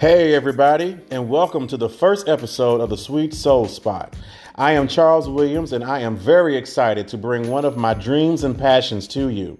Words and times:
Hey, 0.00 0.32
everybody, 0.32 0.96
and 1.10 1.28
welcome 1.28 1.66
to 1.66 1.76
the 1.76 1.88
first 1.88 2.28
episode 2.28 2.80
of 2.80 2.88
the 2.88 2.96
Sweet 2.96 3.34
Soul 3.34 3.66
Spot. 3.66 4.14
I 4.54 4.74
am 4.74 4.86
Charles 4.86 5.28
Williams, 5.28 5.72
and 5.72 5.82
I 5.82 5.98
am 5.98 6.16
very 6.16 6.56
excited 6.56 7.08
to 7.08 7.18
bring 7.18 7.50
one 7.50 7.64
of 7.64 7.76
my 7.76 7.94
dreams 7.94 8.44
and 8.44 8.56
passions 8.56 9.08
to 9.08 9.28
you. 9.28 9.58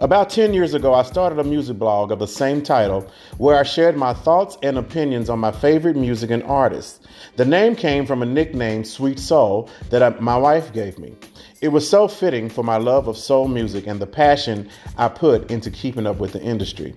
About 0.00 0.28
10 0.28 0.52
years 0.54 0.74
ago, 0.74 0.92
I 0.92 1.04
started 1.04 1.38
a 1.38 1.44
music 1.44 1.78
blog 1.78 2.10
of 2.10 2.18
the 2.18 2.26
same 2.26 2.62
title 2.62 3.08
where 3.38 3.56
I 3.56 3.62
shared 3.62 3.96
my 3.96 4.12
thoughts 4.12 4.58
and 4.60 4.76
opinions 4.76 5.30
on 5.30 5.38
my 5.38 5.52
favorite 5.52 5.94
music 5.94 6.30
and 6.30 6.42
artists. 6.42 6.98
The 7.36 7.44
name 7.44 7.76
came 7.76 8.06
from 8.06 8.22
a 8.22 8.26
nickname, 8.26 8.82
Sweet 8.82 9.20
Soul, 9.20 9.70
that 9.90 10.02
I, 10.02 10.08
my 10.18 10.36
wife 10.36 10.72
gave 10.72 10.98
me. 10.98 11.14
It 11.60 11.68
was 11.68 11.88
so 11.88 12.08
fitting 12.08 12.48
for 12.48 12.64
my 12.64 12.76
love 12.76 13.06
of 13.06 13.16
soul 13.16 13.46
music 13.46 13.86
and 13.86 14.00
the 14.00 14.06
passion 14.08 14.68
I 14.98 15.06
put 15.06 15.48
into 15.48 15.70
keeping 15.70 16.08
up 16.08 16.16
with 16.16 16.32
the 16.32 16.42
industry. 16.42 16.96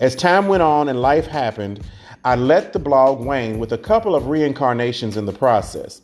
As 0.00 0.14
time 0.14 0.46
went 0.46 0.62
on 0.62 0.88
and 0.88 1.02
life 1.02 1.26
happened, 1.26 1.84
I 2.28 2.34
let 2.34 2.74
the 2.74 2.78
blog 2.78 3.24
wane 3.24 3.58
with 3.58 3.72
a 3.72 3.78
couple 3.78 4.14
of 4.14 4.26
reincarnations 4.26 5.16
in 5.16 5.24
the 5.24 5.32
process. 5.32 6.02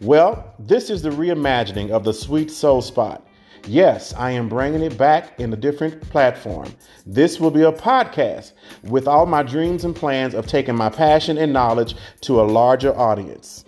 Well, 0.00 0.54
this 0.56 0.88
is 0.88 1.02
the 1.02 1.10
reimagining 1.10 1.90
of 1.90 2.04
the 2.04 2.14
Sweet 2.14 2.52
Soul 2.52 2.80
Spot. 2.80 3.26
Yes, 3.66 4.14
I 4.14 4.30
am 4.30 4.48
bringing 4.48 4.82
it 4.82 4.96
back 4.96 5.40
in 5.40 5.52
a 5.52 5.56
different 5.56 6.00
platform. 6.10 6.72
This 7.06 7.40
will 7.40 7.50
be 7.50 7.62
a 7.62 7.72
podcast 7.72 8.52
with 8.84 9.08
all 9.08 9.26
my 9.26 9.42
dreams 9.42 9.84
and 9.84 9.96
plans 9.96 10.36
of 10.36 10.46
taking 10.46 10.76
my 10.76 10.90
passion 10.90 11.38
and 11.38 11.52
knowledge 11.52 11.96
to 12.20 12.40
a 12.40 12.46
larger 12.46 12.96
audience. 12.96 13.64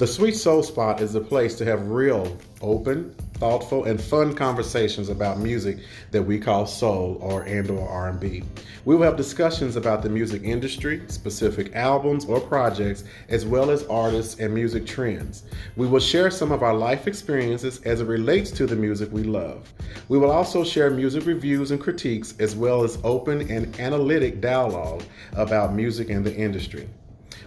The 0.00 0.06
Sweet 0.06 0.34
Soul 0.34 0.62
Spot 0.62 1.02
is 1.02 1.14
a 1.14 1.20
place 1.20 1.56
to 1.56 1.64
have 1.66 1.90
real, 1.90 2.34
open, 2.62 3.14
thoughtful, 3.34 3.84
and 3.84 4.00
fun 4.00 4.34
conversations 4.34 5.10
about 5.10 5.38
music 5.38 5.76
that 6.10 6.22
we 6.22 6.38
call 6.38 6.64
soul 6.64 7.18
or 7.20 7.42
and 7.42 7.70
or 7.70 7.86
R&B. 7.86 8.42
We 8.86 8.96
will 8.96 9.02
have 9.02 9.18
discussions 9.18 9.76
about 9.76 10.00
the 10.00 10.08
music 10.08 10.42
industry, 10.42 11.02
specific 11.08 11.76
albums 11.76 12.24
or 12.24 12.40
projects, 12.40 13.04
as 13.28 13.44
well 13.44 13.70
as 13.70 13.84
artists 13.88 14.40
and 14.40 14.54
music 14.54 14.86
trends. 14.86 15.42
We 15.76 15.86
will 15.86 16.00
share 16.00 16.30
some 16.30 16.50
of 16.50 16.62
our 16.62 16.72
life 16.72 17.06
experiences 17.06 17.82
as 17.82 18.00
it 18.00 18.06
relates 18.06 18.50
to 18.52 18.66
the 18.66 18.76
music 18.76 19.12
we 19.12 19.24
love. 19.24 19.70
We 20.08 20.16
will 20.16 20.30
also 20.30 20.64
share 20.64 20.90
music 20.90 21.26
reviews 21.26 21.72
and 21.72 21.78
critiques 21.78 22.34
as 22.38 22.56
well 22.56 22.84
as 22.84 22.96
open 23.04 23.50
and 23.50 23.78
analytic 23.78 24.40
dialogue 24.40 25.02
about 25.34 25.74
music 25.74 26.08
and 26.08 26.24
the 26.24 26.34
industry. 26.34 26.88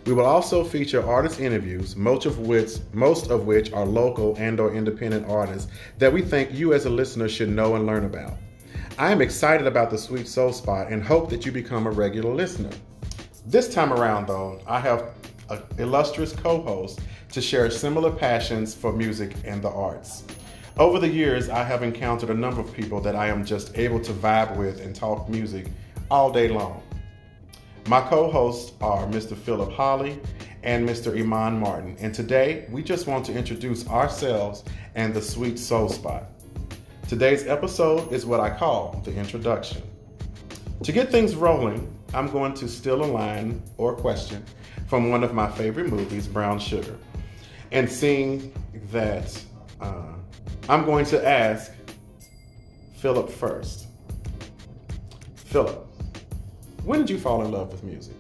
We 0.06 0.14
will 0.14 0.26
also 0.26 0.64
feature 0.64 1.06
artist 1.06 1.40
interviews, 1.40 1.96
most 1.96 2.26
of 2.26 2.40
which 2.40 2.78
most 2.94 3.30
of 3.30 3.46
which 3.46 3.72
are 3.74 3.86
local 3.86 4.36
and 4.38 4.60
or 4.60 4.74
independent 4.74 5.28
artists 5.30 5.72
that 5.98 6.12
we 6.12 6.22
think 6.22 6.54
you 6.54 6.74
as 6.74 6.86
a 6.86 6.90
listener 6.90 7.30
should 7.30 7.50
know 7.50 7.76
and 7.76 7.86
learn 7.86 8.06
about. 8.06 8.34
I 8.98 9.12
am 9.12 9.22
excited 9.22 9.66
about 9.66 9.90
the 9.90 9.98
Sweet 9.98 10.28
Soul 10.28 10.54
Spot 10.54 10.92
and 10.92 11.04
hope 11.04 11.30
that 11.30 11.46
you 11.46 11.52
become 11.52 11.88
a 11.88 11.92
regular 11.92 12.34
listener. 12.34 12.70
This 13.46 13.74
time 13.74 13.92
around 13.92 14.28
though, 14.28 14.62
I 14.68 14.80
have 14.80 15.16
an 15.50 15.62
illustrious 15.78 16.34
co-host 16.34 17.00
to 17.32 17.42
share 17.42 17.70
similar 17.70 18.12
passions 18.12 18.76
for 18.76 18.94
music 18.94 19.34
and 19.46 19.62
the 19.62 19.70
arts. 19.70 20.24
Over 20.78 21.00
the 21.00 21.10
years, 21.10 21.50
I 21.50 21.64
have 21.64 21.84
encountered 21.84 22.30
a 22.30 22.34
number 22.34 22.60
of 22.60 22.74
people 22.74 23.00
that 23.02 23.16
I 23.16 23.28
am 23.28 23.46
just 23.46 23.78
able 23.78 24.00
to 24.02 24.12
vibe 24.12 24.58
with 24.58 24.82
and 24.82 24.96
talk 24.96 25.30
music 25.30 25.68
all 26.10 26.32
day 26.32 26.48
long. 26.48 26.82
My 27.88 28.00
co 28.00 28.32
hosts 28.32 28.72
are 28.80 29.06
Mr. 29.08 29.36
Philip 29.36 29.70
Holly 29.74 30.18
and 30.64 30.88
Mr. 30.88 31.20
Iman 31.20 31.60
Martin, 31.60 31.98
and 32.00 32.16
today 32.16 32.66
we 32.72 32.82
just 32.82 33.08
want 33.08 33.26
to 33.26 33.34
introduce 33.34 33.86
ourselves 33.90 34.64
and 34.96 35.14
the 35.14 35.22
Sweet 35.22 35.60
Soul 35.60 35.90
Spot. 35.90 36.24
Today's 37.10 37.46
episode 37.46 38.10
is 38.14 38.26
what 38.26 38.40
I 38.40 38.50
call 38.50 39.02
the 39.04 39.14
introduction. 39.14 39.82
To 40.84 40.94
get 40.94 41.12
things 41.12 41.36
rolling, 41.36 41.94
I'm 42.14 42.30
going 42.32 42.54
to 42.54 42.70
steal 42.70 43.04
a 43.04 43.06
line 43.06 43.62
or 43.76 43.94
question 43.94 44.46
from 44.88 45.10
one 45.10 45.22
of 45.22 45.34
my 45.34 45.52
favorite 45.52 45.90
movies, 45.90 46.26
Brown 46.26 46.60
Sugar. 46.60 46.98
And 47.74 47.92
seeing 47.92 48.54
that, 48.92 49.44
uh, 49.82 50.14
I'm 50.70 50.86
going 50.86 51.06
to 51.08 51.28
ask 51.28 51.74
Philip 52.96 53.30
first. 53.30 53.88
Philip, 55.36 55.86
when 56.84 57.00
did 57.00 57.10
you 57.10 57.18
fall 57.18 57.44
in 57.44 57.52
love 57.52 57.72
with 57.72 57.84
music? 57.84 58.16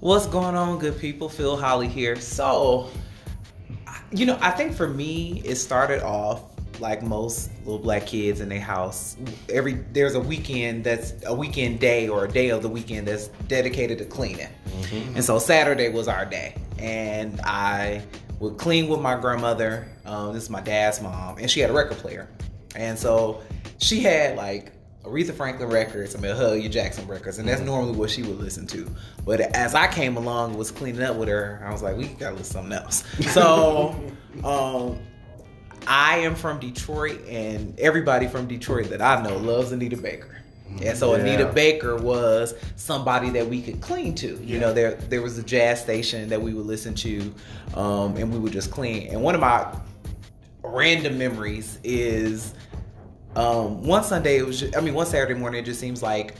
What's 0.00 0.26
going 0.26 0.54
on, 0.54 0.78
good 0.78 0.98
people? 0.98 1.28
Phil 1.28 1.56
Holly 1.56 1.88
here. 1.88 2.16
So, 2.20 2.88
you 4.12 4.26
know, 4.26 4.38
I 4.40 4.50
think 4.50 4.74
for 4.74 4.88
me, 4.88 5.42
it 5.44 5.56
started 5.56 6.02
off 6.02 6.42
like 6.80 7.02
most 7.02 7.50
little 7.64 7.78
black 7.78 8.06
kids 8.06 8.40
in 8.40 8.48
their 8.48 8.60
house. 8.60 9.16
Every 9.48 9.74
there's 9.92 10.14
a 10.14 10.20
weekend 10.20 10.84
that's 10.84 11.14
a 11.26 11.34
weekend 11.34 11.80
day 11.80 12.08
or 12.08 12.24
a 12.24 12.28
day 12.28 12.50
of 12.50 12.62
the 12.62 12.68
weekend 12.68 13.08
that's 13.08 13.28
dedicated 13.48 13.98
to 13.98 14.04
cleaning, 14.04 14.48
mm-hmm. 14.66 15.16
and 15.16 15.24
so 15.24 15.38
Saturday 15.38 15.88
was 15.88 16.08
our 16.08 16.24
day, 16.24 16.54
and 16.78 17.40
I 17.42 18.02
would 18.38 18.56
clean 18.56 18.88
with 18.88 19.00
my 19.00 19.16
grandmother. 19.16 19.88
Um, 20.04 20.32
this 20.32 20.44
is 20.44 20.50
my 20.50 20.60
dad's 20.60 21.00
mom, 21.00 21.38
and 21.38 21.50
she 21.50 21.60
had 21.60 21.70
a 21.70 21.72
record 21.72 21.98
player, 21.98 22.28
and 22.76 22.98
so 22.98 23.42
she 23.78 24.00
had 24.00 24.36
like 24.36 24.72
Aretha 25.04 25.32
Franklin 25.32 25.68
records, 25.70 26.14
I 26.14 26.18
mean, 26.18 26.34
Mahalia 26.34 26.70
Jackson 26.70 27.06
records, 27.06 27.38
and 27.38 27.48
that's 27.48 27.60
normally 27.60 27.96
what 27.96 28.10
she 28.10 28.22
would 28.22 28.38
listen 28.38 28.66
to. 28.68 28.90
But 29.24 29.40
as 29.40 29.74
I 29.74 29.86
came 29.86 30.16
along, 30.16 30.56
was 30.56 30.70
cleaning 30.70 31.02
up 31.02 31.16
with 31.16 31.28
her, 31.28 31.62
I 31.64 31.72
was 31.72 31.82
like, 31.82 31.96
we 31.96 32.08
gotta 32.08 32.36
listen 32.36 32.62
to 32.62 32.70
something 32.70 32.72
else. 32.72 33.04
So, 33.32 33.94
um, 34.44 34.98
I 35.86 36.18
am 36.18 36.34
from 36.34 36.58
Detroit, 36.58 37.26
and 37.26 37.78
everybody 37.78 38.26
from 38.26 38.46
Detroit 38.46 38.90
that 38.90 39.00
I 39.00 39.22
know 39.22 39.36
loves 39.38 39.72
Anita 39.72 39.96
Baker. 39.96 40.38
And 40.82 40.96
so 40.98 41.14
yeah. 41.14 41.22
Anita 41.22 41.46
Baker 41.46 41.96
was 41.96 42.54
somebody 42.76 43.30
that 43.30 43.46
we 43.46 43.62
could 43.62 43.80
clean 43.80 44.14
to. 44.16 44.26
You 44.26 44.40
yeah. 44.42 44.58
know, 44.60 44.72
there 44.72 44.94
there 44.94 45.22
was 45.22 45.38
a 45.38 45.42
jazz 45.42 45.80
station 45.80 46.28
that 46.28 46.40
we 46.40 46.52
would 46.52 46.66
listen 46.66 46.94
to, 46.96 47.34
um, 47.74 48.16
and 48.16 48.32
we 48.32 48.38
would 48.38 48.52
just 48.52 48.70
clean. 48.70 49.08
And 49.08 49.22
one 49.22 49.34
of 49.34 49.40
my 49.40 49.74
random 50.62 51.18
memories 51.18 51.78
is 51.82 52.54
um, 53.38 53.82
one 53.82 54.02
Sunday, 54.04 54.38
it 54.38 54.46
was. 54.46 54.60
Just, 54.60 54.76
I 54.76 54.80
mean, 54.80 54.94
one 54.94 55.06
Saturday 55.06 55.34
morning, 55.34 55.62
it 55.62 55.64
just 55.64 55.80
seems 55.80 56.02
like 56.02 56.34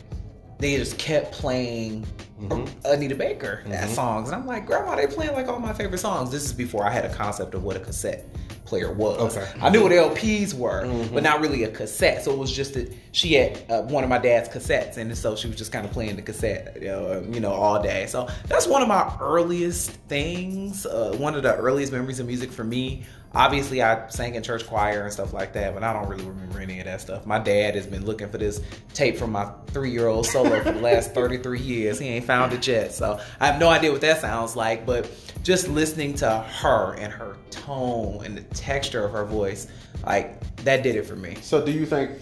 they 0.58 0.76
just 0.76 0.98
kept 0.98 1.32
playing 1.32 2.04
mm-hmm. 2.40 2.66
Anita 2.84 3.14
Baker 3.14 3.62
mm-hmm. 3.64 3.88
songs, 3.92 4.28
and 4.28 4.36
I'm 4.36 4.46
like, 4.46 4.66
Grandma, 4.66 4.96
they 4.96 5.06
playing 5.06 5.32
like 5.32 5.48
all 5.48 5.60
my 5.60 5.72
favorite 5.72 5.98
songs. 5.98 6.30
This 6.30 6.44
is 6.44 6.52
before 6.52 6.84
I 6.84 6.90
had 6.90 7.04
a 7.04 7.14
concept 7.14 7.54
of 7.54 7.62
what 7.62 7.76
a 7.76 7.80
cassette 7.80 8.26
player 8.64 8.92
was. 8.92 9.36
Okay. 9.36 9.50
I 9.62 9.70
knew 9.70 9.82
what 9.82 9.92
LPs 9.92 10.52
were, 10.54 10.84
mm-hmm. 10.84 11.14
but 11.14 11.22
not 11.22 11.40
really 11.40 11.64
a 11.64 11.70
cassette. 11.70 12.24
So 12.24 12.32
it 12.32 12.38
was 12.38 12.54
just 12.54 12.74
that 12.74 12.92
she 13.12 13.32
had 13.34 13.64
uh, 13.70 13.82
one 13.82 14.04
of 14.04 14.10
my 14.10 14.18
dad's 14.18 14.48
cassettes, 14.48 14.96
and 14.96 15.16
so 15.16 15.36
she 15.36 15.46
was 15.46 15.56
just 15.56 15.72
kind 15.72 15.86
of 15.86 15.92
playing 15.92 16.16
the 16.16 16.22
cassette, 16.22 16.76
you 16.80 16.88
know, 16.88 17.24
you 17.30 17.40
know, 17.40 17.52
all 17.52 17.82
day. 17.82 18.06
So 18.06 18.28
that's 18.46 18.66
one 18.66 18.82
of 18.82 18.88
my 18.88 19.16
earliest 19.20 19.92
things. 20.08 20.84
Uh, 20.84 21.14
one 21.18 21.34
of 21.34 21.42
the 21.42 21.54
earliest 21.56 21.92
memories 21.92 22.20
of 22.20 22.26
music 22.26 22.50
for 22.52 22.64
me 22.64 23.04
obviously 23.34 23.82
I 23.82 24.08
sang 24.08 24.34
in 24.34 24.42
church 24.42 24.66
choir 24.66 25.04
and 25.04 25.12
stuff 25.12 25.32
like 25.32 25.52
that, 25.54 25.74
but 25.74 25.82
I 25.82 25.92
don't 25.92 26.08
really 26.08 26.24
remember 26.24 26.60
any 26.60 26.78
of 26.80 26.86
that 26.86 27.00
stuff. 27.00 27.26
My 27.26 27.38
dad 27.38 27.74
has 27.74 27.86
been 27.86 28.04
looking 28.04 28.28
for 28.28 28.38
this 28.38 28.60
tape 28.94 29.16
from 29.16 29.32
my 29.32 29.50
three 29.68 29.90
year 29.90 30.08
old 30.08 30.26
solo 30.26 30.62
for 30.62 30.72
the 30.72 30.80
last 30.80 31.14
33 31.14 31.60
years. 31.60 31.98
He 31.98 32.08
ain't 32.08 32.24
found 32.24 32.52
it 32.52 32.66
yet. 32.66 32.92
So 32.92 33.20
I 33.40 33.46
have 33.46 33.60
no 33.60 33.68
idea 33.68 33.92
what 33.92 34.00
that 34.00 34.20
sounds 34.20 34.56
like, 34.56 34.86
but 34.86 35.10
just 35.42 35.68
listening 35.68 36.14
to 36.14 36.30
her 36.60 36.94
and 36.94 37.12
her 37.12 37.36
tone 37.50 38.24
and 38.24 38.36
the 38.36 38.42
texture 38.54 39.04
of 39.04 39.12
her 39.12 39.24
voice, 39.24 39.68
like 40.04 40.40
that 40.64 40.82
did 40.82 40.96
it 40.96 41.06
for 41.06 41.16
me. 41.16 41.36
So 41.42 41.64
do 41.64 41.72
you 41.72 41.86
think 41.86 42.12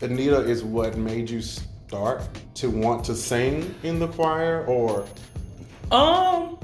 Anita 0.00 0.40
is 0.40 0.62
what 0.62 0.96
made 0.96 1.28
you 1.28 1.40
start 1.42 2.22
to 2.54 2.70
want 2.70 3.04
to 3.04 3.14
sing 3.14 3.74
in 3.82 3.98
the 3.98 4.08
choir 4.08 4.64
or? 4.66 5.06
Um, 5.90 6.57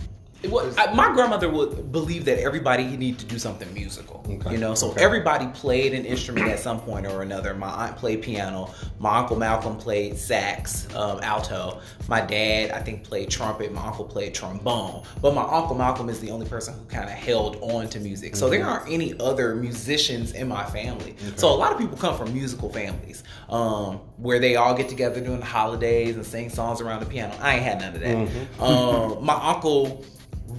well, 0.48 0.72
I, 0.78 0.92
my 0.94 1.12
grandmother 1.12 1.48
would 1.48 1.92
believe 1.92 2.24
that 2.26 2.38
everybody 2.38 2.84
needed 2.96 3.18
to 3.20 3.26
do 3.26 3.38
something 3.38 3.72
musical. 3.74 4.24
Okay. 4.28 4.52
You 4.52 4.58
know, 4.58 4.74
so 4.74 4.90
okay. 4.90 5.02
everybody 5.02 5.46
played 5.48 5.92
an 5.94 6.04
instrument 6.04 6.48
at 6.48 6.58
some 6.58 6.80
point 6.80 7.06
or 7.06 7.22
another. 7.22 7.54
My 7.54 7.68
aunt 7.68 7.96
played 7.96 8.22
piano. 8.22 8.72
My 8.98 9.18
uncle 9.18 9.36
Malcolm 9.36 9.76
played 9.76 10.16
sax, 10.16 10.92
um, 10.94 11.20
alto. 11.22 11.80
My 12.08 12.20
dad, 12.20 12.70
I 12.70 12.80
think, 12.80 13.04
played 13.04 13.30
trumpet. 13.30 13.72
My 13.72 13.86
uncle 13.86 14.04
played 14.04 14.34
trombone. 14.34 15.04
But 15.20 15.34
my 15.34 15.42
uncle 15.42 15.74
Malcolm 15.74 16.08
is 16.08 16.20
the 16.20 16.30
only 16.30 16.46
person 16.46 16.74
who 16.74 16.84
kind 16.86 17.04
of 17.04 17.10
held 17.10 17.56
on 17.60 17.88
to 17.90 18.00
music. 18.00 18.36
So 18.36 18.46
mm-hmm. 18.46 18.54
there 18.54 18.66
aren't 18.66 18.90
any 18.90 19.18
other 19.20 19.54
musicians 19.54 20.32
in 20.32 20.48
my 20.48 20.64
family. 20.64 21.12
Okay. 21.12 21.36
So 21.36 21.48
a 21.52 21.56
lot 21.56 21.72
of 21.72 21.78
people 21.78 21.96
come 21.96 22.16
from 22.16 22.32
musical 22.32 22.72
families 22.72 23.24
um, 23.48 24.00
where 24.16 24.38
they 24.38 24.56
all 24.56 24.74
get 24.74 24.88
together 24.88 25.20
during 25.20 25.40
the 25.40 25.46
holidays 25.46 26.16
and 26.16 26.24
sing 26.24 26.50
songs 26.50 26.80
around 26.80 27.00
the 27.00 27.06
piano. 27.06 27.34
I 27.40 27.54
ain't 27.54 27.62
had 27.62 27.80
none 27.80 27.94
of 27.94 28.00
that. 28.00 28.16
Mm-hmm. 28.16 28.62
um, 28.62 29.24
my 29.24 29.34
uncle 29.34 30.04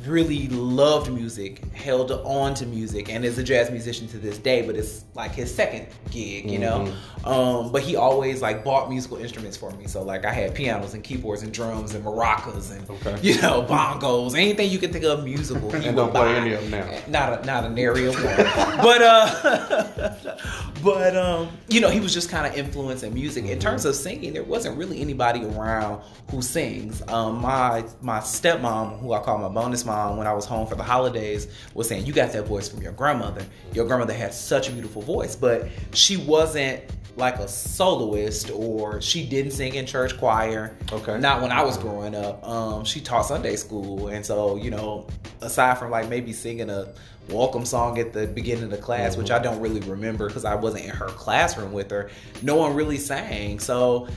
really 0.08 0.48
loved 0.48 1.12
music, 1.12 1.64
held 1.74 2.12
on 2.12 2.54
to 2.56 2.66
music, 2.66 3.10
and 3.10 3.26
is 3.26 3.38
a 3.38 3.44
jazz 3.44 3.72
musician 3.72 4.08
to 4.08 4.18
this 4.18 4.38
day. 4.38 4.62
But 4.66 4.76
it's 4.76 5.06
like 5.14 5.32
his 5.32 5.54
second 5.54 5.88
gig, 6.12 6.50
you 6.50 6.60
know. 6.60 6.80
Mm-hmm. 6.80 7.28
Um, 7.28 7.72
but 7.72 7.82
he 7.82 7.96
always 7.96 8.42
like 8.42 8.64
bought 8.64 8.90
musical 8.90 9.18
instruments 9.18 9.58
for 9.58 9.72
me. 9.72 9.88
So 9.88 10.04
like 10.04 10.26
I 10.26 10.32
had 10.32 10.54
pianos 10.54 10.94
and 10.94 11.04
keyboards 11.04 11.44
and 11.44 11.54
drums 11.54 11.94
and 11.96 12.06
maracas 12.06 12.72
and 12.72 12.86
Okay. 12.90 13.18
you 13.22 13.42
know 13.42 13.64
bongos, 13.64 14.36
anything 14.36 14.70
you 14.70 14.78
can 14.78 14.92
think 14.92 15.06
of 15.06 15.24
musical. 15.24 15.72
He 15.72 15.88
And 15.88 15.98
don't 15.98 16.12
play 16.12 16.36
any 16.36 16.54
of 16.54 16.70
them 16.70 16.88
now. 16.88 17.00
Not 17.08 17.44
a, 17.44 17.46
not 17.46 17.64
an 17.64 17.78
area 17.78 18.12
one. 18.12 18.24
but 18.24 19.02
uh, 19.02 20.36
but 20.84 21.16
um, 21.18 21.50
you 21.68 21.82
know, 21.82 21.90
he 21.90 22.00
was 22.00 22.14
just 22.14 22.30
kind 22.30 22.46
of 22.46 22.58
influencing 22.58 23.14
music. 23.14 23.46
In 23.46 23.60
terms 23.60 23.86
of 23.86 23.96
singing, 23.96 24.34
there 24.34 24.44
wasn't 24.44 24.78
really 24.78 25.02
anybody 25.02 25.44
around 25.44 26.02
who 26.30 26.42
sings. 26.42 27.02
Um, 27.08 27.42
my 27.42 27.84
my 28.02 28.20
stepmom, 28.20 29.00
who 29.00 29.14
I 29.14 29.22
call 29.22 29.38
my 29.40 29.50
bonus 29.50 29.84
mom, 29.86 29.95
when 30.18 30.28
I 30.28 30.34
was 30.34 30.46
home 30.46 30.68
for 30.68 30.76
the 30.76 30.84
holidays, 30.84 31.48
was 31.74 31.88
saying, 31.88 32.06
"You 32.06 32.14
got 32.14 32.32
that 32.34 32.46
voice 32.46 32.68
from 32.70 32.82
your 32.82 32.92
grandmother. 32.92 33.46
Your 33.74 33.86
grandmother 33.86 34.14
had 34.14 34.34
such 34.34 34.70
a 34.70 34.72
beautiful 34.72 35.02
voice, 35.02 35.36
but 35.36 35.68
she 35.94 36.18
wasn't." 36.18 36.82
Like 37.18 37.40
a 37.40 37.48
soloist, 37.48 38.52
or 38.52 39.00
she 39.00 39.26
didn't 39.26 39.54
sing 39.54 39.76
in 39.76 39.86
church 39.86 40.18
choir. 40.18 40.76
Okay. 40.92 41.18
Not 41.18 41.42
when 41.42 41.50
I 41.50 41.64
was 41.64 41.78
growing 41.78 42.14
up. 42.14 42.46
Um, 42.46 42.84
she 42.84 43.00
taught 43.00 43.26
Sunday 43.26 43.56
school, 43.56 44.10
and 44.10 44.26
so 44.26 44.58
you 44.58 44.70
know, 44.70 45.08
aside 45.40 45.78
from 45.78 45.92
like 45.92 46.10
maybe 46.10 46.34
singing 46.34 46.70
a 46.70 46.94
welcome 47.30 47.66
song 47.66 47.98
at 48.00 48.14
the 48.14 48.28
beginning 48.28 48.66
of 48.66 48.70
the 48.70 48.78
class, 48.78 49.18
which 49.18 49.32
I 49.32 49.40
don't 49.40 49.60
really 49.60 49.80
remember 49.82 50.28
because 50.28 50.46
I 50.46 50.56
wasn't 50.56 50.86
in 50.86 50.92
her 50.92 51.08
classroom 51.08 51.72
with 51.72 51.90
her, 51.92 52.10
no 52.42 52.56
one 52.56 52.76
really 52.76 52.98
sang. 52.98 53.60
So 53.60 54.08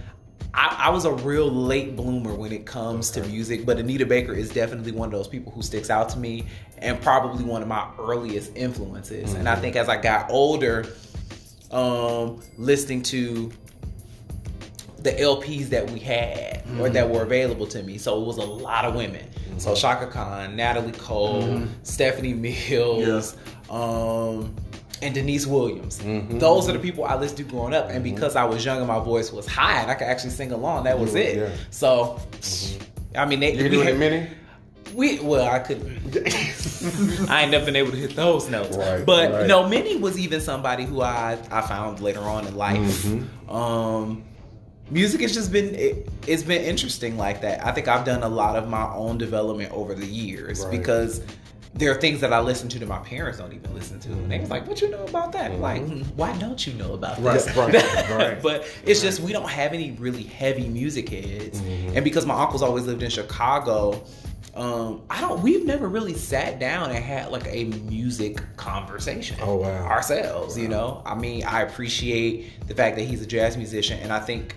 I, 0.55 0.87
I 0.87 0.91
was 0.91 1.05
a 1.05 1.13
real 1.13 1.51
late 1.51 1.95
bloomer 1.95 2.35
when 2.35 2.53
it 2.53 2.67
comes 2.67 3.11
to 3.13 3.23
music, 3.25 3.67
but 3.67 3.79
Anita 3.79 4.07
Baker 4.07 4.33
is 4.33 4.51
definitely 4.51 4.93
one 4.93 5.07
of 5.07 5.13
those 5.13 5.29
people 5.29 5.53
who 5.53 5.63
sticks 5.63 5.91
out 5.91 6.09
to 6.11 6.19
me 6.19 6.47
and 6.79 7.01
probably 7.01 7.45
one 7.45 7.63
of 7.63 7.69
my 7.69 7.89
earliest 7.99 8.57
influences. 8.57 9.35
And 9.35 9.49
I 9.49 9.57
think 9.57 9.77
as 9.77 9.89
I 9.89 10.01
got 10.01 10.31
older, 10.31 10.87
um, 11.71 12.41
listening 12.57 13.03
to 13.05 13.53
the 14.99 15.13
LPs 15.13 15.69
that 15.69 15.91
we 15.91 16.01
had 16.01 16.65
or 16.81 16.89
that 16.91 17.09
were 17.09 17.23
available 17.23 17.67
to 17.69 17.83
me. 17.83 17.99
So 17.99 18.21
it 18.21 18.27
was 18.27 18.39
a 18.39 18.45
lot 18.45 18.85
of 18.85 18.95
women. 18.95 19.25
So 19.59 19.75
Chaka 19.75 20.07
Khan, 20.07 20.57
Natalie 20.57 20.93
Cole, 20.93 21.63
Stephanie 21.83 22.35
Mills, 22.35 23.37
um, 23.71 24.55
and 25.03 25.15
Deniece 25.15 25.47
Williams. 25.47 25.99
Those 26.39 26.69
are 26.69 26.73
the 26.73 26.79
people 26.79 27.05
I 27.05 27.17
listened 27.17 27.39
to 27.39 27.45
growing 27.45 27.75
up. 27.75 27.89
And 27.91 28.03
because 28.03 28.37
I 28.37 28.45
was 28.45 28.65
young 28.65 28.79
and 28.79 28.89
my 28.89 28.99
voice 28.99 29.33
was 29.33 29.47
high 29.47 29.81
and 29.81 29.91
I 29.91 29.95
could 29.95 30.07
actually 30.07 30.31
sing 30.31 30.53
along, 30.53 30.85
that 30.85 30.99
was 30.99 31.15
it. 31.15 31.37
yeah. 31.37 31.51
So, 31.71 32.21
I 33.17 33.25
mean, 33.25 33.41
they, 33.41 33.55
You 33.55 33.69
doing 33.69 33.89
it 34.01 34.31
we 34.95 35.19
well, 35.21 35.51
I 35.51 35.59
couldn't. 35.59 36.17
I 37.31 37.43
ain't 37.43 37.51
never 37.51 37.65
been 37.65 37.77
able 37.77 37.91
to 37.91 37.97
hit 37.97 38.17
those 38.17 38.49
notes. 38.49 38.77
Right, 38.77 39.05
but 39.05 39.33
right. 39.33 39.47
no, 39.47 39.69
Minnie 39.69 39.97
was 39.97 40.19
even 40.19 40.41
somebody 40.41 40.85
who 40.85 41.03
I 41.03 41.39
I 41.51 41.63
found 41.63 42.01
later 42.01 42.21
on 42.21 42.47
in 42.47 42.57
life. 42.57 42.79
Mm-hmm. 42.79 43.51
Um, 43.55 44.25
music 44.91 45.21
has 45.21 45.35
just 45.35 45.53
been 45.53 45.75
it, 45.75 46.09
it's 46.27 46.43
been 46.43 46.63
interesting 46.63 47.17
like 47.17 47.41
that. 47.43 47.65
I 47.65 47.73
think 47.73 47.89
I've 47.89 48.05
done 48.05 48.23
a 48.23 48.29
lot 48.29 48.57
of 48.57 48.69
my 48.69 48.93
own 48.93 49.19
development 49.19 49.73
over 49.73 49.95
the 49.95 50.07
years 50.07 50.65
Right. 50.65 50.79
because. 50.79 51.23
There 51.79 51.91
are 51.93 51.95
things 52.01 52.21
that 52.21 52.33
I 52.33 52.41
listen 52.41 52.69
to 52.71 52.79
that 52.81 52.89
my 52.89 52.99
parents 52.99 53.39
don't 53.39 53.53
even 53.53 53.73
listen 53.75 54.01
to. 54.01 54.09
And 54.13 54.31
they 54.31 54.39
was 54.41 54.51
like, 54.51 54.67
"What 54.67 54.81
you 54.83 54.91
know 54.91 55.05
about 55.05 55.33
that?" 55.33 55.51
I'm 55.53 55.61
Like, 55.61 55.83
"Mm, 55.83 56.05
why 56.17 56.37
don't 56.39 56.67
you 56.67 56.73
know 56.75 56.93
about 56.95 57.23
Right, 57.23 57.35
this? 57.35 57.57
right, 57.57 57.73
right. 58.11 58.43
but 58.43 58.67
it's 58.85 59.01
just 59.01 59.21
we 59.21 59.33
don't 59.33 59.49
have 59.49 59.73
any 59.73 59.93
really 59.93 60.25
heavy 60.25 60.67
music 60.69 61.09
heads, 61.09 61.61
Mm-hmm. 61.61 61.97
and 61.97 62.05
because 62.05 62.27
my 62.27 62.35
uncles 62.43 62.63
always 62.63 62.85
lived 62.87 63.03
in 63.03 63.11
Chicago, 63.11 64.03
um, 64.55 65.03
I 65.09 65.21
don't. 65.21 65.41
We've 65.41 65.65
never 65.65 65.89
really 65.89 66.15
sat 66.15 66.59
down 66.59 66.91
and 66.91 66.99
had 67.05 67.31
like 67.31 67.47
a 67.47 67.65
music 67.65 68.41
conversation. 68.57 69.37
Oh, 69.41 69.57
wow. 69.57 69.85
Ourselves, 69.87 70.59
you 70.59 70.67
know. 70.69 71.01
I 71.07 71.15
mean, 71.15 71.45
I 71.45 71.63
appreciate 71.63 72.67
the 72.67 72.75
fact 72.75 72.97
that 72.97 73.05
he's 73.05 73.23
a 73.23 73.27
jazz 73.27 73.57
musician, 73.57 74.01
and 74.01 74.13
I 74.13 74.19
think 74.19 74.57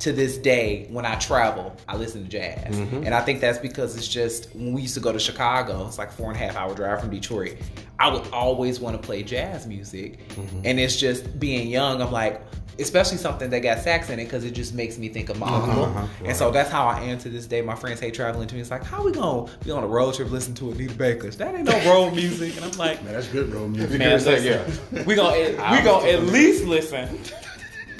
to 0.00 0.12
this 0.12 0.36
day, 0.36 0.86
when 0.90 1.06
I 1.06 1.14
travel, 1.16 1.74
I 1.88 1.96
listen 1.96 2.22
to 2.22 2.28
jazz, 2.28 2.74
Mm-hmm. 2.76 3.04
and 3.04 3.14
I 3.14 3.20
think 3.22 3.40
that's 3.40 3.58
because 3.58 3.96
it's 3.96 4.08
just 4.08 4.54
when 4.54 4.72
we 4.72 4.82
used 4.82 4.94
to 4.94 5.00
go 5.00 5.10
to 5.12 5.18
Chicago, 5.18 5.86
it's 5.86 5.98
like 5.98 6.12
four 6.12 6.30
and 6.30 6.36
a 6.36 6.44
half 6.44 6.54
hour 6.56 6.74
drive 6.74 7.00
from 7.00 7.10
Detroit. 7.10 7.56
I 7.98 8.10
would 8.10 8.26
always 8.32 8.78
want 8.78 9.00
to 9.00 9.04
play 9.04 9.22
jazz 9.22 9.66
music, 9.66 10.18
Mm-hmm. 10.30 10.60
and 10.64 10.78
it's 10.78 10.96
just 10.96 11.38
being 11.40 11.68
young. 11.68 12.00
I'm 12.02 12.12
like. 12.12 12.40
Especially 12.78 13.16
something 13.16 13.48
that 13.48 13.60
got 13.60 13.78
sax 13.78 14.10
in 14.10 14.18
it 14.18 14.24
because 14.24 14.44
it 14.44 14.50
just 14.50 14.74
makes 14.74 14.98
me 14.98 15.08
think 15.08 15.30
of 15.30 15.38
my 15.38 15.48
uncle. 15.48 15.84
uh-huh, 15.84 16.06
And 16.26 16.36
so 16.36 16.50
that's 16.50 16.68
how 16.68 16.86
I 16.86 17.00
am 17.04 17.16
to 17.20 17.30
this 17.30 17.46
day. 17.46 17.62
My 17.62 17.74
friends 17.74 18.00
hate 18.00 18.12
traveling 18.12 18.46
to 18.48 18.54
me. 18.54 18.60
It's 18.60 18.70
like, 18.70 18.84
how 18.84 19.02
we 19.02 19.12
gonna 19.12 19.50
be 19.64 19.70
on 19.70 19.82
a 19.82 19.86
road 19.86 20.12
trip 20.12 20.30
listening 20.30 20.56
to 20.56 20.72
Anita 20.72 20.92
Baker? 20.92 21.30
That 21.30 21.54
ain't 21.54 21.64
no 21.64 21.72
road 21.90 22.10
music. 22.14 22.54
And 22.56 22.66
I'm 22.66 22.72
like, 22.72 23.02
Man, 23.02 23.14
that's 23.14 23.28
good 23.28 23.48
road 23.54 23.68
music. 23.70 23.98
man, 23.98 24.18
could 24.18 24.20
say, 24.26 24.60
listen, 24.60 25.06
we 25.06 25.14
gonna 25.14 25.38
we 25.72 25.82
gonna 25.82 26.06
at 26.06 26.24
least 26.24 26.64
listen 26.66 27.18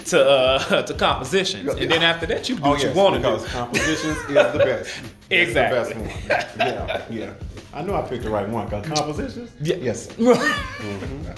to 0.07 0.29
uh 0.29 0.83
to 0.89 0.95
compositions, 0.95 1.69
and 1.75 1.91
then 1.91 2.03
after 2.03 2.27
that, 2.27 2.49
you 2.49 2.57
do 2.57 2.63
Oh, 2.65 2.71
what 2.71 2.83
yes, 2.83 2.95
you 2.95 3.01
want 3.01 3.15
to 3.15 3.21
because 3.21 3.43
do. 3.45 3.49
compositions 3.51 4.17
is 4.19 4.27
the 4.27 4.59
best. 4.59 4.95
It's 5.31 5.49
Exactly. 5.51 5.95
the 5.95 6.29
best 6.29 6.57
one. 6.59 6.67
Yeah, 6.69 7.05
yeah. 7.11 7.33
I 7.75 7.83
know 7.83 7.95
I 7.97 8.03
picked 8.03 8.23
the 8.25 8.31
right 8.31 8.49
one. 8.49 8.69
'cause 8.71 8.87
compositions? 8.87 9.51
Yeah. 9.61 9.77
Yes. 9.77 10.09
sir. 10.15 11.37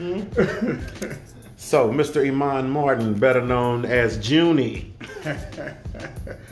So, 1.56 1.90
Mr. 1.90 2.26
Iman 2.26 2.70
Martin, 2.70 3.12
better 3.14 3.42
known 3.42 3.84
as 3.84 4.16
Junie. 4.28 4.94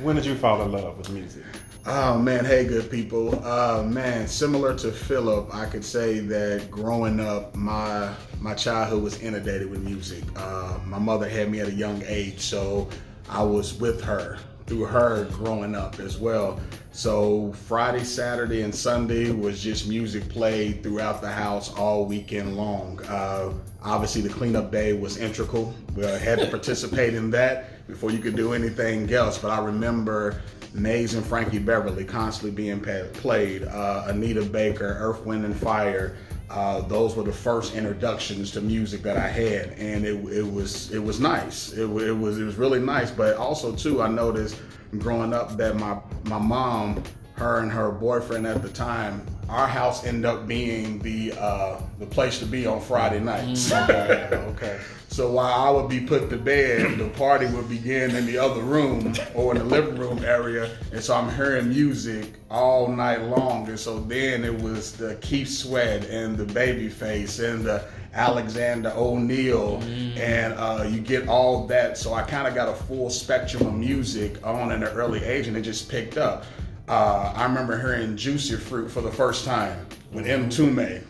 when 0.02 0.16
did 0.16 0.26
you 0.26 0.34
fall 0.34 0.60
in 0.62 0.70
love 0.72 0.98
with 0.98 1.08
music? 1.10 1.42
Oh 1.90 2.18
man, 2.18 2.44
hey 2.44 2.66
good 2.66 2.90
people. 2.90 3.42
Uh 3.42 3.82
man, 3.82 4.28
similar 4.28 4.76
to 4.76 4.92
Philip, 4.92 5.54
I 5.54 5.64
could 5.64 5.82
say 5.82 6.18
that 6.18 6.70
growing 6.70 7.18
up, 7.18 7.54
my 7.54 8.12
my 8.42 8.52
childhood 8.52 9.02
was 9.02 9.18
inundated 9.22 9.70
with 9.70 9.80
music. 9.80 10.22
Uh, 10.36 10.78
my 10.84 10.98
mother 10.98 11.26
had 11.26 11.50
me 11.50 11.60
at 11.60 11.68
a 11.68 11.72
young 11.72 12.02
age, 12.04 12.40
so 12.40 12.90
I 13.30 13.42
was 13.42 13.72
with 13.72 14.02
her 14.02 14.38
through 14.66 14.84
her 14.84 15.24
growing 15.32 15.74
up 15.74 15.98
as 15.98 16.18
well. 16.18 16.60
So 16.92 17.54
Friday, 17.54 18.04
Saturday, 18.04 18.60
and 18.60 18.74
Sunday 18.74 19.30
was 19.30 19.62
just 19.62 19.88
music 19.88 20.28
played 20.28 20.82
throughout 20.82 21.22
the 21.22 21.32
house 21.32 21.72
all 21.74 22.04
weekend 22.04 22.54
long. 22.54 23.00
Uh, 23.06 23.54
obviously, 23.82 24.20
the 24.20 24.28
cleanup 24.28 24.70
day 24.70 24.92
was 24.92 25.16
integral. 25.16 25.74
We 25.96 26.04
had 26.04 26.38
to 26.40 26.48
participate 26.48 27.14
in 27.14 27.30
that 27.30 27.86
before 27.86 28.10
you 28.10 28.18
could 28.18 28.36
do 28.36 28.52
anything 28.52 29.10
else. 29.10 29.38
But 29.38 29.52
I 29.52 29.64
remember 29.64 30.42
Maze 30.74 31.14
and 31.14 31.24
Frankie 31.24 31.58
Beverly 31.58 32.04
constantly 32.04 32.50
being 32.50 32.80
played. 32.80 33.64
Uh, 33.64 34.04
Anita 34.06 34.42
Baker, 34.42 34.96
Earth, 34.98 35.24
Wind, 35.24 35.44
and 35.44 35.56
Fire. 35.56 36.16
Uh, 36.50 36.80
those 36.82 37.14
were 37.14 37.22
the 37.22 37.32
first 37.32 37.74
introductions 37.74 38.50
to 38.52 38.60
music 38.60 39.02
that 39.02 39.18
I 39.18 39.28
had, 39.28 39.70
and 39.72 40.06
it, 40.06 40.14
it 40.32 40.50
was 40.50 40.90
it 40.90 40.98
was 40.98 41.20
nice. 41.20 41.72
It, 41.72 41.82
it 41.82 42.12
was 42.12 42.38
it 42.38 42.44
was 42.44 42.56
really 42.56 42.80
nice. 42.80 43.10
But 43.10 43.36
also 43.36 43.74
too, 43.74 44.00
I 44.00 44.08
noticed 44.08 44.60
growing 44.98 45.34
up 45.34 45.56
that 45.58 45.76
my 45.76 45.98
my 46.24 46.38
mom, 46.38 47.02
her 47.38 47.60
and 47.60 47.70
her 47.72 47.90
boyfriend 47.90 48.46
at 48.46 48.62
the 48.62 48.68
time, 48.68 49.24
our 49.48 49.66
house 49.66 50.04
ended 50.04 50.26
up 50.26 50.46
being 50.46 50.98
the 50.98 51.32
uh, 51.38 51.80
the 51.98 52.06
place 52.06 52.38
to 52.40 52.44
be 52.46 52.66
on 52.66 52.80
Friday 52.80 53.20
nights. 53.20 53.72
Okay, 53.72 54.28
okay. 54.32 54.80
So 55.10 55.32
while 55.32 55.54
I 55.54 55.70
would 55.70 55.88
be 55.88 56.00
put 56.00 56.28
to 56.28 56.36
bed, 56.36 56.98
the 56.98 57.08
party 57.08 57.46
would 57.46 57.68
begin 57.68 58.14
in 58.14 58.26
the 58.26 58.36
other 58.36 58.60
room 58.60 59.14
or 59.34 59.52
in 59.52 59.58
the 59.58 59.64
living 59.64 59.96
room 59.96 60.22
area. 60.22 60.76
And 60.92 61.02
so 61.02 61.14
I'm 61.14 61.34
hearing 61.34 61.70
music 61.70 62.34
all 62.50 62.88
night 62.88 63.22
long. 63.22 63.66
And 63.68 63.80
so 63.80 64.00
then 64.00 64.44
it 64.44 64.54
was 64.60 64.92
the 64.92 65.14
Keith 65.16 65.48
Sweat 65.48 66.04
and 66.04 66.36
the 66.36 66.44
Babyface 66.44 67.42
and 67.42 67.64
the 67.64 67.84
Alexander 68.12 68.92
O'Neal. 68.94 69.82
And 70.16 70.52
uh, 70.52 70.84
you 70.86 71.00
get 71.00 71.26
all 71.26 71.66
that. 71.68 71.96
So 71.96 72.12
I 72.12 72.22
kind 72.22 72.46
of 72.46 72.54
got 72.54 72.68
a 72.68 72.74
full 72.74 73.08
spectrum 73.08 73.66
of 73.66 73.74
music 73.74 74.46
on 74.46 74.72
in 74.72 74.82
an 74.82 74.90
early 74.90 75.24
age 75.24 75.48
and 75.48 75.56
it 75.56 75.62
just 75.62 75.88
picked 75.88 76.18
up. 76.18 76.44
Uh, 76.88 77.32
I 77.36 77.44
remember 77.44 77.78
hearing 77.78 78.16
Juicy 78.16 78.56
Fruit 78.56 78.88
for 78.90 79.00
the 79.00 79.10
first 79.10 79.44
time 79.44 79.86
with 80.12 80.26
Mtume. 80.26 81.02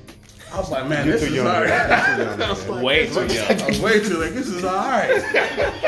I 0.53 0.57
was 0.59 0.71
like, 0.71 0.89
man, 0.89 1.07
You're 1.07 1.19
this 1.19 1.23
too 1.23 1.29
is 1.29 1.35
young. 1.37 1.47
all 1.47 1.53
man. 1.65 1.91
right. 1.91 2.19
You're 2.19 2.27
too 2.27 2.31
young, 2.33 2.43
I 2.43 2.51
was 2.51 2.69
like, 2.69 2.83
Way 2.85 3.07
too 3.07 3.21
is- 3.21 3.35
young. 3.35 3.61
I 3.63 3.67
was 3.69 3.81
way 3.81 4.01
too 4.01 4.17
like, 4.19 4.33
this 4.33 4.49
is 4.49 4.65
all 4.65 4.75
right. 4.77 5.85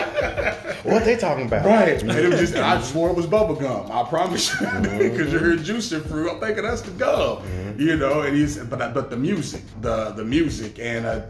What 0.82 1.04
they 1.04 1.16
talking 1.16 1.46
about? 1.46 1.66
Right. 1.66 2.00
And 2.00 2.10
it 2.10 2.28
was 2.28 2.40
just, 2.40 2.56
I 2.56 2.80
swore 2.80 3.10
it 3.10 3.16
was 3.16 3.26
bubble 3.26 3.54
gum. 3.54 3.90
I 3.90 4.02
promise 4.08 4.58
you. 4.60 4.66
Because 5.10 5.32
you 5.32 5.38
heard 5.38 5.62
juicy 5.62 6.00
fruit. 6.00 6.30
I'm 6.30 6.40
thinking 6.40 6.62
that's 6.64 6.82
the 6.82 6.90
gum. 6.92 7.42
You 7.78 7.96
know, 7.96 8.22
and 8.22 8.36
he's, 8.36 8.58
but 8.58 8.92
but 8.92 9.10
the 9.10 9.16
music, 9.16 9.62
the 9.80 10.10
the 10.10 10.24
music, 10.24 10.78
and 10.78 11.06
uh, 11.06 11.20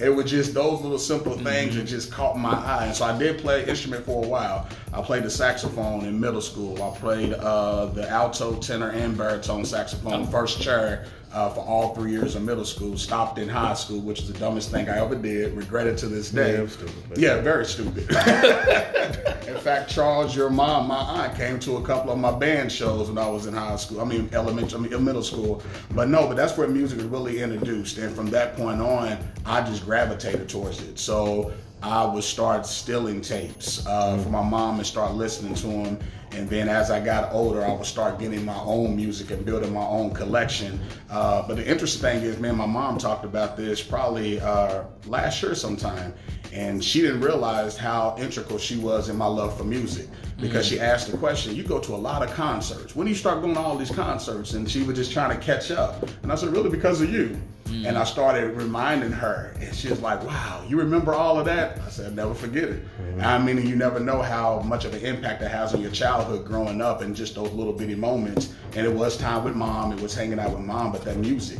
it 0.00 0.14
was 0.14 0.30
just 0.30 0.54
those 0.54 0.82
little 0.82 0.98
simple 0.98 1.32
things 1.32 1.76
that 1.76 1.84
just 1.84 2.12
caught 2.12 2.38
my 2.38 2.54
eye. 2.54 2.86
And 2.86 2.94
so 2.94 3.06
I 3.06 3.18
did 3.18 3.38
play 3.38 3.64
instrument 3.66 4.04
for 4.04 4.24
a 4.24 4.28
while. 4.28 4.68
I 4.92 5.00
played 5.00 5.22
the 5.22 5.30
saxophone 5.30 6.04
in 6.04 6.20
middle 6.20 6.42
school. 6.42 6.82
I 6.82 6.96
played 6.98 7.32
uh, 7.32 7.86
the 7.86 8.08
alto, 8.08 8.56
tenor, 8.56 8.90
and 8.90 9.16
baritone 9.16 9.64
saxophone 9.64 10.26
first 10.26 10.60
chair 10.60 11.06
uh, 11.32 11.50
for 11.50 11.60
all 11.60 11.94
three 11.94 12.10
years 12.10 12.34
of 12.34 12.42
middle 12.42 12.64
school. 12.64 12.96
Stopped 12.96 13.38
in 13.38 13.48
high 13.48 13.74
school, 13.74 14.00
which 14.00 14.20
is 14.20 14.32
the 14.32 14.38
dumbest 14.38 14.70
thing 14.70 14.88
I 14.88 14.98
ever 14.98 15.14
did. 15.14 15.54
Regret 15.54 15.86
it 15.86 15.98
to 15.98 16.06
this 16.06 16.30
day. 16.30 16.58
Yeah, 16.58 16.66
stupid, 16.68 17.18
Yeah, 17.18 17.40
very 17.40 17.64
stupid. 17.64 17.98
in 19.48 19.58
fact, 19.58 19.90
Charles, 19.90 20.34
your 20.34 20.50
mom, 20.50 20.88
my 20.88 20.96
aunt, 20.96 21.36
came 21.36 21.58
to 21.60 21.76
a 21.76 21.82
couple 21.82 22.12
of 22.12 22.18
my 22.18 22.36
band 22.36 22.70
shows 22.70 23.08
when 23.08 23.18
I 23.18 23.28
was 23.28 23.46
in 23.46 23.54
high 23.54 23.76
school. 23.76 24.00
I 24.00 24.04
mean, 24.04 24.28
elementary, 24.32 24.78
I 24.78 24.82
mean, 24.82 25.04
middle 25.04 25.22
school. 25.22 25.62
But 25.94 26.08
no, 26.08 26.26
but 26.26 26.36
that's 26.36 26.56
where 26.56 26.68
music 26.68 26.98
was 26.98 27.06
really 27.06 27.40
introduced, 27.42 27.98
and 27.98 28.14
from 28.14 28.30
that 28.30 28.56
point 28.56 28.80
on, 28.80 29.18
I 29.44 29.62
just 29.62 29.84
gravitated 29.84 30.48
towards 30.48 30.80
it. 30.80 30.98
So 30.98 31.52
I 31.82 32.04
would 32.04 32.24
start 32.24 32.66
stealing 32.66 33.20
tapes 33.20 33.86
uh, 33.86 34.18
from 34.18 34.32
my 34.32 34.42
mom 34.42 34.78
and 34.78 34.86
start 34.86 35.14
listening 35.14 35.54
to 35.56 35.66
them. 35.66 35.98
And 36.32 36.48
then 36.48 36.68
as 36.68 36.90
I 36.90 37.04
got 37.04 37.32
older, 37.32 37.64
I 37.64 37.72
would 37.72 37.86
start 37.86 38.18
getting 38.18 38.44
my 38.44 38.58
own 38.58 38.94
music 38.96 39.30
and 39.30 39.44
building 39.44 39.72
my 39.72 39.84
own 39.84 40.12
collection. 40.12 40.78
Uh, 41.10 41.46
but 41.46 41.56
the 41.56 41.66
interesting 41.66 42.02
thing 42.02 42.22
is, 42.22 42.38
man, 42.38 42.56
my 42.56 42.66
mom 42.66 42.98
talked 42.98 43.24
about 43.24 43.56
this 43.56 43.82
probably 43.82 44.40
uh, 44.40 44.84
last 45.06 45.42
year 45.42 45.54
sometime, 45.54 46.14
and 46.52 46.82
she 46.82 47.00
didn't 47.00 47.20
realize 47.20 47.76
how 47.76 48.14
integral 48.18 48.58
she 48.58 48.76
was 48.76 49.08
in 49.08 49.16
my 49.16 49.26
love 49.26 49.56
for 49.56 49.64
music 49.64 50.08
because 50.40 50.66
she 50.66 50.78
asked 50.78 51.10
the 51.10 51.16
question, 51.18 51.54
you 51.54 51.64
go 51.64 51.80
to 51.80 51.94
a 51.94 51.96
lot 51.96 52.22
of 52.22 52.30
concerts. 52.32 52.94
When 52.94 53.06
do 53.06 53.10
you 53.10 53.16
start 53.18 53.40
going 53.40 53.54
to 53.54 53.60
all 53.60 53.76
these 53.76 53.90
concerts? 53.90 54.52
And 54.52 54.70
she 54.70 54.82
was 54.82 54.96
just 54.96 55.12
trying 55.12 55.36
to 55.36 55.44
catch 55.44 55.70
up. 55.70 56.08
And 56.22 56.30
I 56.30 56.36
said, 56.36 56.50
really, 56.50 56.70
because 56.70 57.00
of 57.00 57.12
you. 57.12 57.36
And 57.68 57.98
I 57.98 58.02
mm. 58.02 58.06
started 58.06 58.56
reminding 58.56 59.12
her, 59.12 59.54
and 59.60 59.74
she 59.74 59.88
was 59.88 60.00
like, 60.00 60.22
"Wow, 60.24 60.64
you 60.66 60.78
remember 60.78 61.14
all 61.14 61.38
of 61.38 61.44
that?" 61.46 61.80
I 61.80 61.90
said, 61.90 62.14
"Never 62.14 62.34
forget 62.34 62.64
it." 62.64 62.82
Mm-hmm. 63.00 63.20
I 63.20 63.38
mean, 63.38 63.66
you 63.66 63.76
never 63.76 64.00
know 64.00 64.22
how 64.22 64.60
much 64.60 64.84
of 64.84 64.94
an 64.94 65.04
impact 65.04 65.42
it 65.42 65.50
has 65.50 65.74
on 65.74 65.80
your 65.80 65.90
childhood 65.90 66.46
growing 66.46 66.80
up, 66.80 67.02
and 67.02 67.14
just 67.14 67.34
those 67.34 67.52
little 67.52 67.72
bitty 67.72 67.94
moments. 67.94 68.54
And 68.74 68.86
it 68.86 68.92
was 68.92 69.16
time 69.16 69.44
with 69.44 69.54
mom, 69.56 69.92
it 69.92 70.00
was 70.00 70.14
hanging 70.14 70.38
out 70.38 70.50
with 70.52 70.60
mom, 70.60 70.92
but 70.92 71.02
that 71.02 71.16
music. 71.16 71.58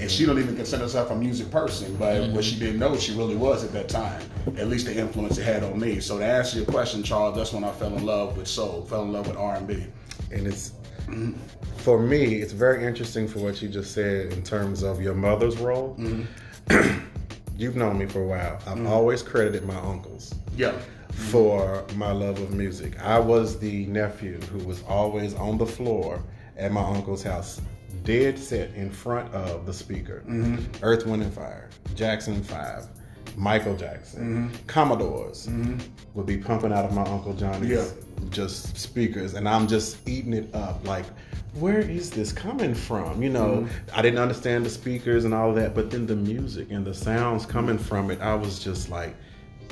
And 0.00 0.10
she 0.10 0.26
don't 0.26 0.38
even 0.38 0.54
consider 0.54 0.84
herself 0.84 1.10
a 1.10 1.16
music 1.16 1.50
person, 1.50 1.96
but 1.96 2.14
mm-hmm. 2.14 2.34
what 2.34 2.44
she 2.44 2.56
didn't 2.58 2.78
know, 2.78 2.96
she 2.96 3.12
really 3.16 3.34
was 3.36 3.64
at 3.64 3.72
that 3.72 3.88
time. 3.88 4.22
At 4.56 4.68
least 4.68 4.86
the 4.86 4.96
influence 4.96 5.38
it 5.38 5.44
had 5.44 5.64
on 5.64 5.78
me. 5.78 5.98
So 5.98 6.18
to 6.18 6.24
answer 6.24 6.58
your 6.58 6.66
question, 6.66 7.02
Charles, 7.02 7.36
that's 7.36 7.52
when 7.52 7.64
I 7.64 7.72
fell 7.72 7.96
in 7.96 8.06
love 8.06 8.36
with 8.36 8.46
soul, 8.46 8.82
fell 8.82 9.02
in 9.02 9.12
love 9.12 9.26
with 9.26 9.36
R 9.36 9.56
and 9.56 9.66
B. 9.66 9.86
and 10.30 10.46
it's 10.46 10.72
for 11.78 11.98
me 11.98 12.36
it's 12.36 12.52
very 12.52 12.84
interesting 12.84 13.26
for 13.28 13.38
what 13.40 13.60
you 13.62 13.68
just 13.68 13.92
said 13.92 14.32
in 14.32 14.42
terms 14.42 14.82
of 14.82 15.00
your 15.00 15.14
mother's 15.14 15.56
role. 15.58 15.96
Mm-hmm. 15.98 16.98
You've 17.56 17.76
known 17.76 17.98
me 17.98 18.06
for 18.06 18.22
a 18.22 18.26
while. 18.26 18.56
I've 18.66 18.78
mm-hmm. 18.78 18.86
always 18.86 19.22
credited 19.22 19.64
my 19.66 19.78
uncles 19.78 20.34
Yeah. 20.56 20.72
for 21.10 21.84
my 21.96 22.12
love 22.12 22.38
of 22.40 22.52
music. 22.52 23.00
I 23.00 23.18
was 23.18 23.58
the 23.58 23.86
nephew 23.86 24.40
who 24.42 24.64
was 24.64 24.82
always 24.84 25.34
on 25.34 25.58
the 25.58 25.66
floor 25.66 26.22
at 26.56 26.70
my 26.70 26.82
uncle's 26.82 27.22
house 27.22 27.60
dead 28.04 28.38
set 28.38 28.72
in 28.74 28.90
front 28.90 29.32
of 29.34 29.66
the 29.66 29.72
speaker. 29.72 30.22
Mm-hmm. 30.28 30.84
Earth 30.84 31.04
wind 31.06 31.22
and 31.22 31.32
fire 31.32 31.68
jackson 31.94 32.42
5 32.42 32.86
michael 33.36 33.76
jackson 33.76 34.50
commodores 34.66 35.48
would 36.14 36.26
be 36.26 36.36
pumping 36.36 36.72
out 36.72 36.84
of 36.84 36.92
my 36.94 37.02
uncle 37.02 37.32
johnny's 37.34 37.70
Yeah. 37.70 37.84
Just 38.30 38.76
speakers 38.76 39.34
and 39.34 39.48
I'm 39.48 39.66
just 39.66 40.06
eating 40.08 40.32
it 40.32 40.54
up. 40.54 40.86
Like 40.86 41.04
where 41.54 41.80
is 41.80 42.10
this 42.10 42.32
coming 42.32 42.74
from? 42.74 43.22
You 43.22 43.30
know 43.30 43.66
I 43.94 44.02
didn't 44.02 44.18
understand 44.18 44.64
the 44.66 44.70
speakers 44.70 45.24
and 45.24 45.32
all 45.34 45.52
that 45.54 45.74
but 45.74 45.90
then 45.90 46.06
the 46.06 46.16
music 46.16 46.70
and 46.70 46.84
the 46.86 46.94
sounds 46.94 47.46
coming 47.46 47.78
from 47.78 48.10
it 48.10 48.20
I 48.20 48.34
was 48.34 48.58
just 48.58 48.88
like 48.90 49.14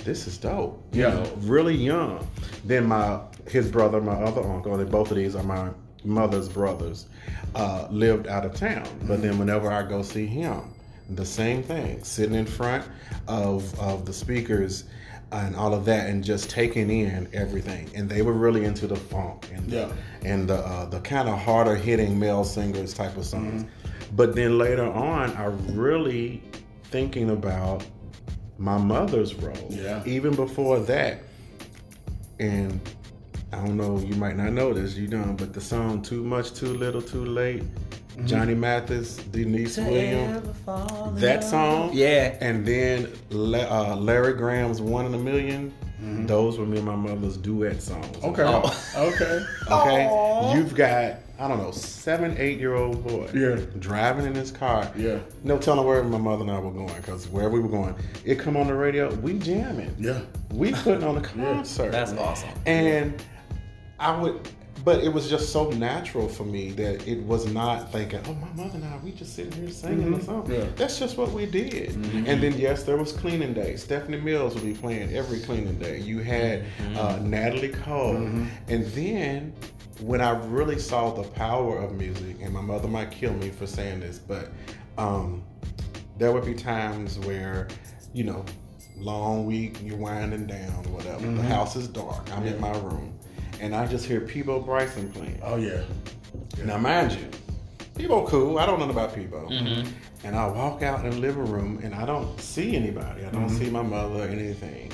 this 0.05 0.27
is 0.27 0.39
dope. 0.39 0.83
You 0.93 1.03
Yeah. 1.03 1.11
know 1.15 1.33
really 1.41 1.75
young. 1.75 2.27
Then 2.65 2.87
my 2.87 3.21
his 3.49 3.71
brother 3.71 4.01
my 4.01 4.15
other 4.15 4.43
uncle 4.43 4.75
and 4.79 4.91
both 4.91 5.11
of 5.11 5.17
these 5.17 5.35
are 5.37 5.43
my 5.43 5.71
mother's 6.05 6.49
brothers 6.49 7.07
uh, 7.55 7.89
lived 7.91 8.29
out 8.29 8.45
of 8.45 8.55
town. 8.55 8.87
But 9.03 9.23
then 9.23 9.39
whenever 9.39 9.71
I 9.71 9.83
go 9.83 10.03
see 10.03 10.27
him 10.27 10.73
the 11.11 11.25
same 11.25 11.63
thing 11.63 12.03
sitting 12.03 12.35
in 12.35 12.47
front 12.47 12.85
of 13.29 13.79
of 13.79 14.07
the 14.07 14.13
speakers 14.13 14.85
and 15.33 15.57
all 15.57 15.75
of 15.75 15.85
that 15.85 16.09
and 16.09 16.23
just 16.23 16.49
taking 16.51 16.89
in 16.91 17.29
everything 17.33 17.91
and 17.95 18.09
they 18.09 18.23
were 18.23 18.33
really 18.33 18.65
into 18.65 18.87
the 18.87 18.95
funk 18.97 19.49
and 19.53 19.71
Yeah. 19.71 19.91
and 20.25 20.49
the 20.49 20.55
uh, 20.59 20.87
the 20.87 21.01
kind 21.01 21.29
of 21.29 21.39
harder 21.39 21.75
hitting 21.75 22.19
male 22.19 22.45
singers 22.45 22.95
type 22.95 23.17
of 23.17 23.25
songs 23.27 23.65
but 24.13 24.35
then 24.37 24.57
later 24.57 24.85
on 24.87 25.31
i 25.37 25.47
really 25.75 26.43
thinking 26.85 27.31
about 27.31 27.85
my 28.59 28.79
mother's 28.79 29.35
role 29.35 29.67
Yeah. 29.69 30.03
even 30.07 30.35
before 30.37 30.79
that 30.81 31.19
and 32.39 32.81
i 33.53 33.57
don't 33.57 33.77
know 33.77 33.99
you 33.99 34.15
might 34.15 34.37
not 34.37 34.53
know 34.53 34.73
this 34.73 34.95
you 34.97 35.09
don't 35.09 35.37
but 35.37 35.53
the 35.53 35.61
song 35.61 36.03
too 36.03 36.23
much 36.23 36.53
too 36.55 36.73
little 36.75 37.03
too 37.03 37.25
late 37.25 37.65
johnny 38.25 38.55
mathis 38.55 39.17
deniece 39.17 39.77
williams 39.77 40.49
that 41.21 41.45
song 41.45 41.91
Yeah. 41.93 42.37
and 42.41 42.65
then 42.67 43.09
uh, 43.33 43.95
Larry 43.97 44.33
Graham's 44.35 44.81
"One 44.81 45.05
in 45.07 45.15
a 45.15 45.19
1000000 45.19 46.27
Those 46.27 46.59
were 46.59 46.67
me 46.67 46.79
and 46.79 46.87
my 46.87 46.95
mother's 46.97 47.37
duet 47.37 47.83
songs. 47.83 48.17
Okay. 48.23 48.45
Okay. 48.97 49.45
Okay. 49.71 50.53
You've 50.55 50.75
got 50.75 51.17
I 51.39 51.49
don't 51.49 51.59
know 51.59 51.71
seven, 51.71 52.35
eight 52.39 52.59
year 52.59 52.75
old 52.75 53.07
boy. 53.07 53.29
Yeah. 53.35 53.57
Driving 53.79 54.25
in 54.27 54.35
his 54.35 54.51
car. 54.51 54.91
Yeah. 54.97 55.19
No 55.45 55.59
telling 55.59 55.87
where 55.87 56.03
my 56.03 56.17
mother 56.19 56.43
and 56.43 56.51
I 56.51 56.59
were 56.59 56.71
going 56.71 56.95
because 56.97 57.29
wherever 57.29 57.53
we 57.53 57.61
were 57.61 57.69
going, 57.69 57.95
it 58.25 58.39
come 58.39 58.57
on 58.57 58.67
the 58.69 58.75
radio. 58.75 59.13
We 59.17 59.39
jamming. 59.39 59.95
Yeah. 59.99 60.21
We 60.53 60.73
putting 60.73 61.05
on 61.05 61.19
a 61.19 61.21
concert. 61.35 61.93
That's 61.93 62.13
awesome. 62.13 62.49
And 62.67 63.23
I 63.99 64.19
would, 64.19 64.49
but 64.87 65.03
it 65.03 65.13
was 65.13 65.29
just 65.29 65.51
so 65.53 65.69
natural 65.71 66.29
for 66.29 66.45
me 66.45 66.71
that 66.71 67.09
it 67.09 67.21
was 67.25 67.53
not 67.53 67.91
thinking, 67.91 68.21
oh, 68.29 68.35
my 68.35 68.53
mother 68.53 68.77
and 68.77 68.85
I, 68.85 68.97
we 68.99 69.11
just 69.11 69.35
sitting 69.35 69.51
here 69.51 69.69
singing 69.69 70.13
the 70.13 70.19
mm-hmm. 70.19 70.25
song. 70.25 70.49
Yeah. 70.49 70.65
That's 70.77 70.97
just 71.01 71.19
what 71.19 71.33
we 71.33 71.45
did. 71.45 71.91
Mm-hmm. 71.91 72.27
And 72.29 72.41
then, 72.41 72.57
yes, 72.57 72.85
there 72.85 72.97
was 72.97 73.11
cleaning 73.11 73.53
day. 73.53 73.75
Stephanie 73.75 74.21
Mills 74.21 74.55
would 74.55 74.63
be 74.63 74.75
playing 74.75 75.13
every 75.13 75.41
cleaning 75.41 75.77
day. 75.81 75.99
You 75.99 76.21
had 76.21 76.63
mm-hmm. 76.63 76.99
uh, 76.99 77.17
Natalie 77.17 77.71
Cole. 77.71 78.15
And 78.15 78.87
then, 78.93 79.53
when 79.99 80.21
I 80.21 80.31
really 80.47 80.79
saw 80.79 81.11
the 81.11 81.29
power 81.31 81.79
of 81.79 81.95
music, 81.95 82.37
and 82.41 82.55
my 82.55 82.61
mother 82.61 82.87
might 82.87 83.11
kill 83.11 83.33
me 83.33 83.51
for 83.51 83.67
saying 83.67 83.99
this, 83.99 84.21
but 84.21 84.53
um, 84.99 85.43
there 86.17 86.31
would 86.31 86.45
be 86.45 86.55
times 86.55 87.19
where, 87.19 87.67
you 88.13 88.23
know, 88.23 88.45
long 88.97 89.47
week, 89.47 89.79
you're 89.83 89.97
winding 89.97 90.47
down 90.47 90.85
whatever. 90.93 91.27
The 91.27 91.43
house 91.43 91.75
is 91.75 91.89
dark. 91.89 92.33
I'm 92.33 92.47
in 92.47 92.61
my 92.61 92.71
room. 92.79 93.16
And 93.61 93.75
I 93.75 93.87
just 93.87 94.05
hear 94.05 94.21
Peabo 94.21 94.61
Bryson 94.61 95.11
playing. 95.11 95.41
Oh 95.43 95.57
yeah. 95.57 95.83
Now, 96.65 96.79
mind 96.79 97.13
you, 97.13 97.29
Peabo 97.97 98.27
cool. 98.27 98.59
I 98.59 98.67
don't 98.67 98.79
know 98.79 98.91
about 98.91 99.15
Peabo. 99.15 99.49
Mm-hmm. 99.49 99.89
And 100.25 100.37
I 100.37 100.49
walk 100.49 100.83
out 100.83 101.05
in 101.05 101.11
the 101.11 101.17
living 101.17 101.47
room 101.47 101.81
and 101.83 101.95
I 101.95 102.05
don't 102.05 102.39
see 102.41 102.77
anybody. 102.77 103.25
I 103.25 103.31
don't 103.31 103.47
mm-hmm. 103.47 103.57
see 103.57 103.71
my 103.71 103.83
mother 103.83 104.25
or 104.25 104.29
anything. 104.29 104.93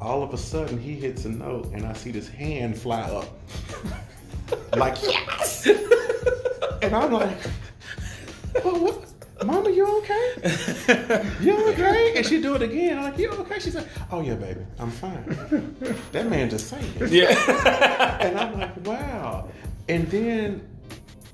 All 0.00 0.22
of 0.22 0.34
a 0.34 0.38
sudden, 0.38 0.78
he 0.78 0.94
hits 0.94 1.24
a 1.24 1.30
note 1.30 1.72
and 1.72 1.86
I 1.86 1.94
see 1.94 2.10
this 2.10 2.28
hand 2.28 2.78
fly 2.78 3.00
up. 3.00 3.28
like, 4.76 5.02
yes! 5.02 5.66
and 6.82 6.94
I'm 6.94 7.12
like, 7.12 7.38
well, 8.62 8.80
what? 8.80 9.05
Mama, 9.46 9.70
you 9.70 9.86
okay? 9.98 11.24
You 11.40 11.68
okay? 11.70 12.14
And 12.16 12.26
she 12.26 12.40
do 12.40 12.54
it 12.54 12.62
again. 12.62 12.98
I'm 12.98 13.04
like, 13.04 13.18
you 13.18 13.30
okay? 13.30 13.58
She 13.58 13.70
said, 13.70 13.88
oh 14.10 14.20
yeah, 14.20 14.34
baby, 14.34 14.60
I'm 14.78 14.90
fine. 14.90 15.24
that 16.12 16.28
man 16.28 16.50
just 16.50 16.68
sang. 16.68 16.84
Yeah. 17.08 18.18
And 18.20 18.38
I'm 18.38 18.58
like, 18.58 18.86
wow. 18.86 19.48
And 19.88 20.08
then 20.10 20.66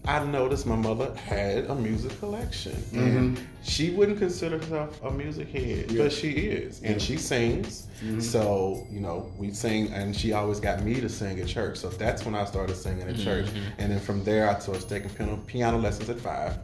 I 0.04 0.24
noticed 0.24 0.66
my 0.66 0.74
mother 0.74 1.14
had 1.14 1.66
a 1.66 1.74
music 1.74 2.18
collection. 2.18 2.76
And 2.92 3.36
mm-hmm. 3.36 3.44
she 3.62 3.90
wouldn't 3.90 4.18
consider 4.18 4.58
herself 4.58 5.00
a 5.04 5.10
music 5.10 5.48
head, 5.48 5.92
Yeah. 5.92 6.02
but 6.04 6.12
she 6.12 6.30
is. 6.30 6.82
And 6.82 7.00
she 7.00 7.16
sings. 7.16 7.86
Mm-hmm. 8.02 8.18
So, 8.20 8.84
you 8.90 9.00
know, 9.00 9.30
we 9.38 9.52
sing, 9.52 9.92
and 9.92 10.14
she 10.14 10.32
always 10.32 10.58
got 10.58 10.82
me 10.82 11.00
to 11.00 11.08
sing 11.08 11.38
at 11.38 11.46
church. 11.46 11.78
So 11.78 11.88
that's 11.88 12.24
when 12.24 12.34
I 12.34 12.44
started 12.44 12.74
singing 12.76 13.08
at 13.08 13.16
church. 13.16 13.46
Mm-hmm. 13.46 13.80
And 13.80 13.92
then 13.92 14.00
from 14.00 14.24
there, 14.24 14.50
I 14.50 14.58
started 14.58 14.88
taking 14.88 15.10
piano, 15.10 15.40
piano 15.46 15.78
lessons 15.78 16.10
at 16.10 16.18
five. 16.18 16.58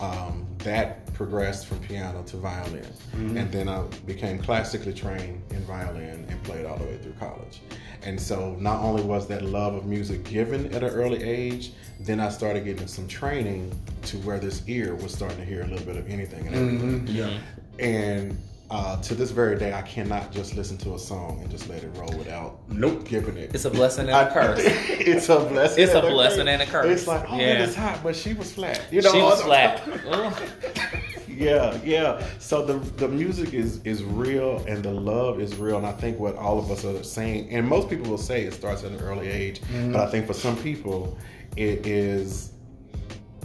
Um, 0.00 0.46
that 0.58 1.12
progressed 1.14 1.66
from 1.66 1.80
piano 1.80 2.22
to 2.24 2.36
violin. 2.36 2.86
And 3.14 3.50
then 3.50 3.68
I 3.68 3.82
became 4.06 4.38
classically 4.38 4.92
trained 4.92 5.42
in 5.50 5.60
violin 5.64 6.24
and 6.28 6.42
played 6.44 6.66
all 6.66 6.76
the 6.76 6.84
way 6.84 6.98
through 6.98 7.14
college. 7.14 7.60
And 8.02 8.20
so 8.20 8.54
not 8.60 8.80
only 8.80 9.02
was 9.02 9.26
that 9.28 9.42
love 9.42 9.74
of 9.74 9.86
music 9.86 10.24
given 10.24 10.72
at 10.72 10.84
an 10.84 10.90
early 10.90 11.22
age, 11.22 11.72
then 12.00 12.20
I 12.20 12.28
started 12.28 12.64
getting 12.64 12.86
some 12.86 13.08
training 13.08 13.72
to 14.02 14.18
where 14.18 14.38
this 14.38 14.62
ear 14.68 14.94
was 14.94 15.12
starting 15.12 15.38
to 15.38 15.44
hear 15.44 15.62
a 15.62 15.66
little 15.66 15.84
bit 15.84 15.96
of 15.96 16.08
anything 16.08 16.46
and 16.46 16.54
everything. 16.54 17.06
Yeah. 17.08 17.38
And 17.84 18.38
uh, 18.70 19.00
to 19.02 19.14
this 19.14 19.30
very 19.30 19.58
day, 19.58 19.72
I 19.72 19.82
cannot 19.82 20.30
just 20.30 20.54
listen 20.54 20.76
to 20.78 20.94
a 20.94 20.98
song 20.98 21.40
and 21.40 21.50
just 21.50 21.68
let 21.70 21.82
it 21.82 21.90
roll 21.96 22.12
without 22.18 22.58
Nope. 22.68 23.08
giving 23.08 23.36
it. 23.38 23.54
It's 23.54 23.64
a 23.64 23.70
blessing 23.70 24.08
and 24.08 24.28
a 24.28 24.30
curse. 24.32 24.60
it's 24.62 25.28
a 25.30 25.38
blessing. 25.40 25.82
It's 25.84 25.94
a 25.94 25.98
and 25.98 26.06
a 26.06 26.10
blessing 26.10 26.46
curse. 26.46 26.48
and 26.52 26.62
a 26.62 26.66
curse. 26.66 26.86
It's 27.00 27.06
like, 27.06 27.24
oh, 27.30 27.36
Yeah. 27.36 27.54
it 27.54 27.60
is 27.68 27.74
hot, 27.74 28.00
but 28.02 28.14
she 28.14 28.34
was 28.34 28.52
flat. 28.52 28.82
You 28.90 29.00
know, 29.02 29.12
she 29.12 29.18
was 29.22 29.40
flat. 29.42 29.82
yeah, 31.28 31.78
yeah. 31.84 32.26
So 32.38 32.64
the 32.64 32.74
the 32.96 33.08
music 33.08 33.54
is 33.54 33.80
is 33.84 34.02
real 34.04 34.58
and 34.66 34.82
the 34.84 34.92
love 34.92 35.40
is 35.40 35.56
real, 35.56 35.76
and 35.78 35.86
I 35.86 35.92
think 35.92 36.18
what 36.18 36.36
all 36.36 36.58
of 36.58 36.70
us 36.70 36.84
are 36.84 37.02
saying, 37.02 37.48
and 37.50 37.66
most 37.66 37.88
people 37.88 38.10
will 38.10 38.18
say 38.18 38.42
it 38.44 38.52
starts 38.54 38.84
at 38.84 38.92
an 38.92 39.00
early 39.00 39.28
age, 39.28 39.60
but 39.92 39.96
I 39.96 40.10
think 40.10 40.26
for 40.26 40.34
some 40.34 40.56
people 40.56 41.16
it 41.56 41.86
is 41.86 42.52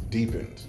deepened 0.09 0.61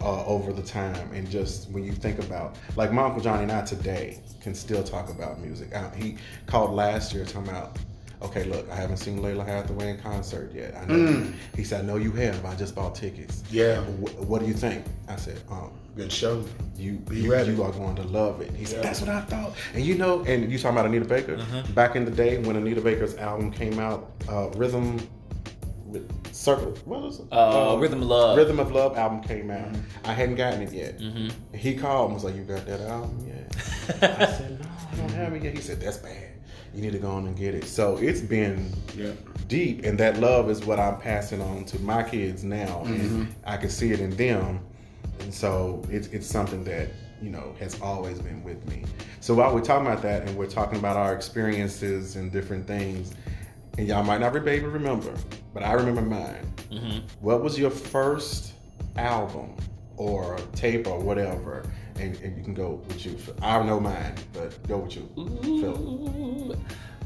uh, 0.00 0.24
over 0.24 0.52
the 0.52 0.62
time, 0.62 1.10
and 1.12 1.28
just 1.30 1.70
when 1.70 1.84
you 1.84 1.92
think 1.92 2.18
about 2.18 2.56
like 2.76 2.92
my 2.92 3.04
uncle 3.04 3.20
Johnny 3.22 3.42
and 3.44 3.52
I 3.52 3.62
today 3.64 4.20
can 4.40 4.54
still 4.54 4.82
talk 4.82 5.10
about 5.10 5.40
music. 5.40 5.74
Uh, 5.74 5.90
he 5.90 6.16
called 6.46 6.72
last 6.72 7.12
year 7.12 7.24
talking 7.24 7.48
about 7.50 7.78
Okay, 8.22 8.44
look, 8.44 8.68
I 8.70 8.74
haven't 8.74 8.98
seen 8.98 9.20
Lalah 9.20 9.46
Hathaway 9.46 9.88
in 9.88 9.98
concert 9.98 10.52
yet. 10.54 10.76
I 10.76 10.84
know. 10.84 11.26
He 11.56 11.64
said, 11.64 11.80
I 11.80 11.86
know 11.86 11.96
you 11.96 12.12
have. 12.12 12.44
I 12.44 12.54
just 12.54 12.74
bought 12.74 12.94
tickets. 12.94 13.42
Yeah. 13.50 13.80
Wh- 13.80 14.28
what 14.28 14.42
do 14.42 14.46
you 14.46 14.52
think? 14.52 14.84
I 15.08 15.16
said, 15.16 15.40
um, 15.50 15.72
Good 15.96 16.12
show. 16.12 16.44
you 16.76 16.96
Be 16.98 17.20
you, 17.20 17.32
ready. 17.32 17.52
you 17.54 17.62
are 17.62 17.72
going 17.72 17.96
to 17.96 18.02
love 18.02 18.42
it. 18.42 18.50
He 18.52 18.66
said, 18.66 18.76
Yeah. 18.76 18.82
That's 18.82 19.00
what 19.00 19.08
I 19.08 19.22
thought. 19.22 19.54
And 19.72 19.82
you 19.86 19.94
know, 19.94 20.22
and 20.26 20.52
you 20.52 20.58
talking 20.58 20.76
about 20.76 20.84
Anita 20.84 21.06
Baker. 21.06 21.42
Back 21.74 21.96
in 21.96 22.04
the 22.04 22.10
day 22.10 22.36
when 22.36 22.56
Anita 22.56 22.82
Baker's 22.82 23.16
album 23.16 23.50
came 23.50 23.78
out, 23.78 24.10
uh, 24.28 24.50
Rhythm 24.50 25.00
with 25.92 26.34
Circle, 26.34 26.72
what 26.84 27.02
was 27.02 27.20
it? 27.20 27.26
Uh, 27.32 27.74
Um, 27.74 27.80
Rhythm 27.80 28.02
of 28.02 28.08
Love. 28.08 28.36
Rhythm 28.36 28.60
of 28.60 28.72
Love 28.72 28.96
album 28.96 29.22
came 29.22 29.50
out. 29.50 29.72
Mm-hmm. 29.72 30.06
I 30.06 30.12
hadn't 30.12 30.36
gotten 30.36 30.62
it 30.62 30.72
yet. 30.72 31.00
He 31.54 31.74
called 31.76 32.06
and 32.06 32.14
was 32.14 32.24
like, 32.24 32.34
"You 32.36 32.42
got 32.42 32.66
that 32.66 32.80
album 32.80 33.26
yet?" 33.26 33.56
I 34.02 34.26
said, 34.26 34.60
"No, 34.60 34.66
I 34.92 34.96
don't 34.96 35.10
have 35.12 35.32
it 35.34 35.42
yet." 35.42 35.54
He 35.54 35.60
said, 35.60 35.80
"That's 35.80 35.96
bad. 35.98 36.28
You 36.74 36.82
need 36.82 36.92
to 36.92 36.98
go 36.98 37.10
on 37.10 37.26
and 37.26 37.36
get 37.36 37.54
it." 37.54 37.64
So 37.64 37.96
it's 37.98 38.20
been 38.20 38.72
Yeah. 38.96 39.12
deep, 39.48 39.84
and 39.84 39.98
that 39.98 40.18
love 40.20 40.48
is 40.50 40.64
what 40.64 40.78
I'm 40.78 40.98
passing 40.98 41.40
on 41.42 41.64
to 41.66 41.78
my 41.80 42.02
kids 42.02 42.44
now, 42.44 42.82
and 42.86 43.34
I 43.44 43.56
can 43.56 43.70
see 43.70 43.90
it 43.92 44.00
in 44.00 44.10
them, 44.16 44.60
and 45.20 45.34
so 45.34 45.82
it's 45.90 46.06
it's 46.08 46.26
something 46.26 46.62
that 46.64 46.88
you 47.20 47.30
know 47.30 47.54
has 47.60 47.78
always 47.82 48.18
been 48.20 48.42
with 48.44 48.64
me. 48.68 48.84
So 49.20 49.34
while 49.34 49.52
we're 49.54 49.60
talking 49.60 49.86
about 49.86 50.00
that, 50.02 50.26
and 50.26 50.36
we're 50.38 50.46
talking 50.46 50.78
about 50.78 50.96
our 50.96 51.12
experiences 51.14 52.16
and 52.16 52.30
different 52.32 52.66
things, 52.66 53.12
and 53.78 53.86
y'all 53.86 54.02
might 54.02 54.20
not 54.20 54.32
be 54.32 54.38
able 54.50 54.66
to 54.66 54.70
remember, 54.70 55.14
but 55.54 55.62
I 55.62 55.72
remember 55.72 56.02
mine. 56.02 56.46
What 57.20 57.42
was 57.42 57.58
your 57.58 57.70
first 57.70 58.52
album 58.96 59.54
or 59.96 60.38
tape 60.54 60.86
or 60.86 61.00
whatever? 61.00 61.64
And, 61.96 62.16
and 62.20 62.36
you 62.36 62.42
can 62.44 62.54
go 62.54 62.82
with 62.88 63.04
you. 63.04 63.18
I 63.42 63.62
know 63.62 63.78
mine, 63.80 64.14
but 64.32 64.66
go 64.66 64.78
with 64.78 64.96
you. 64.96 65.08
Ooh, 65.18 66.56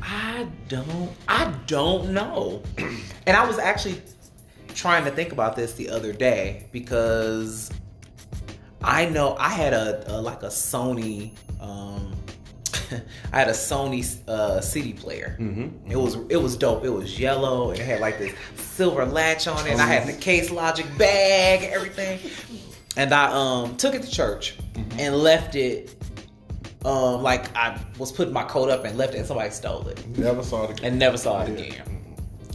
I 0.03 0.47
don't. 0.69 1.11
I 1.27 1.53
don't 1.67 2.13
know. 2.13 2.63
and 3.27 3.37
I 3.37 3.47
was 3.47 3.59
actually 3.59 4.03
trying 4.75 5.05
to 5.05 5.11
think 5.11 5.33
about 5.33 5.57
this 5.57 5.73
the 5.73 5.89
other 5.91 6.13
day 6.13 6.67
because 6.73 7.71
I 8.83 9.07
know 9.07 9.37
I 9.39 9.49
had 9.49 9.73
a, 9.73 10.15
a 10.15 10.21
like 10.21 10.43
a 10.43 10.49
Sony. 10.49 11.33
Um, 11.61 12.14
I 13.33 13.39
had 13.39 13.49
a 13.49 13.53
Sony 13.53 14.05
uh, 14.29 14.61
CD 14.61 14.93
player. 14.93 15.37
Mm-hmm. 15.41 15.91
It 15.91 15.97
was 15.97 16.17
it 16.29 16.37
was 16.37 16.57
dope. 16.57 16.85
It 16.85 16.91
was 16.91 17.19
yellow 17.19 17.71
and 17.71 17.79
it 17.81 17.85
had 17.85 18.01
like 18.01 18.19
this 18.19 18.35
silver 18.57 19.05
latch 19.05 19.47
on 19.47 19.67
it. 19.67 19.73
And 19.73 19.81
I 19.81 19.87
had 19.87 20.07
the 20.09 20.13
Case 20.19 20.51
Logic 20.51 20.87
bag, 20.99 21.63
everything. 21.73 22.19
And 22.97 23.13
I 23.13 23.33
um 23.33 23.77
took 23.77 23.95
it 23.95 24.03
to 24.03 24.11
church 24.11 24.57
and 24.99 25.17
left 25.17 25.55
it. 25.55 25.95
Um, 26.85 27.23
like 27.23 27.55
I 27.57 27.81
was 27.99 28.13
putting 28.13 28.35
my 28.35 28.45
coat 28.45 28.69
up 28.69 28.85
and 28.85 28.99
left 28.99 29.15
it, 29.15 29.19
and 29.19 29.27
somebody 29.27 29.49
stole 29.51 29.89
it 29.89 30.07
Never 30.19 30.43
saw 30.43 30.65
it 30.65 30.71
again. 30.79 30.85
and 30.91 30.99
never 30.99 31.17
saw 31.17 31.41
it 31.43 31.49
Yeah. 31.59 31.65
again. 31.65 32.05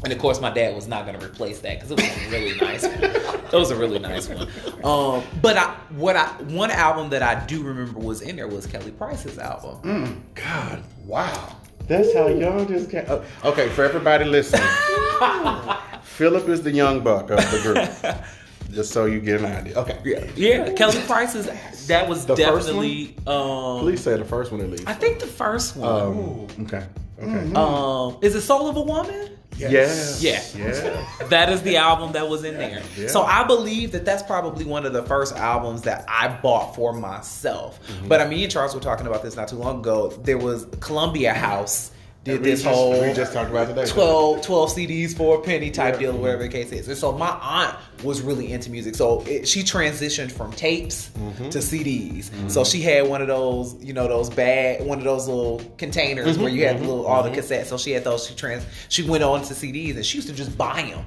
And 0.04 0.14
of 0.14 0.20
course, 0.20 0.40
my 0.40 0.52
dad 0.52 0.76
was 0.76 0.88
not 0.88 1.06
going 1.08 1.20
to 1.20 1.26
replace 1.26 1.60
that 1.62 1.80
because 1.82 1.92
it 1.92 2.00
was 2.00 2.28
a 2.28 2.30
really 2.30 2.56
nice 2.60 2.84
one. 3.52 3.56
It 3.56 3.60
was 3.60 3.72
a 3.72 3.76
really 3.76 4.00
nice 4.00 4.28
one. 4.30 4.48
Um, 4.84 5.24
but 5.42 5.58
I, 5.58 5.76
what 5.92 6.16
I, 6.16 6.28
one 6.50 6.72
album 6.72 7.10
that 7.10 7.22
I 7.24 7.46
do 7.46 7.64
remember 7.64 8.00
was 8.00 8.22
in 8.22 8.36
there 8.36 8.48
was 8.48 8.66
Kelly 8.66 8.92
Price's 8.92 9.38
album. 9.38 10.24
God, 10.36 10.84
Wow. 11.06 11.56
that's 11.88 12.14
how 12.14 12.28
young 12.28 12.66
this 12.68 12.86
guy. 12.88 13.06
oh, 13.10 13.24
okay, 13.46 13.70
for 13.70 13.84
everybody 13.84 14.26
listening, 14.26 14.68
Philip 16.04 16.48
is 16.50 16.62
the 16.62 16.72
young 16.72 17.02
buck 17.02 17.30
of 17.32 17.38
the 17.52 17.60
group. 17.64 18.18
Just 18.72 18.92
so 18.92 19.06
you 19.06 19.20
get 19.20 19.40
an 19.40 19.48
idea. 19.48 19.76
Okay. 19.80 19.98
Yeah, 20.06 20.30
yeah. 20.36 20.74
Kelly 20.74 21.02
Price's 21.08 21.48
that 21.88 22.08
was 22.08 22.28
The 22.28 22.36
definitely. 22.36 23.16
Um, 23.26 23.80
Please 23.80 24.00
say 24.02 24.16
the 24.16 24.24
first 24.26 24.52
one 24.52 24.62
at 24.62 24.70
least. 24.70 24.88
I 24.88 24.94
think 24.94 25.18
the 25.20 25.26
first 25.26 25.76
one. 25.76 25.90
Um, 25.90 26.66
okay. 26.68 26.86
Okay. 27.20 27.54
Um, 27.56 28.18
is 28.22 28.36
it 28.36 28.42
Soul 28.42 28.70
of 28.70 28.76
a 28.78 28.82
Woman? 28.82 29.39
Yes. 29.58 30.22
Yeah. 30.24 30.42
Yeah. 30.56 31.06
That 31.30 31.50
is 31.52 31.62
the 31.62 31.78
album 31.78 32.14
that 32.14 32.28
was 32.28 32.44
in 32.44 32.58
there. 32.58 32.82
Yeah. 32.98 33.08
So 33.08 33.22
I 33.22 33.44
believe 33.44 33.92
that 33.92 34.04
that's 34.04 34.24
probably 34.24 34.66
one 34.66 34.86
of 34.86 34.94
the 34.94 35.04
first 35.04 35.36
albums 35.36 35.84
that 35.84 36.06
I 36.08 36.28
bought 36.28 36.76
for 36.76 36.92
myself. 36.94 37.80
Mm-hmm. 37.88 38.08
But 38.08 38.22
I 38.22 38.24
mean, 38.24 38.40
me 38.40 38.44
and 38.46 38.52
Charles 38.52 38.74
were 38.74 38.82
talking 38.82 39.06
about 39.06 39.22
this 39.22 39.36
not 39.36 39.48
too 39.48 39.58
long 39.58 39.80
ago. 39.80 40.10
There 40.24 40.38
was 40.38 40.66
Columbia 40.80 41.34
House 41.34 41.92
did 42.26 42.44
this 42.44 42.62
just- 42.64 42.76
whole 42.76 43.02
we 43.02 43.14
just 43.14 43.34
talked 43.34 43.50
about 43.50 43.68
today. 43.70 43.86
12, 43.86 44.42
12 44.42 44.70
CDs 44.72 45.16
for 45.16 45.38
a 45.38 45.42
penny 45.42 45.72
type 45.72 46.00
deal, 46.00 46.16
or 46.16 46.20
whatever 46.20 46.44
the 46.44 46.50
case 46.50 46.72
is. 46.72 46.88
And 46.88 46.98
so 46.98 47.12
my 47.14 47.30
aunt 47.42 47.76
was 48.04 48.22
really 48.22 48.52
into 48.52 48.70
music. 48.70 48.96
So 48.96 49.22
it, 49.26 49.48
she 49.48 49.62
transitioned 49.64 50.32
from 50.32 50.52
tapes 50.52 51.10
Mm-hmm. 51.18 51.50
to 51.50 51.58
CDs. 51.60 52.30
So 52.52 52.64
she 52.64 52.82
had 52.82 53.08
one 53.08 53.22
of 53.22 53.28
those, 53.28 53.76
you 53.84 53.94
know, 53.94 54.08
those 54.08 54.30
bag, 54.30 54.82
one 54.86 54.98
of 55.00 55.04
those 55.06 55.28
little 55.28 55.62
containers 55.78 56.38
where 56.38 56.50
you 56.50 56.66
had 56.66 56.76
Mm-hmm. 56.76 56.86
the 56.86 56.90
little, 56.92 57.08
all 57.08 57.24
the 57.24 57.30
cassettes. 57.30 57.66
So 57.68 57.78
she 57.78 57.92
had 57.92 58.04
those. 58.04 58.28
She 58.28 58.36
trans, 58.36 58.64
she 58.90 59.04
went 59.04 59.24
on 59.24 59.42
to 59.44 59.54
CDs 59.54 59.96
and 59.96 60.06
she 60.06 60.18
used 60.18 60.28
to 60.28 60.34
just 60.36 60.58
buy 60.58 60.82
them. 60.94 61.06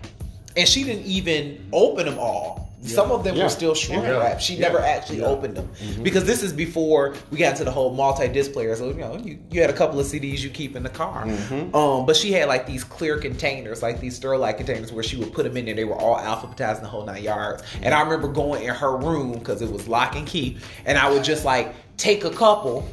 And 0.57 0.69
she 0.69 0.83
didn't 0.85 1.07
even 1.07 1.69
open 1.73 2.07
them 2.07 2.19
all. 2.19 2.72
Some 2.85 3.13
of 3.13 3.23
them 3.23 3.37
Yeah. 3.37 3.45
were 3.45 3.49
still 3.49 3.75
shrink 3.75 4.03
Yeah. 4.03 4.19
wrapped. 4.19 4.43
She 4.43 4.55
Yeah. 4.55 4.63
never 4.69 4.81
actually 4.81 5.23
opened 5.23 5.57
them 5.57 5.69
because 6.03 6.25
this 6.25 6.43
is 6.43 6.53
before 6.53 7.15
we 7.31 7.39
got 7.39 7.53
into 7.53 7.65
the 7.65 7.71
whole 7.71 7.95
multi-disc 7.95 8.53
player. 8.53 8.75
So 8.75 8.89
you 8.89 8.95
know, 8.95 9.17
you, 9.23 9.39
you 9.51 9.61
had 9.61 9.71
a 9.71 9.73
couple 9.73 10.01
of 10.01 10.07
CDs 10.07 10.41
you 10.41 10.51
keep 10.51 10.75
in 10.75 10.83
the 10.83 10.89
car. 10.89 11.27
Um, 11.75 12.07
but 12.07 12.17
she 12.17 12.33
had 12.33 12.49
like 12.49 12.67
these 12.67 12.83
clear 12.85 13.19
containers, 13.19 13.83
like 13.83 14.01
these 14.01 14.19
Sterlite 14.19 14.57
containers, 14.57 14.93
where 14.93 15.05
she 15.05 15.17
would 15.17 15.33
put 15.33 15.45
them 15.45 15.57
in 15.57 15.65
there. 15.67 15.75
They 15.75 15.85
were 15.85 15.95
all 15.95 16.17
alphabetized 16.17 16.79
in 16.79 16.83
the 16.83 16.89
whole 16.89 17.05
nine 17.07 17.23
yards. 17.23 17.63
And 17.83 17.95
I 17.95 18.03
remember 18.03 18.27
going 18.29 18.65
in 18.65 18.75
her 18.75 18.97
room 18.97 19.33
because 19.39 19.63
it 19.63 19.71
was 19.71 19.87
lock 19.87 20.17
and 20.17 20.27
key, 20.27 20.59
and 20.85 20.99
I 20.99 21.09
would 21.11 21.23
just 21.25 21.45
like 21.45 21.75
take 21.97 22.25
a 22.25 22.31
couple 22.31 22.89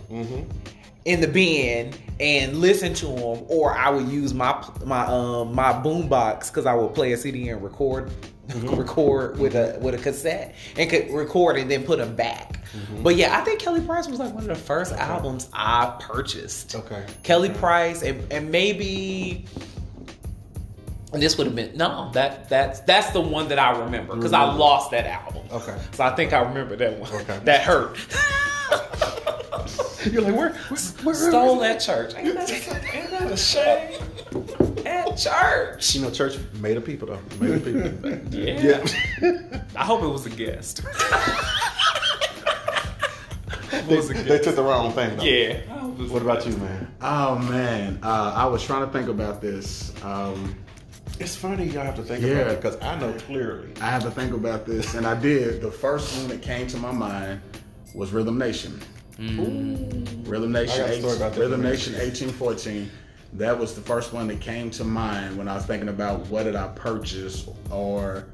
in 1.06 1.22
the 1.22 1.28
bin 1.28 1.94
and 2.20 2.58
listen 2.58 2.94
to 2.94 3.06
them, 3.08 3.46
or 3.48 3.76
I 3.76 3.90
would 3.90 4.08
use 4.08 4.34
my 4.34 4.64
my 4.86 5.06
um 5.08 5.56
my 5.56 5.74
boombox 5.74 6.48
because 6.50 6.66
I 6.68 6.74
would 6.76 6.94
play 6.94 7.14
a 7.14 7.18
CD 7.18 7.50
and 7.50 7.64
record 7.64 8.12
Mm-hmm. 8.50 8.76
record 8.80 9.38
with 9.38 9.56
a 9.56 9.78
with 9.80 9.94
a 9.94 9.98
cassette 9.98 10.56
and 10.76 10.90
could 10.90 11.12
record 11.12 11.58
and 11.58 11.70
then 11.70 11.84
put 11.84 12.00
them 12.00 12.16
back. 12.16 12.60
Mm-hmm. 12.74 13.04
But 13.04 13.16
yeah, 13.16 13.38
I 13.38 13.44
think 13.44 13.60
Kelly 13.60 13.82
Price 13.82 14.08
was 14.08 14.20
like 14.20 14.34
one 14.34 14.44
of 14.44 14.50
the 14.50 14.56
first 14.56 14.94
albums 14.94 15.50
I 15.54 15.96
purchased. 16.00 16.76
Okay. 16.76 17.06
Kelly 17.24 17.50
Price 17.50 18.02
and, 18.02 18.32
and 18.32 18.52
maybe 18.52 19.46
and 21.14 21.22
this 21.22 21.38
would 21.38 21.48
have 21.48 21.56
been 21.56 21.76
no 21.78 22.12
that 22.14 22.50
that's 22.50 22.80
that's 22.82 23.12
the 23.12 23.22
one 23.22 23.48
that 23.50 23.60
I 23.60 23.80
remember 23.80 24.16
because 24.16 24.34
I 24.34 24.46
mm-hmm. 24.46 24.60
lost 24.60 24.92
that 24.92 25.06
album. 25.06 25.48
Okay. 25.52 25.78
So 25.94 26.04
I 26.04 26.16
think 26.16 26.34
I 26.34 26.40
remember 26.40 26.76
that 26.76 27.00
one. 27.00 27.12
Okay. 27.12 27.40
That 27.44 27.62
hurt. 27.62 27.98
You're 30.06 30.22
like, 30.22 30.36
where? 30.36 30.54
where, 30.54 30.80
where 31.04 31.16
Stole 31.16 31.64
at 31.64 31.80
church. 31.80 32.14
Ain't 32.16 32.36
that, 32.36 32.94
ain't 32.94 33.12
that 33.12 33.32
a 33.32 33.38
shame? 33.38 34.00
At 35.26 35.42
church. 35.42 35.96
You 35.96 36.02
know, 36.02 36.12
church 36.12 36.38
made 36.60 36.78
of 36.78 36.86
people 36.86 37.08
though. 37.08 37.20
Made 37.40 37.56
of 37.56 37.66
people. 37.66 37.90
Yeah. 38.40 38.84
yeah. 39.22 39.62
I 39.76 39.84
hope 39.84 40.04
it 40.04 40.08
was 40.08 40.26
a 40.26 40.30
guest. 40.30 40.82
they, 43.88 44.00
they 44.02 44.40
took 44.40 44.56
the 44.56 44.64
wrong 44.64 44.92
thing 44.94 45.16
though. 45.18 45.24
Yeah. 45.24 45.62
What 46.08 46.22
about 46.22 46.46
you, 46.46 46.56
man? 46.58 46.88
Oh 47.02 47.38
man, 47.40 48.00
uh, 48.04 48.34
I 48.36 48.46
was 48.46 48.64
trying 48.64 48.86
to 48.86 48.92
think 48.92 49.10
about 49.10 49.42
this. 49.42 49.94
Um, 50.04 50.56
It's 51.20 51.36
funny 51.36 51.66
y'all 51.66 51.84
have 51.84 51.96
to 51.98 52.04
think 52.04 52.24
Yeah. 52.24 52.32
about 52.38 52.52
it 52.54 52.62
because 52.62 52.78
I 52.82 52.98
know 53.00 53.12
clearly. 53.14 53.70
I 53.82 53.90
had 53.90 54.02
to 54.04 54.12
think 54.12 54.34
about 54.34 54.66
this, 54.66 54.94
and 54.96 55.06
I 55.06 55.20
did. 55.20 55.62
The 55.62 55.72
first 55.72 56.16
one 56.18 56.28
that 56.30 56.42
came 56.42 56.68
to 56.68 56.78
my 56.78 56.92
mind 56.92 57.42
was 57.94 58.12
Rhythm 58.14 58.38
Nation. 58.38 58.80
Rhythm 59.18 60.52
Nation, 60.54 60.82
I 60.82 60.88
got 60.88 60.90
a 60.90 61.00
story 61.00 61.18
about 61.18 61.34
that. 61.34 61.40
Rhythm 61.42 61.62
Nation, 61.62 61.96
eighteen 62.00 62.30
fourteen. 62.30 62.90
That 63.34 63.58
was 63.58 63.76
the 63.76 63.82
first 63.82 64.12
one 64.12 64.28
that 64.28 64.42
came 64.42 64.72
to 64.72 64.84
mind 64.84 65.38
when 65.38 65.48
I 65.48 65.56
was 65.56 65.66
thinking 65.66 65.90
about 65.90 66.28
what 66.28 66.44
did 66.44 66.56
I 66.56 66.68
purchase, 66.70 67.48
or 67.70 68.26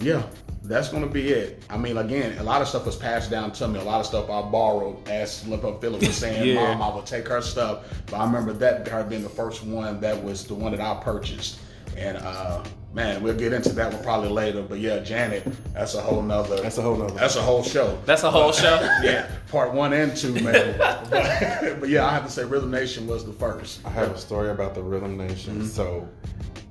yeah, 0.00 0.22
that's 0.62 0.88
gonna 0.88 1.08
be 1.08 1.30
it. 1.30 1.62
I 1.68 1.76
mean, 1.76 1.96
again, 1.96 2.38
a 2.38 2.42
lot 2.42 2.62
of 2.62 2.68
stuff 2.68 2.86
was 2.86 2.96
passed 2.96 3.30
down 3.30 3.50
to 3.52 3.66
me. 3.66 3.80
A 3.80 3.82
lot 3.82 4.00
of 4.00 4.06
stuff 4.06 4.30
I 4.30 4.42
borrowed, 4.42 5.08
as 5.08 5.38
Slip 5.38 5.64
Up 5.64 5.80
Philip 5.80 6.00
was 6.00 6.16
saying. 6.16 6.38
Yeah. 6.54 6.74
Mom, 6.74 6.82
I 6.82 6.94
would 6.94 7.06
take 7.06 7.26
her 7.28 7.42
stuff, 7.42 7.84
but 8.06 8.16
I 8.16 8.24
remember 8.24 8.52
that 8.54 8.86
her 8.88 9.02
being 9.02 9.22
the 9.22 9.28
first 9.28 9.64
one 9.64 10.00
that 10.00 10.22
was 10.22 10.46
the 10.46 10.54
one 10.54 10.72
that 10.72 10.80
I 10.80 10.94
purchased. 11.02 11.58
And 11.96 12.16
uh, 12.18 12.62
man, 12.98 13.22
we'll 13.22 13.36
get 13.36 13.52
into 13.52 13.68
that 13.70 13.92
one 13.92 14.02
probably 14.02 14.28
later. 14.28 14.62
But 14.62 14.80
yeah, 14.80 14.98
Janet, 14.98 15.46
that's 15.72 15.94
a 15.94 16.00
whole 16.00 16.20
nother. 16.20 16.60
That's 16.60 16.78
a 16.78 16.82
whole 16.82 16.96
nother- 16.96 17.14
That's 17.14 17.36
a 17.36 17.42
whole 17.42 17.62
show. 17.62 17.96
That's 18.04 18.24
a 18.24 18.30
whole 18.30 18.52
show. 18.52 18.74
yeah, 19.02 19.30
part 19.52 19.72
one 19.72 19.92
and 19.92 20.16
two, 20.16 20.34
man. 20.34 20.76
but, 20.78 21.10
but 21.80 21.88
yeah, 21.88 22.04
I 22.04 22.10
have 22.10 22.26
to 22.26 22.30
say, 22.30 22.44
Rhythm 22.44 22.72
Nation 22.72 23.06
was 23.06 23.24
the 23.24 23.32
first. 23.32 23.86
I 23.86 23.90
have 23.90 24.10
a 24.10 24.18
story 24.18 24.50
about 24.50 24.74
the 24.74 24.82
Rhythm 24.82 25.16
Nation. 25.16 25.64
So, 25.64 26.08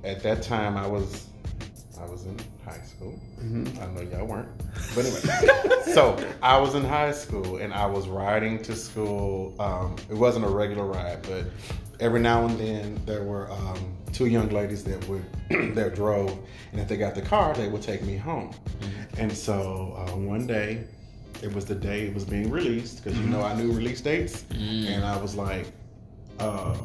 at 0.04 0.22
that 0.22 0.42
time, 0.42 0.76
I 0.76 0.86
was 0.86 1.28
I 1.98 2.04
was 2.04 2.26
in 2.26 2.38
high 2.64 2.82
school. 2.82 3.18
I 3.40 3.86
know 3.86 4.02
y'all 4.02 4.26
weren't, 4.26 4.48
but 4.94 5.04
anyway. 5.06 5.92
so 5.92 6.16
I 6.42 6.58
was 6.58 6.74
in 6.74 6.84
high 6.84 7.12
school 7.12 7.56
and 7.56 7.72
I 7.72 7.86
was 7.86 8.06
riding 8.06 8.62
to 8.64 8.76
school. 8.76 9.54
Um, 9.58 9.96
it 10.10 10.14
wasn't 10.14 10.44
a 10.44 10.48
regular 10.48 10.84
ride, 10.84 11.22
but 11.22 11.46
every 12.00 12.20
now 12.20 12.46
and 12.46 12.58
then 12.58 13.00
there 13.06 13.22
were 13.24 13.50
um, 13.50 13.96
two 14.12 14.26
young 14.26 14.48
ladies 14.50 14.84
that 14.84 15.06
would 15.08 15.24
that 15.74 15.94
drove, 15.94 16.36
and 16.72 16.80
if 16.80 16.88
they 16.88 16.96
got 16.96 17.14
the 17.14 17.22
car, 17.22 17.54
they 17.54 17.68
would 17.68 17.82
take 17.82 18.02
me 18.02 18.16
home. 18.16 18.54
And 19.18 19.32
so 19.32 19.94
uh, 19.96 20.16
one 20.16 20.46
day. 20.46 20.84
It 21.40 21.54
was 21.54 21.64
the 21.66 21.74
day 21.76 22.08
it 22.08 22.14
was 22.14 22.24
being 22.24 22.50
released 22.50 22.96
because 23.04 23.16
you 23.16 23.26
know 23.26 23.42
I 23.42 23.54
knew 23.54 23.70
release 23.70 24.00
dates, 24.00 24.44
and 24.50 25.04
I 25.04 25.16
was 25.18 25.36
like, 25.36 25.66
uh, 26.40 26.76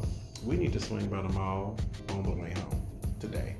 we 0.44 0.56
need 0.56 0.72
to 0.74 0.78
swing 0.80 1.08
by 1.08 1.22
the 1.22 1.28
mall 1.30 1.76
on 2.10 2.22
the 2.22 2.30
way 2.30 2.52
home 2.56 2.86
today. 3.18 3.56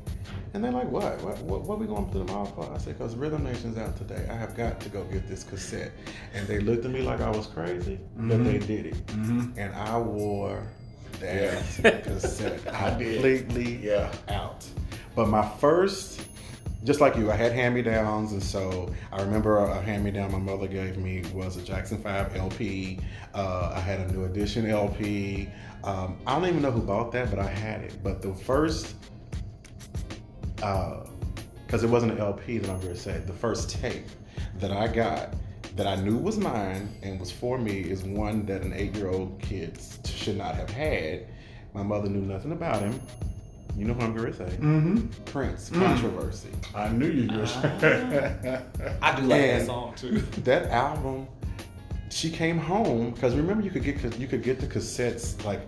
And 0.53 0.62
they're 0.62 0.71
like, 0.71 0.88
what? 0.88 1.21
What, 1.23 1.38
what, 1.43 1.62
what 1.62 1.79
we 1.81 1.87
going 1.87 2.09
to 2.12 2.19
the 2.19 2.25
mall 2.27 2.47
for? 2.47 2.73
I 2.73 2.79
said, 2.79 2.97
because 2.97 3.17
Rhythm 3.17 3.43
Nation's 3.43 3.77
out 3.77 3.97
today. 3.97 4.25
I 4.31 4.35
have 4.35 4.57
got 4.57 4.79
to 4.83 4.88
go 4.88 5.03
get 5.07 5.27
this 5.27 5.43
cassette. 5.43 5.90
And 6.33 6.47
they 6.47 6.61
looked 6.61 6.85
at 6.85 6.93
me 6.93 7.03
like 7.03 7.21
I 7.21 7.31
was 7.31 7.49
crazy, 7.49 7.99
but 8.17 8.38
Mhm. 8.38 8.45
they 8.45 8.59
did 8.59 8.87
it. 8.87 9.07
Mm-hmm. 9.09 9.59
And 9.59 9.75
I 9.75 9.99
wore 9.99 10.64
that 11.20 11.83
Yeah. 11.83 11.90
cassette 12.00 12.61
I 12.74 12.96
did. 12.98 13.14
completely 13.46 13.77
Yeah. 13.87 14.12
out. 14.29 14.66
But 15.14 15.29
my 15.29 15.46
first, 15.61 16.20
just 16.83 17.00
like 17.00 17.16
you, 17.16 17.31
I 17.31 17.37
had 17.37 17.53
hand 17.53 17.74
me 17.74 17.83
downs, 17.83 18.33
and 18.33 18.42
so 18.42 18.92
I 19.12 19.22
remember 19.22 19.59
a 19.59 19.81
hand 19.81 20.05
me 20.05 20.11
down 20.11 20.33
my 20.33 20.38
mother 20.38 20.66
gave 20.66 20.96
me 20.98 21.22
was 21.33 21.57
a 21.57 21.62
Jackson 21.62 21.98
5 22.03 22.37
LP. 22.37 22.98
Uh, 23.35 23.72
I 23.74 23.81
had 23.81 24.00
a 24.00 24.12
New 24.12 24.24
Edition 24.24 24.68
LP. 24.68 25.48
Um, 25.85 26.18
I 26.27 26.35
don't 26.38 26.48
even 26.48 26.62
know 26.62 26.70
who 26.70 26.83
bought 26.83 27.12
that, 27.12 27.31
but 27.31 27.38
I 27.38 27.46
had 27.48 27.81
it. 27.83 27.94
But 28.03 28.22
the 28.22 28.35
first, 28.35 28.94
because 30.57 31.83
it 31.85 31.88
wasn't 31.88 32.12
an 32.12 32.18
LP 32.18 32.59
that 32.59 32.70
I'm 32.70 32.81
going 32.81 32.94
to 32.94 32.98
say, 33.00 33.18
the 33.27 33.33
first 33.33 33.70
tape 33.70 34.07
that 34.59 34.70
I 34.72 34.88
got 34.88 35.35
that 35.77 35.87
I 35.87 35.97
knew 35.97 36.17
was 36.17 36.39
mine 36.39 36.89
and 37.03 37.19
was 37.19 37.31
for 37.31 37.59
me 37.59 37.81
is 37.81 38.03
one 38.05 38.47
that 38.47 38.63
an 38.63 38.73
eight 38.75 38.95
year 38.95 39.09
old 39.09 39.41
kid 39.41 39.79
should 40.05 40.37
not 40.37 40.55
have 40.55 40.71
had. 40.71 41.27
My 41.73 41.83
mother 41.83 42.09
knew 42.09 42.21
nothing 42.21 42.53
about 42.53 42.81
him. 42.81 43.01
You 43.77 43.87
know 43.87 43.95
who 43.95 44.03
I'm 44.03 44.15
going 44.15 44.33
to 44.33 44.37
say? 44.39 44.57
Mm-hmm. 44.57 45.07
Prince, 45.25 45.71
Mm. 45.71 45.85
Controversy. 45.85 46.51
I 46.77 46.89
knew 46.91 47.09
you 47.09 47.27
were. 47.37 47.43
I 49.03 49.17
do 49.21 49.23
like 49.27 49.41
that 49.41 49.67
song 49.67 49.95
too. 49.97 50.21
That 50.45 50.71
album, 50.71 51.27
she 52.11 52.31
came 52.31 52.57
home 52.57 53.11
because 53.11 53.35
remember 53.35 53.65
you 53.65 53.71
could 53.73 53.83
get 53.83 54.17
you 54.19 54.29
could 54.29 54.43
get 54.43 54.61
the 54.61 54.67
cassettes 54.67 55.43
like. 55.45 55.61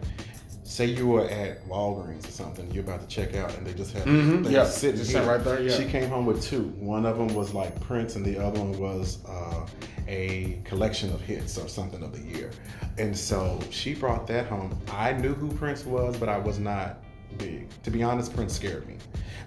Say 0.69 0.87
you 0.87 1.07
were 1.07 1.29
at 1.29 1.65
Walgreens 1.69 2.27
or 2.29 2.33
something, 2.33 2.69
you're 2.73 2.83
about 2.83 3.01
to 3.01 3.07
check 3.07 3.37
out, 3.37 3.55
and 3.57 3.65
they 3.65 3.73
just 3.73 3.93
had 3.93 4.05
Mhm, 4.05 4.43
they 4.45 4.51
yeah, 4.51 4.65
just 4.65 4.79
sitting 4.79 4.99
just 5.01 5.15
right 5.15 5.43
there, 5.43 5.63
yeah. 5.63 5.73
She 5.73 5.85
came 5.85 6.09
home 6.11 6.27
with 6.27 6.43
two. 6.43 6.65
One 6.81 7.07
of 7.07 7.17
them 7.19 7.29
was 7.37 7.55
like 7.55 7.81
Prince, 7.81 8.17
and 8.17 8.25
the 8.25 8.37
other 8.45 8.59
one 8.59 8.77
was 8.79 9.19
uh, 9.29 9.65
a 10.09 10.59
collection 10.65 11.13
of 11.13 11.21
hits 11.21 11.57
or 11.57 11.69
something 11.69 12.03
of 12.03 12.13
the 12.13 12.21
year. 12.37 12.51
And 12.99 13.17
so 13.17 13.61
she 13.71 13.95
brought 13.95 14.27
that 14.27 14.47
home. 14.47 14.77
I 14.91 15.13
knew 15.13 15.35
who 15.35 15.49
Prince 15.53 15.85
was, 15.87 16.17
but 16.17 16.29
I 16.29 16.37
was 16.39 16.59
not 16.59 16.99
big. 17.39 17.69
To 17.85 17.91
be 17.93 18.03
honest, 18.03 18.35
Prince 18.35 18.55
scared 18.55 18.89
me 18.89 18.97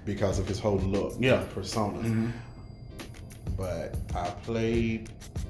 because 0.05 0.39
of 0.39 0.47
his 0.47 0.57
whole 0.59 0.77
look, 0.79 1.15
Yeah. 1.19 1.43
persona. 1.53 1.99
Mhm. 1.99 2.31
But 3.57 3.95
I 4.15 4.29
played 4.43 5.09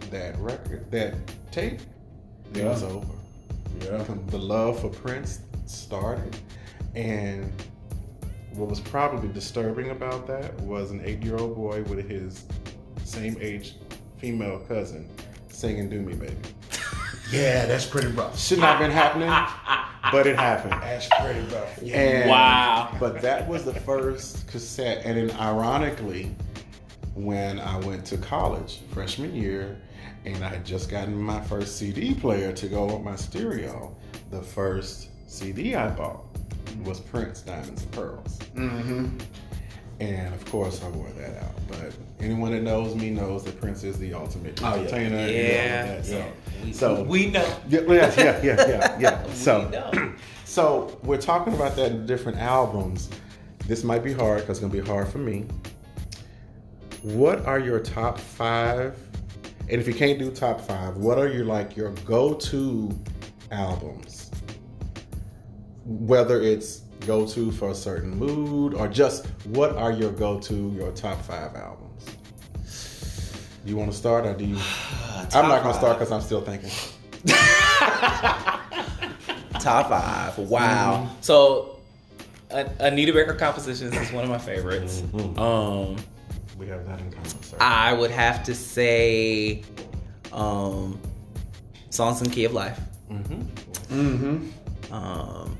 that 0.10 0.36
record, 0.39 0.89
that 0.91 1.13
tape. 1.51 1.82
It 2.55 2.65
was 2.65 2.82
over. 2.82 3.05
Yeah. 3.86 4.03
The 4.27 4.38
love 4.39 4.79
for 4.79 4.89
Prince 4.89 5.41
started, 5.69 6.36
and 6.95 7.51
what 8.53 8.67
was 8.69 8.79
probably 8.79 9.29
disturbing 9.29 9.91
about 9.91 10.25
that 10.27 10.60
was 10.62 10.91
an 10.91 11.01
eight-year-old 11.05 11.55
boy 11.55 11.84
with 11.84 12.10
his 12.10 12.45
same 13.03 13.38
age 13.39 13.75
female 14.17 14.60
cousin 14.67 15.10
singing 15.49 15.89
"Do 15.89 16.01
Me, 16.01 16.13
Baby." 16.13 16.36
Yeah, 17.32 17.67
that's 17.67 17.86
pretty 17.86 18.08
rough. 18.08 18.39
Should 18.39 18.58
not 18.58 18.77
have 18.77 18.79
been 18.79 18.89
happening, 18.89 19.29
but 20.12 20.25
it 20.25 20.36
happened. 20.36 20.71
That's 20.82 21.08
pretty 21.21 21.41
rough. 21.53 21.77
Yeah. 21.79 21.95
And- 21.99 22.29
Wow. 22.32 22.97
But 22.99 23.21
that 23.21 23.47
was 23.47 23.65
the 23.65 23.73
first 23.82 24.47
cassette. 24.47 25.05
And 25.05 25.15
then 25.29 25.38
ironically, 25.39 26.36
when 27.13 27.60
I 27.60 27.77
went 27.82 28.03
to 28.08 28.17
college 28.17 28.79
freshman 28.91 29.36
year 29.36 29.77
and 30.25 30.43
I 30.43 30.47
had 30.49 30.65
just 30.65 30.89
gotten 30.89 31.15
my 31.15 31.39
first 31.41 31.77
CD 31.77 32.15
player 32.15 32.51
to 32.51 32.67
go 32.67 32.86
with 32.86 33.03
my 33.03 33.15
stereo, 33.15 33.95
the 34.32 34.41
first 34.41 35.10
CD 35.30 35.76
I 35.76 35.89
bought 35.89 36.26
was 36.84 37.00
Prince 37.00 37.42
Diamonds 37.42 37.84
and 37.84 37.92
Pearls. 37.92 38.39
Mm-hmm. 38.56 39.18
And 40.00 40.34
of 40.34 40.44
course, 40.46 40.82
I 40.84 40.88
wore 40.89 41.10
that 41.18 41.44
out. 41.44 41.52
But 41.68 41.94
anyone 42.20 42.52
that 42.52 42.63
knows 42.63 42.96
me 42.96 43.10
knows 43.10 43.44
that 43.44 43.60
Prince 43.60 43.84
is 43.84 43.98
the 44.00 44.13
ultimate 44.13 44.60
Oh, 44.63 44.76
yeah. 44.76 44.82
entertainer. 44.82 45.15
and 45.18 45.20
all 45.20 45.26
of 45.30 45.36
Yeah. 45.36 45.86
that. 45.86 46.06
So, 46.06 46.32
We, 46.63 46.74
so 46.74 47.04
we 47.04 47.28
know. 47.32 47.58
yeah, 47.68 47.82
yeah, 47.82 48.13
yeah, 48.18 48.39
yeah, 48.44 48.68
yeah, 48.68 48.98
yeah. 49.00 49.24
We 49.28 49.34
So, 49.34 49.68
know. 49.70 50.13
so 50.46 50.98
we're 51.04 51.18
talking 51.22 51.54
about 51.54 51.76
that 51.76 51.92
in 51.92 52.06
different 52.06 52.38
albums. 52.39 53.10
This 53.68 53.84
might 53.84 54.04
be 54.04 54.13
hard 54.13 54.39
because 54.42 54.58
it's 54.58 54.65
gonna 54.68 54.74
be 54.82 54.88
hard 54.88 55.10
for 55.10 55.20
me. 55.20 55.46
What 57.04 57.46
are 57.46 57.60
your 57.60 57.80
top 57.80 58.18
five? 58.20 58.98
And 59.70 59.80
if 59.80 59.88
you 59.88 59.94
can't 59.94 60.18
do 60.18 60.32
top 60.32 60.60
five, 60.62 60.98
what 60.98 61.18
are 61.20 61.28
your 61.28 61.46
like 61.46 61.78
your 61.78 61.92
go-to 62.06 62.89
albums? 63.52 64.18
Whether 65.89 66.39
it's 66.41 66.82
go-to 67.08 67.52
for 67.52 67.71
a 67.71 67.75
certain 67.75 68.12
mood 68.12 68.75
or 68.75 68.88
just 68.88 69.25
what 69.45 69.75
are 69.75 69.91
your 69.91 70.12
go-to, 70.12 70.71
your 70.75 70.91
top 70.91 71.19
five 71.23 71.56
albums? 71.56 72.06
You 73.65 73.75
want 73.75 73.91
to 73.91 73.97
start 73.97 74.25
or 74.28 74.36
do 74.36 74.45
you? 74.45 74.56
I'm 75.34 75.47
not 75.49 75.63
gonna 75.63 75.73
start 75.73 75.97
because 75.97 76.12
I'm 76.12 76.21
still 76.21 76.41
thinking. 76.41 76.69
Top 79.60 79.89
five. 79.89 80.38
Wow. 80.38 81.06
Mm-hmm. 81.08 81.13
So, 81.21 81.80
A- 82.52 82.69
Anita 82.80 83.12
Baker 83.12 83.34
compositions 83.34 83.93
is 83.95 84.12
one 84.13 84.23
of 84.23 84.30
my 84.30 84.38
favorites. 84.38 85.02
Mhm. 85.02 85.38
Um, 85.38 85.95
We 86.58 86.67
have 86.67 86.86
that 86.88 86.99
in 86.99 87.12
common, 87.12 87.30
sir. 87.43 87.58
I 87.60 87.93
would 87.93 88.12
have 88.12 88.43
to 88.43 88.56
say, 88.56 89.63
um, 90.32 90.99
songs 91.89 92.21
in 92.21 92.30
Key 92.30 92.45
of 92.45 92.54
Life. 92.54 92.80
hmm 93.10 93.41
Mm-hmm. 93.89 94.93
Um, 94.93 95.58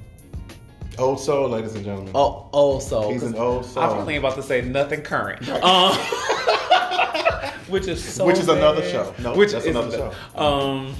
Old 1.00 1.20
soul, 1.20 1.48
ladies 1.50 1.76
and 1.76 1.86
gentlemen. 1.86 2.12
oh, 2.14 2.50
old 2.52 2.84
soul. 2.84 3.12
He's 3.12 3.24
an 3.24 3.36
old 3.36 3.66
soul. 3.66 3.84
I 3.84 3.88
was 3.88 4.06
thinking 4.06 4.18
about 4.18 4.36
to 4.36 4.44
say 4.44 4.62
nothing 4.62 5.02
current. 5.02 5.48
Um, 5.50 5.96
which 7.70 7.88
is 7.88 8.04
so 8.04 8.26
Which 8.26 8.38
is 8.38 8.50
another 8.50 8.84
show. 8.84 9.14
No, 9.20 9.34
which 9.34 9.54
is 9.54 9.66
another 9.66 9.92
show. 9.92 10.14
Um, 10.40 10.94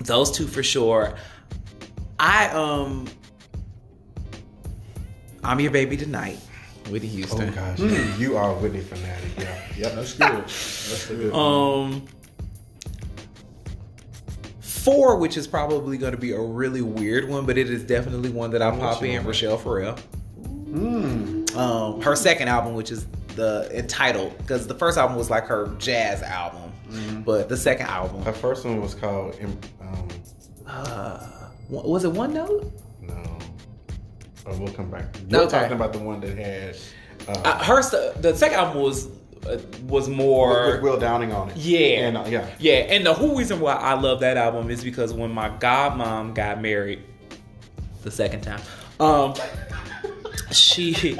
those 0.00 0.30
two 0.30 0.46
for 0.46 0.62
sure. 0.62 1.14
I 2.18 2.48
um, 2.48 3.08
I'm 5.44 5.60
your 5.60 5.70
baby 5.70 5.98
tonight, 5.98 6.38
Whitney 6.88 7.08
Houston. 7.08 7.50
Oh 7.50 7.52
gosh, 7.52 7.78
you 8.18 8.38
are 8.38 8.52
a 8.52 8.54
Whitney 8.54 8.80
fanatic. 8.80 9.30
Yeah. 9.38 9.58
Yep. 9.76 9.92
That's 9.94 10.12
good. 10.14 10.42
That's 10.44 11.06
good. 11.06 11.34
Um, 11.34 12.06
four, 14.82 15.16
which 15.16 15.36
is 15.36 15.46
probably 15.46 15.96
going 15.98 16.12
to 16.12 16.18
be 16.18 16.32
a 16.32 16.40
really 16.40 16.82
weird 16.82 17.28
one, 17.28 17.46
but 17.46 17.58
it 17.58 17.68
is 17.70 17.82
definitely 17.84 18.30
one 18.30 18.50
that 18.52 18.62
I 18.62 18.70
pop 18.70 19.02
in. 19.02 19.18
on? 19.18 19.24
Rachelle 19.24 19.60
Ferrell. 19.60 19.96
Mm. 20.70 21.56
Um, 21.56 22.00
her 22.00 22.14
second 22.16 22.48
album, 22.48 22.74
which 22.74 22.90
is 22.90 23.06
the 23.36 23.68
entitled, 23.76 24.36
because 24.38 24.66
the 24.66 24.74
first 24.74 24.98
album 24.98 25.16
was 25.16 25.30
like 25.30 25.44
her 25.46 25.74
jazz 25.78 26.22
album, 26.22 26.72
but 27.24 27.48
the 27.48 27.56
second 27.56 27.86
album, 27.86 28.22
Her 28.22 28.32
first 28.32 28.64
one 28.64 28.80
was 28.80 28.94
called. 28.94 29.36
um, 29.42 29.58
Um, 29.80 30.08
uh, 30.66 31.26
was 31.68 32.04
it 32.04 32.12
One 32.12 32.32
Note? 32.34 32.72
no. 33.02 33.22
Oh, 34.46 34.58
we'll 34.58 34.72
come 34.72 34.90
back. 34.90 35.04
You're 35.28 35.42
Okay. 35.42 35.50
talking 35.60 35.72
about 35.76 35.92
the 35.92 35.98
one 35.98 36.20
that 36.20 36.36
had. 36.36 36.76
Uh, 37.28 37.40
Uh, 37.44 37.64
her 37.64 37.82
st- 37.82 38.22
the 38.22 38.34
second 38.34 38.58
album 38.58 38.82
was 38.82 39.08
was 39.86 40.08
more 40.08 40.66
with, 40.66 40.74
with 40.74 40.82
Will 40.82 40.98
Downing 41.00 41.32
on 41.32 41.50
it. 41.50 41.56
Yeah. 41.56 41.78
And 42.06 42.16
uh, 42.16 42.24
yeah. 42.28 42.46
Yeah, 42.58 42.74
and 42.74 43.04
the 43.06 43.14
whole 43.14 43.36
reason 43.36 43.60
why 43.60 43.72
I 43.74 43.94
love 43.94 44.20
that 44.20 44.36
album 44.36 44.70
is 44.70 44.84
because 44.84 45.12
when 45.14 45.30
my 45.32 45.48
godmom 45.50 46.34
got 46.34 46.60
married 46.60 47.02
the 48.02 48.10
second 48.10 48.42
time, 48.42 48.60
um, 49.00 49.34
she 50.52 51.18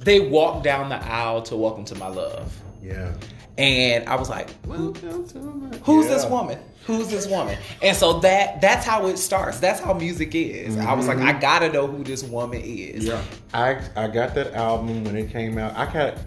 they 0.00 0.20
walked 0.20 0.64
down 0.64 0.88
the 0.88 0.96
aisle 1.04 1.42
to 1.42 1.56
"Welcome 1.56 1.84
to 1.86 1.94
My 1.96 2.08
Love," 2.08 2.56
Yeah. 2.82 3.12
and 3.58 4.08
I 4.08 4.16
was 4.16 4.28
like, 4.30 4.50
Who, 4.64 4.90
Welcome 4.92 5.28
to 5.28 5.38
my- 5.38 5.76
"Who's 5.78 6.06
Yeah. 6.06 6.14
this 6.14 6.26
woman? 6.26 6.58
Who's 6.86 7.08
this 7.08 7.26
woman?" 7.28 7.58
And 7.82 7.96
so 7.96 8.20
that 8.20 8.60
that's 8.60 8.84
how 8.86 9.06
it 9.06 9.18
starts. 9.18 9.60
That's 9.60 9.80
how 9.80 9.92
music 9.92 10.34
is. 10.34 10.76
I 10.78 10.94
was 10.94 11.06
like, 11.06 11.18
I 11.18 11.38
gotta 11.38 11.70
know 11.70 11.86
who 11.86 12.02
this 12.02 12.24
woman 12.24 12.62
is. 12.64 13.04
Yeah. 13.04 13.22
I 13.54 13.80
I 13.96 14.08
got 14.08 14.34
that 14.34 14.54
album 14.54 15.04
when 15.04 15.16
it 15.16 15.30
came 15.30 15.58
out. 15.58 15.76
I 15.76 15.92
got 15.92 16.18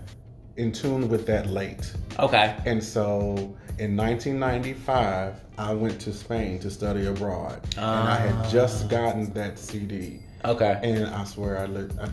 in 0.57 0.71
tune 0.71 1.09
with 1.09 1.25
that 1.27 1.47
late. 1.47 1.91
Okay. 2.19 2.55
And 2.65 2.83
so 2.83 3.55
in 3.79 3.97
1995, 3.97 5.35
I 5.57 5.73
went 5.73 5.99
to 6.01 6.13
Spain 6.13 6.59
to 6.59 6.69
study 6.69 7.05
abroad. 7.05 7.61
and 7.77 7.85
I 7.85 8.15
had 8.15 8.49
just 8.49 8.85
ah. 8.85 8.87
gotten 8.87 9.33
that 9.33 9.57
CD. 9.57 10.19
Okay. 10.45 10.79
And 10.83 11.07
I 11.07 11.23
swear 11.23 11.59
I 11.59 11.65
looked. 11.65 11.99
I, 11.99 12.09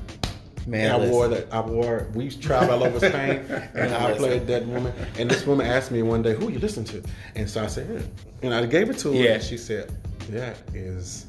Man, 0.67 0.93
I 0.93 0.97
listen. 0.99 1.13
wore 1.13 1.29
that. 1.29 1.53
I 1.53 1.61
wore. 1.63 2.07
We 2.15 2.29
traveled 2.29 2.71
all 2.71 2.85
over 2.87 2.99
Spain, 2.99 3.41
and 3.75 3.95
I 3.95 4.13
played 4.13 4.47
that 4.49 4.67
woman. 4.67 4.93
And 5.19 5.31
this 5.31 5.47
woman 5.47 5.67
asked 5.67 5.91
me 5.91 6.03
one 6.03 6.21
day, 6.21 6.35
"Who 6.35 6.51
you 6.51 6.59
listen 6.59 6.85
to?" 6.85 7.03
And 7.35 7.49
so 7.49 7.65
I 7.65 7.67
said, 7.67 7.89
"Yeah." 7.91 8.03
And 8.43 8.55
I 8.55 8.67
gave 8.67 8.91
it 8.91 8.99
to 8.99 9.09
her, 9.09 9.15
Yeah. 9.15 9.31
and 9.33 9.43
she 9.43 9.57
said, 9.57 9.91
"That 10.29 10.59
is 10.75 11.27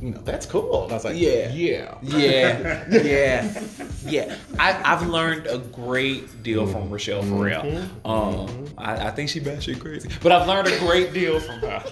you 0.00 0.10
know, 0.10 0.20
that's 0.22 0.46
cool. 0.46 0.84
And 0.84 0.92
I 0.92 0.94
was 0.94 1.04
like, 1.04 1.16
Yeah. 1.16 1.50
yeah. 1.52 1.98
Yeah, 2.02 2.84
yeah, 2.90 3.62
yeah. 4.04 4.36
I, 4.58 4.92
I've 4.92 5.06
learned 5.06 5.46
a 5.46 5.58
great 5.58 6.42
deal 6.42 6.66
from 6.66 6.84
mm-hmm. 6.84 6.94
Rachelle 6.94 7.22
Ferrell. 7.22 7.62
Mm-hmm. 7.62 8.06
Um, 8.06 8.46
mm-hmm. 8.48 8.78
I, 8.78 9.08
I 9.08 9.10
think 9.10 9.30
she 9.30 9.40
batshit 9.40 9.80
crazy, 9.80 10.10
but 10.22 10.32
I've 10.32 10.46
learned 10.46 10.68
a 10.68 10.78
great 10.80 11.12
deal 11.12 11.40
from 11.40 11.60
her 11.60 11.82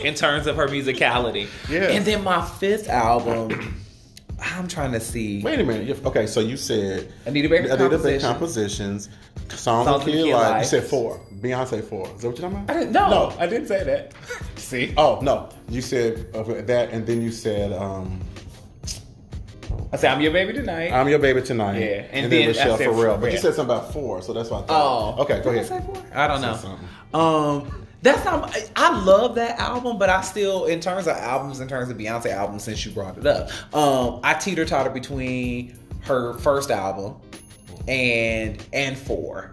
in 0.04 0.14
terms 0.14 0.46
of 0.46 0.56
her 0.56 0.68
musicality. 0.68 1.48
Yeah. 1.68 1.84
And 1.84 2.04
then 2.04 2.22
my 2.22 2.44
fifth 2.44 2.88
album, 2.88 3.82
I'm 4.40 4.68
trying 4.68 4.92
to 4.92 5.00
see. 5.00 5.42
Wait 5.42 5.60
a 5.60 5.64
minute. 5.64 6.04
Okay, 6.04 6.26
so 6.26 6.40
you 6.40 6.56
said 6.56 7.12
Anita 7.26 7.48
Baker 7.48 7.72
Anita 7.72 7.98
Baker 7.98 8.20
compositions. 8.20 9.08
songs, 9.48 9.60
Songs 9.60 9.88
of 9.88 9.94
of 9.96 10.04
Kid 10.04 10.24
Kid 10.24 10.32
Life. 10.32 10.62
You 10.62 10.68
said 10.68 10.84
four. 10.84 11.20
Beyonce 11.40 11.82
four. 11.82 12.06
Is 12.14 12.20
that 12.22 12.28
what 12.28 12.38
you're 12.38 12.50
talking 12.50 12.64
about? 12.64 12.70
I 12.70 12.80
didn't, 12.80 12.92
no, 12.92 13.08
No. 13.10 13.36
I 13.38 13.46
didn't 13.46 13.66
say 13.68 13.82
that. 13.84 14.12
see, 14.56 14.92
Oh 14.96 15.20
no, 15.22 15.48
you 15.68 15.80
said 15.80 16.26
uh, 16.34 16.42
that, 16.42 16.90
and 16.90 17.06
then 17.06 17.22
you 17.22 17.32
said 17.32 17.72
um, 17.72 18.20
I 19.92 19.96
said 19.96 20.12
I'm 20.12 20.20
your 20.20 20.32
baby 20.32 20.52
tonight. 20.52 20.92
"I'm 20.92 21.08
Your 21.08 21.18
Baby 21.18 21.42
Tonight." 21.42 21.78
Yeah, 21.80 21.86
and 22.12 22.24
and, 22.24 22.32
then 22.32 22.52
then, 22.52 22.68
I 22.68 22.70
Rachelle 22.70 22.78
Ferrell. 22.78 23.16
But 23.18 23.32
you 23.32 23.38
said 23.38 23.54
something 23.54 23.74
about 23.76 23.92
four, 23.92 24.22
so 24.22 24.32
that's 24.32 24.50
why 24.50 24.58
I 24.58 24.62
thought. 24.62 25.18
Oh, 25.18 25.22
okay, 25.22 25.40
go 25.42 25.52
Did 25.52 25.60
I 25.60 25.62
ahead. 25.62 25.66
say 25.66 25.80
four? 25.86 26.04
I 26.14 26.28
don't 26.28 26.40
know. 26.40 26.56
Something. 26.56 26.88
Um, 27.12 27.86
that's 28.02 28.24
not. 28.24 28.54
I- 28.54 28.66
I 28.76 29.02
love 29.04 29.34
that 29.36 29.58
album, 29.58 29.98
but 29.98 30.08
I 30.08 30.20
still, 30.22 30.66
in 30.66 30.80
terms 30.80 31.06
of 31.06 31.16
albums, 31.16 31.60
in 31.60 31.68
terms 31.68 31.90
of 31.90 31.96
Beyonce 31.96 32.30
albums, 32.30 32.64
since 32.64 32.84
you 32.84 32.92
brought 32.92 33.18
it 33.18 33.26
up, 33.26 33.50
um, 33.74 34.20
I 34.22 34.34
teeter 34.34 34.64
totter 34.64 34.90
between 34.90 35.76
her 36.02 36.34
first 36.38 36.70
album 36.70 37.16
and 37.88 38.64
and 38.72 38.96
4 38.96 39.52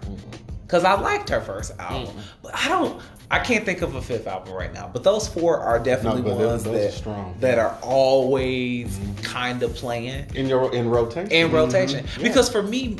because 0.67 0.83
I 0.83 0.99
liked 0.99 1.29
her 1.29 1.39
first 1.41 1.71
album, 1.79 2.13
but 2.43 2.53
I 2.53 2.67
don't. 2.67 3.01
I 3.29 3.39
can't 3.39 3.65
think 3.65 3.81
of 3.81 3.95
a 3.95 4.01
fifth 4.01 4.25
album 4.27 4.53
right 4.53 4.73
now, 4.73 4.89
but 4.91 5.03
those 5.03 5.27
four 5.27 5.59
are 5.59 5.79
definitely 5.79 6.21
No, 6.21 6.35
ones 6.35 6.63
those 6.63 6.75
are 6.75 6.79
that 6.79 6.93
strong. 6.93 7.35
that 7.41 7.57
are 7.59 7.77
always 7.81 8.99
kind 9.21 9.63
of 9.63 9.73
playing. 9.75 10.27
In 10.35 10.47
your 10.47 10.73
in 10.73 10.89
rotation. 10.89 11.31
in 11.31 11.51
rotation. 11.51 12.05
Yeah. 12.17 12.23
because 12.23 12.49
for 12.49 12.63
me 12.63 12.97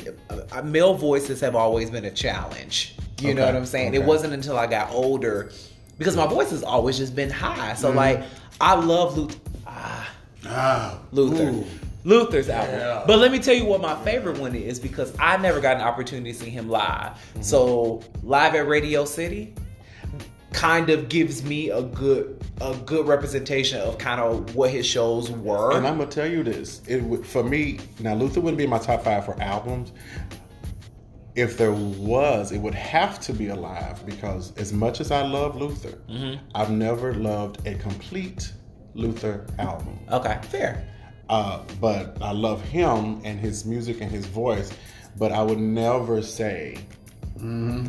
uh, 0.51 0.61
male 0.63 0.95
voices 0.95 1.39
have 1.41 1.55
always 1.55 1.89
been 1.89 2.03
a 2.05 2.11
challenge. 2.11 2.95
You 3.21 3.33
know 3.33 3.45
what 3.45 3.55
i'm 3.55 3.65
saying? 3.65 3.93
It 3.95 4.03
wasn't 4.03 4.33
until 4.33 4.57
i 4.57 4.67
got 4.67 4.91
older 4.91 5.51
because 5.97 6.15
my 6.17 6.27
voice 6.27 6.51
has 6.51 6.61
always 6.63 6.97
just 6.97 7.15
been 7.15 7.29
high. 7.29 7.73
So 7.75 7.87
Mm-hmm. 7.87 7.97
like 7.97 8.23
i 8.59 8.75
love 8.75 9.17
luther. 9.17 9.39
Ah, 9.65 10.09
Ah, 10.45 10.99
luther. 11.13 11.49
ooh. 11.51 11.65
Luther's 12.07 12.47
album. 12.49 12.79
Yeah. 12.79 13.03
But 13.05 13.19
let 13.19 13.31
me 13.31 13.39
tell 13.39 13.53
you 13.53 13.65
what 13.65 13.81
my 13.81 13.95
favorite 14.03 14.39
one 14.39 14.55
is 14.55 14.79
because 14.79 15.13
I 15.19 15.35
never 15.37 15.59
got 15.59 15.75
an 15.75 15.81
opportunity 15.83 16.31
to 16.31 16.39
see 16.39 16.49
him 16.49 16.69
live. 16.69 17.11
Mm-hmm. 17.11 17.41
So 17.41 18.01
live 18.23 18.55
at 18.55 18.67
Radio 18.67 19.03
City 19.03 19.53
kind 20.53 20.89
of 20.89 21.09
gives 21.09 21.43
me 21.43 21.69
a 21.69 21.81
good 21.83 22.41
a 22.61 22.73
good 22.85 23.05
representation 23.07 23.79
of 23.81 23.97
kind 23.97 24.19
of 24.21 24.55
what 24.55 24.69
his 24.71 24.85
shows 24.85 25.29
were. 25.29 25.75
And 25.75 25.85
I'm 25.85 25.97
gonna 25.97 26.09
tell 26.09 26.25
you 26.31 26.43
this: 26.43 26.81
it 26.87 27.03
would, 27.03 27.27
for 27.27 27.43
me 27.43 27.79
now, 27.99 28.15
Luther 28.15 28.39
wouldn't 28.41 28.57
be 28.57 28.63
in 28.63 28.69
my 28.69 28.79
top 28.79 29.03
five 29.03 29.25
for 29.25 29.39
albums. 29.41 29.91
If 31.35 31.57
there 31.57 31.73
was, 31.73 32.51
it 32.51 32.57
would 32.59 32.73
have 32.73 33.19
to 33.19 33.33
be 33.33 33.49
alive 33.49 34.03
because 34.07 34.55
as 34.57 34.73
much 34.73 34.99
as 35.01 35.11
I 35.11 35.21
love 35.23 35.55
Luther, 35.55 35.99
Mm-hmm. 36.09 36.43
I've 36.55 36.71
never 36.71 37.13
loved 37.13 37.67
a 37.67 37.75
complete 37.75 38.51
Luther 38.95 39.45
album. 39.59 39.99
okay, 40.11 40.39
fair. 40.43 40.87
Uh, 41.29 41.61
but 41.81 42.17
I 42.21 42.31
love 42.31 42.61
him 42.61 43.21
and 43.23 43.39
his 43.39 43.65
music 43.65 44.01
and 44.01 44.09
his 44.11 44.25
voice. 44.25 44.71
But 45.17 45.31
I 45.31 45.41
would 45.43 45.59
never 45.59 46.21
say, 46.21 46.77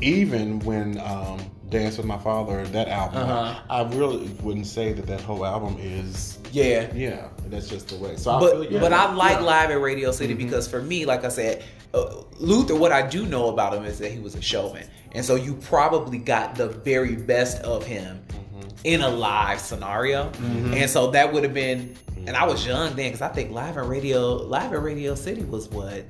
even 0.02 0.58
when 0.60 0.98
um, 1.00 1.38
Dance 1.68 1.96
with 1.98 2.06
My 2.06 2.18
Father, 2.18 2.64
that 2.68 2.88
album, 2.88 3.22
Uh-huh. 3.28 3.60
I 3.70 3.82
really 3.94 4.28
wouldn't 4.42 4.66
say 4.66 4.92
that 4.92 5.06
that 5.06 5.20
whole 5.20 5.44
album 5.44 5.76
is. 5.80 6.38
Yeah. 6.52 6.90
Yeah, 6.94 7.28
that's 7.48 7.68
just 7.68 7.88
the 7.88 7.96
way. 7.96 8.16
So 8.16 8.30
I 8.32 8.40
but 8.40 8.52
feel 8.52 8.72
you. 8.72 8.78
but 8.80 8.92
I 8.92 9.12
like 9.12 9.30
Yeah. 9.32 9.36
Mm-hmm. 9.36 9.44
live 9.46 9.70
at 9.70 9.80
Radio 9.80 10.10
City 10.12 10.34
because 10.34 10.66
for 10.68 10.80
me, 10.82 11.04
like 11.04 11.24
I 11.24 11.28
said, 11.28 11.62
uh, 11.94 12.22
Luther. 12.38 12.74
What 12.74 12.92
I 12.92 13.06
do 13.06 13.26
know 13.26 13.48
about 13.48 13.74
him 13.74 13.84
is 13.84 13.98
that 13.98 14.10
he 14.12 14.18
was 14.18 14.34
a 14.34 14.42
showman, 14.42 14.86
and 15.12 15.24
so 15.24 15.34
you 15.36 15.54
probably 15.54 16.18
got 16.18 16.54
the 16.54 16.68
very 16.68 17.16
best 17.16 17.62
of 17.62 17.84
him 17.86 18.20
Mm-hmm. 18.28 18.68
in 18.84 19.00
a 19.02 19.08
live 19.08 19.60
scenario, 19.60 20.30
and 20.40 20.88
so 20.90 21.10
that 21.12 21.32
would 21.32 21.44
have 21.44 21.54
been. 21.54 21.94
And 22.28 22.36
I 22.36 22.46
was 22.46 22.64
young 22.66 22.94
then 22.94 23.06
because 23.10 23.22
I 23.22 23.28
think 23.28 23.50
live 23.52 23.78
at 23.78 23.86
Radio 23.86 24.34
live 24.36 24.72
at 24.74 24.82
Radio 24.82 25.14
City 25.14 25.42
was 25.44 25.68
what 25.70 26.04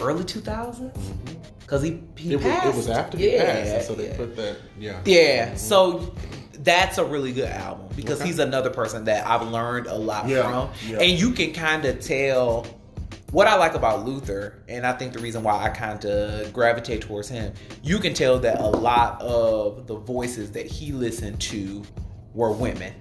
early 0.00 0.24
two 0.24 0.40
thousands 0.40 0.98
because 1.60 1.82
he 1.82 2.02
he 2.16 2.30
Mm-hmm. 2.30 2.32
it 2.32 2.36
was, 2.36 2.44
passed. 2.44 2.66
it 2.66 2.76
was 2.76 2.88
after 2.90 3.18
he 3.18 3.32
yeah, 3.34 3.44
passed, 3.54 3.70
and 3.74 3.84
so 3.84 3.94
they 3.94 4.08
yeah. 4.08 4.16
put 4.16 4.36
that. 4.36 4.56
Yeah. 4.78 5.00
Yeah, 5.04 5.54
so 5.54 6.12
that's 6.58 6.98
a 6.98 7.04
really 7.04 7.32
good 7.32 7.48
album 7.48 7.86
because 7.96 8.18
Okay. 8.20 8.26
he's 8.28 8.38
another 8.40 8.70
person 8.70 9.04
that 9.04 9.26
I've 9.26 9.46
learned 9.48 9.86
a 9.86 9.94
lot 9.94 10.28
Yeah, 10.28 10.42
from. 10.42 10.70
yeah. 10.90 10.98
And 11.00 11.12
you 11.18 11.30
can 11.32 11.52
kind 11.52 11.84
of 11.84 12.00
tell 12.00 12.66
what 13.30 13.46
I 13.46 13.54
like 13.56 13.74
about 13.74 14.04
Luther, 14.04 14.62
and 14.68 14.84
I 14.86 14.92
think 14.92 15.12
the 15.12 15.18
reason 15.20 15.42
why 15.44 15.62
I 15.62 15.68
kind 15.70 16.04
of 16.04 16.52
gravitate 16.52 17.00
towards 17.02 17.28
him, 17.28 17.52
you 17.82 17.98
can 17.98 18.14
tell 18.14 18.38
that 18.40 18.58
a 18.60 18.66
lot 18.66 19.22
of 19.22 19.86
the 19.86 19.94
voices 19.96 20.50
that 20.52 20.66
he 20.66 20.90
listened 20.92 21.40
to 21.42 21.82
were 22.34 22.50
women 22.52 22.92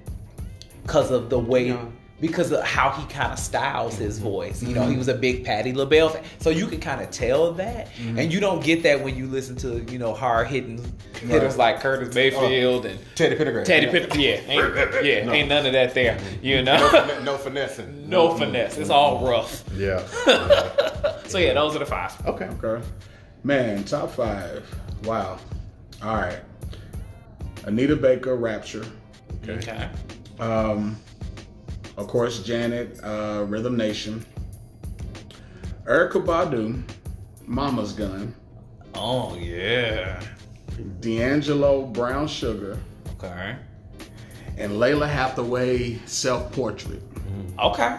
because 0.84 1.10
of 1.12 1.30
the 1.32 1.40
way. 1.40 1.68
Yeah. 1.70 1.86
Because 2.22 2.52
of 2.52 2.64
how 2.64 2.92
he 2.92 3.04
kind 3.12 3.34
of 3.34 3.40
styles 3.40 3.98
his 3.98 4.20
Mm-hmm. 4.20 4.24
voice, 4.30 4.62
you 4.64 4.74
know, 4.76 4.88
he 4.88 4.96
was 4.96 5.08
a 5.08 5.14
big 5.16 5.44
Patti 5.44 5.74
LaBelle 5.74 6.10
fan, 6.10 6.24
so 6.40 6.50
you 6.52 6.68
can 6.68 6.80
kind 6.80 7.02
of 7.02 7.10
tell 7.12 7.52
that, 7.54 7.88
Mm-hmm. 7.96 8.20
and 8.20 8.32
you 8.32 8.40
don't 8.40 8.64
get 8.64 8.84
that 8.84 9.04
when 9.04 9.16
you 9.18 9.26
listen 9.26 9.56
to 9.58 9.84
you 9.92 9.98
know 9.98 10.14
hard 10.14 10.48
hitting 10.48 10.80
hitters 11.16 11.58
like 11.58 11.80
Curtis 11.80 12.14
Mayfield 12.14 12.86
and 12.86 13.00
Teddy 13.16 13.36
Pendergrass. 13.36 13.66
Teddy 13.66 13.88
yeah. 13.88 13.92
Pitt. 13.92 14.16
Yeah, 14.16 14.54
ain't, 14.54 14.76
yeah, 15.06 15.26
No. 15.26 15.34
ain't 15.34 15.50
none 15.50 15.66
of 15.66 15.74
that 15.74 15.94
there. 15.96 16.20
You 16.44 16.62
know, 16.62 16.78
finesse- 16.78 17.24
no 17.24 17.38
finessing. 17.38 18.08
no 18.10 18.38
finesse. 18.38 18.78
It's 18.78 18.90
all 18.92 19.28
rough. 19.28 19.64
Yeah. 19.76 20.08
So 21.28 21.38
yeah, 21.38 21.54
those 21.54 21.76
are 21.78 21.80
the 21.80 21.86
five. 21.86 22.14
okay. 22.28 22.50
Okay. 22.62 22.86
Man, 23.46 23.86
top 23.86 24.12
five. 24.12 24.64
Wow. 25.06 25.40
All 26.04 26.16
right. 26.18 26.40
Anita 27.66 27.96
Baker, 27.96 28.36
Rapture. 28.36 28.86
Okay. 29.48 29.90
Um, 30.40 30.98
of 32.02 32.08
course, 32.08 32.42
Janet, 32.42 33.00
uh, 33.04 33.46
Rhythm 33.48 33.78
Nation. 33.78 34.26
Erykah 35.86 36.26
Badu, 36.26 36.82
Mama's 37.46 37.94
Gun. 37.94 38.34
Oh 38.96 39.36
yeah. 39.36 40.20
D'Angelo, 41.00 41.86
Brown 41.86 42.28
Sugar. 42.28 42.80
Okay. 43.14 43.56
And 44.58 44.74
Lalah 44.74 45.08
Hathaway, 45.08 46.00
Self 46.06 46.52
Portrait. 46.52 47.04
Okay. 47.60 47.98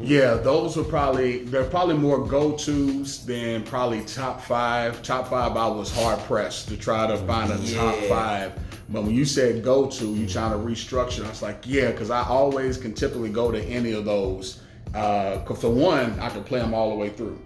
Yeah, 0.00 0.34
those 0.34 0.76
are 0.76 0.84
probably 0.84 1.44
they're 1.44 1.64
probably 1.64 1.96
more 1.96 2.24
go 2.24 2.52
tos 2.56 3.24
than 3.24 3.62
probably 3.62 4.02
top 4.02 4.40
five. 4.40 5.02
Top 5.02 5.28
five, 5.28 5.56
I 5.56 5.66
was 5.68 5.90
hard 5.92 6.18
pressed 6.20 6.68
to 6.68 6.76
try 6.76 7.06
to 7.06 7.16
find 7.18 7.52
a 7.52 7.74
top 7.74 7.94
five. 8.08 8.52
But 8.92 9.04
when 9.04 9.14
you 9.14 9.24
said 9.24 9.64
go 9.64 9.86
to, 9.88 10.14
you 10.14 10.28
trying 10.28 10.52
to 10.52 10.58
restructure. 10.58 11.24
I 11.24 11.30
was 11.30 11.40
like, 11.42 11.62
yeah, 11.64 11.90
because 11.90 12.10
I 12.10 12.22
always 12.24 12.76
can 12.76 12.92
typically 12.92 13.30
go 13.30 13.50
to 13.50 13.60
any 13.64 13.92
of 13.92 14.04
those. 14.04 14.60
Because 14.84 15.60
for 15.60 15.70
one, 15.70 16.20
I 16.20 16.28
can 16.28 16.44
play 16.44 16.60
them 16.60 16.74
all 16.74 16.90
the 16.90 16.96
way 16.96 17.08
through. 17.08 17.40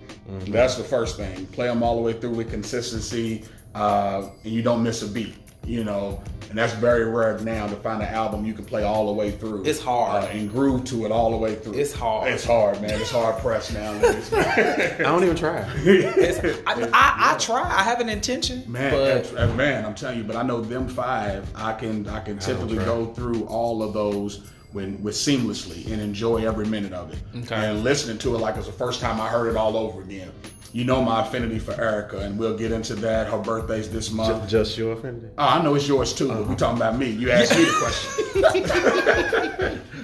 That's 0.48 0.74
the 0.74 0.82
first 0.82 1.16
thing. 1.16 1.46
Play 1.46 1.68
them 1.68 1.85
all 1.85 1.94
the 1.94 2.02
way 2.02 2.12
through 2.14 2.30
with 2.30 2.50
consistency, 2.50 3.44
uh, 3.76 4.28
and 4.42 4.52
you 4.52 4.62
don't 4.62 4.82
miss 4.82 5.02
a 5.02 5.09
beat. 5.09 5.37
You 5.66 5.83
know, 5.83 6.22
and 6.48 6.57
that's 6.57 6.74
very 6.74 7.05
rare 7.07 7.38
now 7.40 7.66
to 7.66 7.74
find 7.76 8.00
an 8.00 8.09
album 8.09 8.46
you 8.46 8.55
can 8.55 8.64
play 8.64 8.85
all 8.85 9.07
the 9.07 9.12
way 9.12 9.33
through. 9.33 9.64
It's 9.64 9.81
hard. 9.81 10.22
uh, 10.22 10.26
and 10.29 10.48
groove 10.48 10.85
to 10.85 11.05
it 11.05 11.11
all 11.11 11.33
the 11.33 11.37
way 11.37 11.57
through. 11.57 11.74
It's 11.74 11.92
hard. 11.92 12.31
It's 12.33 12.44
hard, 12.44 12.81
man. 12.81 13.00
It's 13.00 13.11
hard 13.11 13.37
pressed 13.42 13.74
now. 13.74 13.90
I 14.33 14.96
don't 14.98 15.24
even 15.24 15.35
try. 15.37 15.62
It's, 15.85 16.38
I, 16.66 16.88
I, 16.92 17.35
I 17.35 17.38
try. 17.38 17.62
I 17.62 17.83
have 17.83 17.98
an 18.00 18.09
intention, 18.09 18.62
Man, 18.70 18.92
but 18.92 19.05
that's- 19.05 19.35
uh, 19.35 19.52
man, 19.55 19.85
I'm 19.85 19.94
telling 19.96 20.18
you, 20.18 20.24
but 20.24 20.37
I 20.37 20.42
know 20.44 20.61
them 20.61 20.88
five. 20.88 21.48
I 21.57 21.72
can 21.72 22.09
I 22.09 22.20
can 22.20 22.38
typically 22.38 22.76
try. 22.76 22.85
go 22.85 23.07
through 23.07 23.44
all 23.46 23.83
of 23.83 23.92
those 23.92 24.48
when 24.72 25.02
with 25.02 25.14
seamlessly 25.16 25.90
and 25.90 26.00
enjoy 26.00 26.46
every 26.46 26.66
minute 26.66 26.92
of 26.92 27.12
it. 27.12 27.18
Okay. 27.44 27.55
And 27.70 27.83
listening 27.83 28.18
to 28.18 28.35
it 28.37 28.38
like 28.38 28.57
it's 28.57 28.66
the 28.66 28.72
first 28.72 29.00
time 29.00 29.20
I 29.20 29.26
heard 29.29 29.48
it 29.48 29.57
all 29.57 29.76
over 29.76 30.00
again. 30.02 30.31
You 30.76 30.84
know 30.84 31.00
my 31.00 31.26
affinity 31.26 31.58
for 31.58 31.72
Erykah, 31.72 32.20
and 32.20 32.38
we'll 32.38 32.54
get 32.54 32.70
into 32.70 32.94
that. 32.96 33.28
Her 33.28 33.38
birthday's 33.38 33.88
this 33.88 34.10
month. 34.10 34.42
Ju- 34.42 34.48
Just 34.58 34.76
your 34.76 34.92
affinity. 34.92 35.28
Oh, 35.38 35.46
I 35.46 35.62
know 35.62 35.74
it's 35.74 35.88
yours 35.88 36.12
too, 36.12 36.28
but 36.28 36.46
we're 36.46 36.54
talking 36.54 36.76
about 36.76 36.98
me. 36.98 37.08
You 37.08 37.30
asked 37.30 37.56
me 37.56 37.64
the 37.64 37.72
question. 37.78 38.12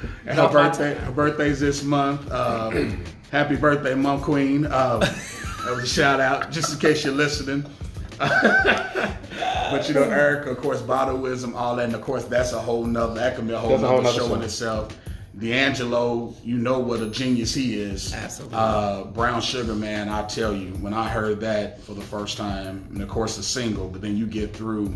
and 0.27 0.39
her 0.39 0.49
birthday, 0.49 0.95
her 0.95 1.13
birthday's 1.13 1.61
this 1.61 1.83
month. 1.83 2.27
Uh, 2.33 2.87
happy 3.31 3.57
birthday, 3.57 3.95
Mom 3.95 4.23
Queen. 4.23 4.65
Uh, 4.65 4.97
that 5.01 5.75
was 5.77 5.85
a 5.85 5.87
shout 5.87 6.21
out, 6.21 6.51
just 6.51 6.73
in 6.73 6.79
case 6.79 7.05
you're 7.05 7.13
listening. 7.13 7.67
but 8.19 9.87
you 9.89 9.93
know, 9.93 10.05
Erykah, 10.05 10.53
of 10.53 10.57
course, 10.57 10.81
Baduizm, 10.81 11.55
all 11.55 11.77
that, 11.77 11.85
and 11.85 11.95
of 11.95 12.01
course, 12.01 12.25
that's 12.25 12.55
a 12.55 12.59
whole 12.59 12.87
nother. 12.87 13.17
That 13.17 13.37
can 13.37 13.47
be 13.47 13.53
a 13.53 13.59
whole 13.59 13.69
That's 13.69 13.83
a 13.83 13.89
whole 13.89 14.01
nother 14.01 14.21
nother 14.21 14.29
show 14.31 14.35
in 14.37 14.43
itself. 14.43 14.97
D'Angelo, 15.39 16.35
you 16.45 16.59
know 16.59 16.79
what 16.79 17.01
a 17.01 17.09
genius 17.09 17.55
he 17.55 17.81
is. 17.81 18.13
Absolutely. 18.13 18.57
Uh, 18.59 19.05
Brown 19.05 19.41
Sugar 19.41 19.75
Man, 19.75 20.09
I 20.09 20.25
tell 20.27 20.55
you, 20.55 20.73
when 20.75 20.93
I 20.93 21.09
heard 21.09 21.41
that 21.41 21.81
for 21.83 21.95
the 21.95 22.03
first 22.03 22.37
time, 22.37 22.87
and 22.91 23.03
of 23.03 23.09
course 23.09 23.37
the 23.37 23.43
single, 23.43 23.89
but 23.89 24.03
then 24.03 24.17
you 24.17 24.27
get 24.27 24.55
through 24.55 24.95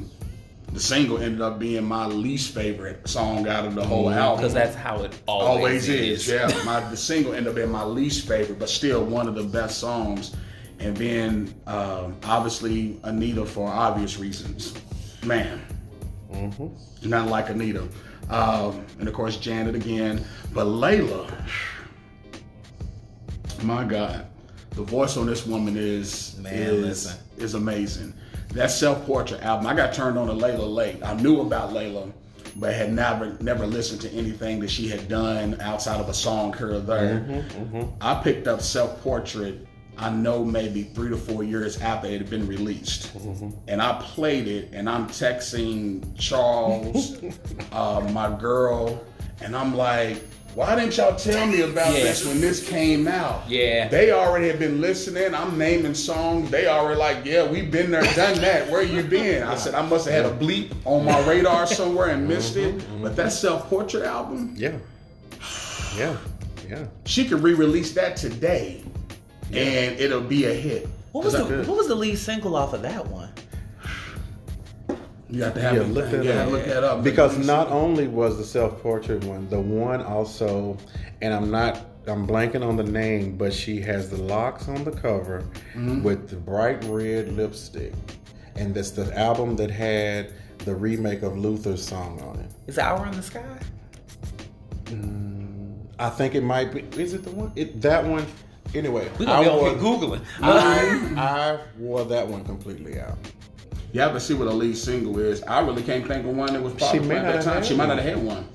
the 0.73 0.81
single 0.81 1.19
ended 1.19 1.41
up 1.41 1.59
being 1.59 1.85
my 1.85 2.07
least 2.07 2.55
favorite 2.55 3.09
song 3.09 3.49
out 3.49 3.65
of 3.65 3.75
the 3.75 3.85
whole 3.85 4.11
album. 4.11 4.39
Because 4.39 4.53
that's 4.53 4.75
how 4.75 5.03
it 5.03 5.19
always, 5.27 5.89
always 5.89 5.89
is. 5.89 6.29
Yeah, 6.29 6.49
my 6.65 6.81
the 6.81 6.97
single 6.97 7.33
ended 7.33 7.49
up 7.49 7.55
being 7.55 7.71
my 7.71 7.85
least 7.85 8.29
favorite, 8.29 8.59
but 8.59 8.69
still 8.69 9.05
one 9.05 9.29
of 9.29 9.35
the 9.35 9.45
best 9.45 9.79
songs. 9.79 10.35
And 10.79 10.95
then 10.97 11.55
um, 11.67 12.17
obviously 12.25 13.01
Anita 13.05 13.47
for 13.47 13.69
obvious 13.69 14.19
reasons. 14.19 14.75
Man, 15.25 15.65
not 17.03 17.29
like 17.29 17.49
Anita. 17.49 17.89
Um, 18.31 18.85
and 18.99 19.09
of 19.09 19.15
course 19.15 19.37
Janet 19.37 19.75
again, 19.75 20.25
but 20.53 20.67
Lalah. 20.67 21.33
My 23.63 23.85
God, 23.85 24.27
the 24.71 24.83
voice 24.83 25.17
on 25.17 25.27
this 25.27 25.47
woman 25.47 25.77
is 25.77 26.37
Man, 26.39 26.53
is, 26.55 26.85
listen. 26.85 27.17
is 27.39 27.55
amazing. 27.55 28.15
That 28.51 28.71
self 28.71 29.05
portrait 29.07 29.43
album, 29.43 29.67
I 29.67 29.75
got 29.75 29.95
turned 29.95 30.19
on 30.19 30.27
to 30.27 30.33
Lalah 30.33 30.73
late. 30.73 31.03
I 31.03 31.15
knew 31.15 31.41
about 31.41 31.71
Lalah, 31.71 32.13
but 32.57 32.75
had 32.75 32.93
never 32.93 33.37
never 33.41 33.67
listened 33.67 34.01
to 34.03 34.11
anything 34.13 34.61
that 34.61 34.71
she 34.71 34.89
had 34.89 35.09
done 35.09 35.61
outside 35.61 36.01
of 36.01 36.09
a 36.09 36.15
song 36.15 36.53
here 36.53 36.75
or 36.75 36.81
there. 36.81 37.45
I 38.01 38.15
picked 38.23 38.47
up 38.49 38.61
self 38.61 39.01
portrait. 39.03 39.66
I 39.99 40.11
know 40.11 40.45
maybe 40.45 40.83
three 40.83 41.09
to 41.11 41.17
four 41.17 41.43
years 41.43 41.81
after 41.81 42.09
it 42.09 42.19
had 42.21 42.31
been 42.31 42.47
released, 42.47 43.17
mm-hmm. 43.17 43.51
and 43.69 43.81
I 43.81 44.01
played 44.03 44.47
it, 44.47 44.71
and 44.73 44.89
I'm 44.89 45.07
texting 45.09 46.05
Charles, 46.19 47.17
uh, 47.73 48.07
my 48.13 48.37
girl, 48.39 49.03
and 49.41 49.57
I'm 49.57 49.75
like, 49.75 50.23
"Why 50.55 50.75
didn't 50.75 50.97
y'all 50.97 51.17
tell 51.17 51.47
me 51.47 51.63
about 51.63 51.95
Yeah. 51.95 52.01
this 52.05 52.27
when 52.27 52.41
this 52.41 52.67
came 52.67 53.09
out?" 53.09 53.45
Yeah. 53.49 53.89
They 53.89 54.11
already 54.13 54.49
had 54.49 54.59
been 54.59 54.81
listening. 54.83 55.35
I'm 55.35 55.57
naming 55.57 55.95
songs. 55.95 56.51
They 56.51 56.67
already 56.69 56.99
like, 56.99 57.25
yeah, 57.25 57.47
we've 57.47 57.71
been 57.71 57.91
there, 57.91 58.03
done 58.15 58.39
that. 58.41 58.71
Where 58.71 58.83
you 58.83 59.03
been? 59.03 59.43
I 59.43 59.55
said, 59.57 59.75
I 59.75 59.83
must 59.87 60.07
have 60.09 60.25
had 60.25 60.33
a 60.33 60.37
bleep 60.37 60.73
on 60.85 61.05
my 61.07 61.19
radar 61.27 61.67
somewhere 61.81 62.09
and 62.09 62.27
missed 62.29 62.57
it. 62.57 62.75
Mm-hmm, 62.77 62.93
mm-hmm. 62.95 63.03
But 63.03 63.17
that 63.17 63.33
self 63.33 63.69
portrait 63.71 64.05
album, 64.05 64.53
Yeah. 64.57 64.77
Yeah. 65.97 66.17
Yeah. 66.69 66.85
she 67.05 67.25
could 67.29 67.43
re-release 67.43 67.93
that 67.93 68.17
today, 68.17 68.83
and 69.53 69.99
it'll 70.01 70.21
be 70.21 70.45
a 70.47 70.53
hit. 70.53 70.89
What 71.13 71.25
was, 71.25 71.33
the, 71.35 71.45
what 71.65 71.77
was 71.79 71.89
the 71.89 71.95
lead 71.95 72.19
single 72.19 72.57
off 72.57 72.75
of 72.75 72.83
that 72.83 73.07
one? 73.07 73.31
You 75.29 75.43
have 75.43 75.55
to 75.55 75.61
have 75.61 75.75
Yeah, 75.75 75.81
it. 75.81 75.89
look 75.89 76.11
that 76.11 76.25
yeah, 76.25 76.45
up. 76.45 76.51
look 76.51 76.65
that 76.67 76.85
up. 76.85 77.03
Because 77.03 77.37
not 77.39 77.69
only 77.71 78.07
was 78.07 78.37
the 78.37 78.45
self 78.45 78.81
portrait 78.83 79.25
one, 79.25 79.49
the 79.49 79.61
one 79.61 80.03
also, 80.03 80.77
and 81.23 81.35
I'm 81.35 81.51
not, 81.51 81.81
I'm 82.07 82.27
blanking 82.27 82.65
on 82.65 82.77
the 82.77 82.85
name, 82.85 83.37
but 83.37 83.53
she 83.53 83.81
has 83.81 84.09
the 84.11 84.19
locks 84.19 84.69
on 84.69 84.85
the 84.85 84.93
cover 84.93 85.41
mm-hmm. 85.75 86.03
with 86.03 86.29
the 86.29 86.37
bright 86.37 86.85
red 86.85 87.33
lipstick. 87.33 87.93
And 88.55 88.75
that's 88.75 88.91
the 88.91 89.17
album 89.19 89.57
that 89.57 89.71
had 89.71 90.33
the 90.59 90.75
remake 90.75 91.23
of 91.23 91.37
Luther's 91.37 91.87
song 91.87 92.21
on 92.23 92.39
it. 92.41 92.51
Is 92.67 92.79
Outrun 92.79 93.15
the 93.17 93.23
Sky? 93.23 93.59
Mm, 94.85 95.77
I 95.99 96.09
think 96.11 96.35
it 96.35 96.43
might 96.43 96.73
be. 96.73 96.81
Is 97.01 97.15
it 97.15 97.25
the 97.25 97.31
one? 97.31 97.53
It, 97.57 97.81
that 97.83 98.05
one. 98.05 98.27
Anyway, 98.77 99.09
We're 99.19 99.27
going 99.27 99.45
to 99.45 99.51
I, 99.51 99.53
on 99.53 99.57
wore, 99.57 99.71
here 99.71 99.79
Googling. 99.79 100.25
I, 100.43 101.21
I 101.21 101.59
wore 101.79 102.05
that 102.05 102.27
one 102.27 102.45
completely 102.45 103.01
out. 103.01 103.17
you 103.93 104.01
have 104.01 104.13
to 104.13 104.21
see 104.21 104.35
what 104.35 104.45
the 104.47 104.55
lead 104.55 104.77
single 104.77 105.19
is. 105.19 105.43
I 105.45 105.61
really 105.61 105.83
can't 105.83 106.07
think 106.07 106.27
of 106.27 106.37
one 106.37 106.53
that 106.53 106.63
was 106.63 106.75
popular 106.75 107.15
at 107.15 107.23
that 107.23 107.45
time. 107.45 107.55
had 107.55 107.67
She 107.67 107.75
might 107.75 107.87
not 107.87 107.99
have 107.99 108.07
had 108.17 108.25
one. 108.25 108.47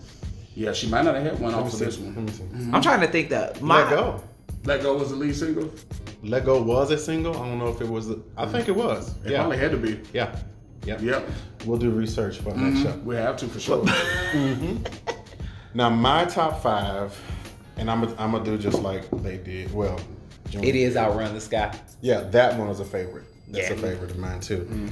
Yeah, 0.53 0.73
she 0.73 0.88
might 0.88 1.03
not 1.03 1.15
have 1.15 1.23
had 1.23 1.39
one 1.39 1.53
off 1.53 1.73
of 1.73 1.79
this 1.79 1.97
one. 1.97 2.25
me 2.25 2.31
see. 2.31 2.43
I'm 2.73 2.81
trying 2.81 2.99
to 3.01 3.07
think 3.07 3.29
that. 3.29 3.62
My, 3.62 3.84
Let 3.84 3.89
go. 3.89 4.23
Let 4.63 4.84
Go 4.84 4.95
was 4.95 5.10
the 5.10 5.15
lead 5.15 5.36
single. 5.36 5.71
Let 6.21 6.45
go 6.45 6.62
was 6.62 6.91
a 6.91 6.97
single. 6.97 7.36
I 7.36 7.47
don't 7.47 7.57
know 7.57 7.69
if 7.69 7.81
it 7.81 7.88
was. 7.88 8.12
I 8.38 8.45
think 8.45 8.67
it 8.67 8.75
was. 8.75 9.15
It 9.25 9.31
yeah. 9.31 9.39
probably 9.39 9.57
had 9.57 9.71
to 9.71 9.77
be. 9.77 9.99
Yeah. 10.13 10.38
Yep. 10.86 11.01
Yep. 11.01 11.29
We'll 11.65 11.79
do 11.79 11.89
research 11.89 12.38
for 12.39 12.53
next 12.55 12.84
show. 12.84 12.95
We 13.03 13.15
have 13.15 13.38
to 13.38 13.47
for 13.47 13.60
sure. 13.60 13.84
mm-hmm. 13.86 14.84
Now, 15.73 15.89
my 15.89 16.25
top 16.25 16.62
five, 16.62 17.19
and 17.77 17.89
I'm 17.89 18.01
gonna 18.17 18.43
do 18.43 18.57
just 18.57 18.81
like 18.81 19.10
they 19.23 19.38
did. 19.38 19.73
Well, 19.73 19.99
Junior- 20.49 20.69
it 20.69 20.75
is 20.75 20.95
Outrun 20.97 21.34
the 21.34 21.41
Sky. 21.41 21.73
Yeah, 22.01 22.21
that 22.31 22.57
one 22.57 22.67
was 22.67 22.79
a 22.79 22.86
favorite. 22.86 23.25
That's 23.47 23.69
Yeah. 23.69 23.75
a 23.75 23.77
favorite 23.77 24.12
of 24.12 24.17
mine 24.17 24.39
too. 24.39 24.60
Mm-hmm. 24.60 24.88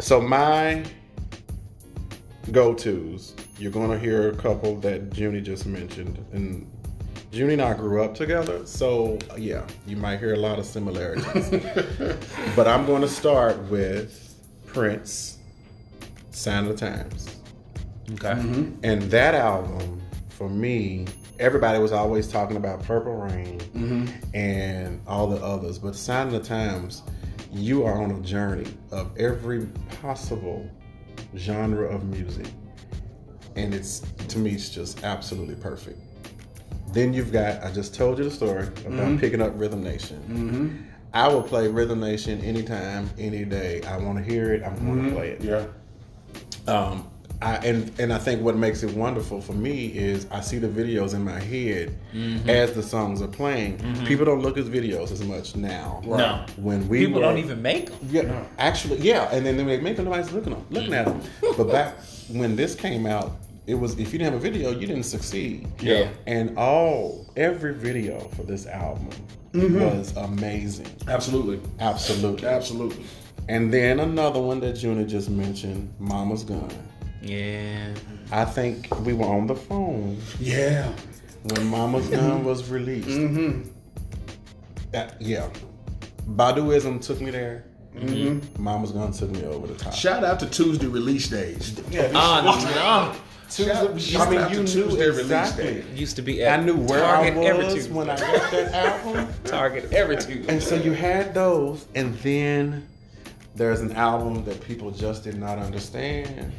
So 0.00 0.20
my 0.20 0.84
go 2.52 2.74
tos, 2.74 3.34
you're 3.58 3.72
gonna 3.72 3.98
hear 3.98 4.30
a 4.30 4.34
couple 4.36 4.76
that 4.80 5.16
Junie 5.16 5.40
just 5.40 5.66
mentioned, 5.66 6.24
and 6.32 6.70
Junie 7.32 7.54
and 7.54 7.62
I 7.62 7.74
grew 7.74 8.02
up 8.02 8.14
together, 8.14 8.64
so 8.66 9.18
yeah, 9.36 9.66
you 9.86 9.96
might 9.96 10.18
hear 10.20 10.34
a 10.34 10.38
lot 10.38 10.58
of 10.58 10.64
similarities. 10.64 11.50
but 12.56 12.68
I'm 12.68 12.86
gonna 12.86 13.08
start 13.08 13.58
with 13.70 14.34
Prince, 14.66 15.38
Sign 16.30 16.66
of 16.66 16.78
the 16.78 16.86
Times. 16.86 17.28
Okay. 18.12 18.28
Mm-hmm. 18.28 18.72
And 18.84 19.02
that 19.10 19.34
album, 19.34 20.00
for 20.28 20.48
me, 20.48 21.06
everybody 21.38 21.78
was 21.78 21.92
always 21.92 22.28
talking 22.28 22.56
about 22.56 22.82
Purple 22.82 23.14
Rain 23.14 23.58
mm-hmm. 23.58 24.06
and 24.34 25.00
all 25.06 25.26
the 25.26 25.42
others. 25.42 25.78
But 25.78 25.94
Sign 25.94 26.28
of 26.28 26.32
the 26.32 26.40
Times, 26.40 27.02
you 27.52 27.84
are 27.84 28.02
on 28.02 28.10
a 28.10 28.20
journey 28.20 28.66
of 28.90 29.16
every 29.18 29.66
possible 30.00 30.68
genre 31.36 31.88
of 31.88 32.04
music. 32.04 32.46
And 33.56 33.74
it's, 33.74 34.00
to 34.28 34.38
me, 34.38 34.52
it's 34.52 34.68
just 34.68 35.04
absolutely 35.04 35.54
perfect. 35.56 35.98
Then 36.92 37.12
you've 37.12 37.32
got, 37.32 37.62
I 37.62 37.70
just 37.72 37.94
told 37.94 38.18
you 38.18 38.24
the 38.24 38.30
story 38.30 38.64
about 38.66 38.90
mm-hmm. 38.90 39.18
picking 39.18 39.42
up 39.42 39.52
Rhythm 39.56 39.82
Nation. 39.82 40.18
Mm-hmm. 40.28 40.82
I 41.14 41.28
will 41.28 41.42
play 41.42 41.68
Rhythm 41.68 42.00
Nation 42.00 42.40
anytime, 42.42 43.08
any 43.18 43.44
day. 43.44 43.82
I 43.82 43.96
want 43.96 44.18
to 44.18 44.24
hear 44.24 44.52
it, 44.52 44.62
I'm 44.62 44.76
going 44.84 45.04
to 45.04 45.14
play 45.14 45.30
it 45.30 45.40
yeah. 45.40 45.64
um, 46.66 47.10
I, 47.42 47.56
and 47.56 47.92
and 48.00 48.12
I 48.12 48.18
think 48.18 48.40
what 48.40 48.56
makes 48.56 48.82
it 48.82 48.94
wonderful 48.94 49.40
for 49.40 49.52
me 49.52 49.86
is 49.86 50.26
I 50.30 50.40
see 50.40 50.58
the 50.58 50.68
videos 50.68 51.14
in 51.14 51.22
my 51.22 51.38
head 51.38 51.94
mm-hmm. 52.14 52.48
as 52.48 52.72
the 52.72 52.82
songs 52.82 53.20
are 53.20 53.28
playing. 53.28 53.78
Mm-hmm. 53.78 54.06
People 54.06 54.24
don't 54.24 54.40
look 54.40 54.56
at 54.56 54.64
videos 54.64 55.12
as 55.12 55.22
much 55.22 55.54
now. 55.54 56.00
No. 56.04 56.46
When 56.56 56.88
we 56.88 57.00
People 57.00 57.20
were- 57.20 57.26
don't 57.26 57.38
even 57.38 57.60
make 57.60 57.86
them. 57.86 57.98
yeah, 58.10 58.44
actually, 58.58 59.00
yeah, 59.00 59.28
and 59.32 59.44
then 59.44 59.56
they 59.56 59.80
make 59.80 59.96
them 59.96 60.06
nobody's 60.06 60.32
looking 60.32 60.54
them, 60.54 60.66
looking 60.70 60.94
at 60.94 61.06
them. 61.06 61.20
Mm. 61.42 61.56
But 61.56 61.70
back 61.70 61.94
when 62.30 62.56
this 62.56 62.74
came 62.74 63.06
out, 63.06 63.32
it 63.66 63.74
was 63.74 63.98
if 63.98 64.12
you 64.12 64.18
didn't 64.18 64.32
have 64.32 64.40
a 64.40 64.50
video, 64.50 64.70
you 64.70 64.86
didn't 64.86 65.04
succeed. 65.04 65.68
Yeah. 65.80 66.08
And 66.26 66.56
all 66.56 67.26
every 67.36 67.74
video 67.74 68.20
for 68.28 68.44
this 68.44 68.66
album 68.66 69.10
mm-hmm. 69.52 69.80
was 69.80 70.16
amazing, 70.16 70.88
Absolutely. 71.06 71.60
absolutely. 71.80 72.48
Absolutely. 72.48 73.04
And 73.48 73.72
then 73.72 74.00
another 74.00 74.40
one 74.40 74.58
that 74.60 74.82
Junie 74.82 75.04
just 75.04 75.30
mentioned, 75.30 75.92
Mama's 76.00 76.42
Gun. 76.42 76.70
Yeah. 77.22 77.94
I 78.30 78.44
think 78.44 78.88
we 79.00 79.12
were 79.12 79.26
on 79.26 79.46
the 79.46 79.54
phone 79.56 80.18
Yeah. 80.38 80.90
when 81.44 81.66
Mama's 81.66 82.08
Gun 82.08 82.44
was 82.44 82.68
released. 82.68 83.08
Mm-hmm. 83.08 83.68
Uh, 84.94 85.08
yeah. 85.20 85.48
Baduizm 86.28 87.00
took 87.04 87.20
me 87.20 87.30
there. 87.30 87.64
Mhm. 87.96 88.58
Mama's 88.58 88.92
Gun 88.92 89.12
took 89.12 89.30
me 89.30 89.44
over 89.44 89.66
the 89.66 89.74
top. 89.74 89.92
Shout 89.94 90.22
out 90.24 90.38
to 90.40 90.46
Tuesday 90.46 90.86
release 90.86 91.28
days. 91.28 91.80
Yeah, 91.90 92.10
Ah, 92.14 92.42
no. 93.14 93.16
Tuesday, 93.48 93.98
shout 93.98 94.26
I 94.26 94.30
mean, 94.30 94.40
you 94.40 94.48
to 94.48 94.54
knew 94.56 94.66
Tuesday 94.66 95.06
release 95.06 95.20
exactly. 95.22 95.64
day. 95.64 95.84
Used 95.94 96.16
to 96.16 96.22
be 96.22 96.42
at 96.42 96.58
I 96.58 96.62
knew 96.62 96.74
where 96.76 97.00
Target 97.00 97.36
I 97.38 97.44
every 97.44 97.64
was 97.64 97.74
Tuesday. 97.74 97.92
when 97.92 98.10
I 98.10 98.16
got 98.16 98.50
that 98.50 98.74
album. 98.74 99.28
Target 99.44 99.92
every 99.92 100.16
Tuesday. 100.16 100.44
And 100.52 100.60
so 100.62 100.74
you 100.74 100.92
had 100.92 101.32
those, 101.32 101.86
and 101.94 102.14
then 102.18 102.86
there's 103.54 103.80
an 103.80 103.92
album 103.92 104.44
that 104.44 104.60
people 104.62 104.90
just 104.90 105.22
did 105.24 105.38
not 105.38 105.58
understand. 105.58 106.52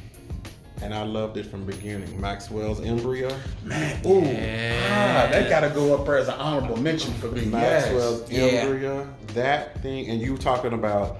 And 0.82 0.94
I 0.94 1.04
loved 1.04 1.38
it 1.38 1.46
from 1.48 1.66
beginning. 1.66 2.20
Maxwell's 2.22 2.80
Embryo. 2.82 3.36
Man, 3.64 4.00
ooh, 4.06 4.20
ah, 4.22 5.28
that 5.32 5.50
gotta 5.50 5.70
go 5.70 5.96
up 5.96 6.06
there 6.06 6.18
as 6.18 6.28
an 6.28 6.36
honorable 6.36 6.78
mention 6.78 7.14
for 7.16 7.28
me. 7.28 7.46
Maxwell's 7.46 8.32
Yeah. 8.32 8.44
Embryo. 8.44 9.08
That 9.34 9.82
thing, 9.82 10.08
and 10.10 10.22
you 10.22 10.34
were 10.34 10.38
talking 10.38 10.74
about 10.74 11.18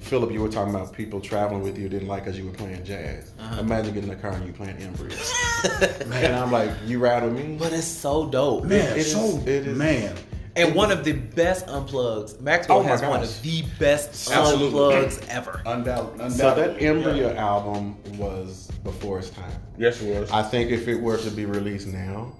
Philip. 0.00 0.30
You 0.32 0.40
were 0.42 0.48
talking 0.48 0.74
about 0.74 0.92
people 0.92 1.20
traveling 1.20 1.62
with 1.62 1.78
you 1.78 1.88
didn't 1.88 2.08
like 2.08 2.24
because 2.24 2.38
you 2.38 2.44
were 2.46 2.52
playing 2.52 2.84
jazz. 2.84 3.32
Uh-huh. 3.38 3.60
Imagine 3.60 3.94
getting 3.94 4.10
in 4.10 4.16
the 4.16 4.20
car 4.22 4.32
and 4.32 4.46
you 4.46 4.52
playing 4.52 4.76
Embryo. 4.78 5.14
and 6.12 6.34
I'm 6.36 6.50
like, 6.52 6.70
you 6.86 6.98
ride 6.98 7.22
with 7.22 7.32
me? 7.32 7.56
But 7.58 7.72
it's 7.72 7.86
so 7.86 8.26
dope. 8.28 8.64
Man, 8.64 8.92
It 8.92 8.98
is- 8.98 9.12
so 9.12 9.40
it 9.46 9.66
is- 9.66 9.76
man. 9.78 10.14
And 10.56 10.74
one 10.74 10.90
of 10.90 11.04
the 11.04 11.12
best 11.12 11.66
unplugs. 11.66 12.40
Maxwell 12.40 12.78
Oh 12.78 12.82
my 12.82 12.88
has 12.88 13.02
one 13.02 13.22
of 13.22 13.42
the 13.42 13.62
best 13.78 14.30
Absolutely. 14.30 14.80
unplugs 14.80 15.28
ever. 15.28 15.62
Undoubtedly. 15.64 16.30
So 16.30 16.54
that 16.54 16.82
Embryo 16.82 17.34
album 17.36 17.96
was 18.18 18.68
before 18.82 19.20
its 19.20 19.30
time. 19.30 19.52
Yes, 19.78 20.02
it 20.02 20.18
was. 20.18 20.30
I 20.32 20.42
think 20.42 20.70
if 20.70 20.88
it 20.88 20.96
were 21.00 21.18
to 21.18 21.30
be 21.30 21.44
released 21.46 21.86
now, 21.86 22.32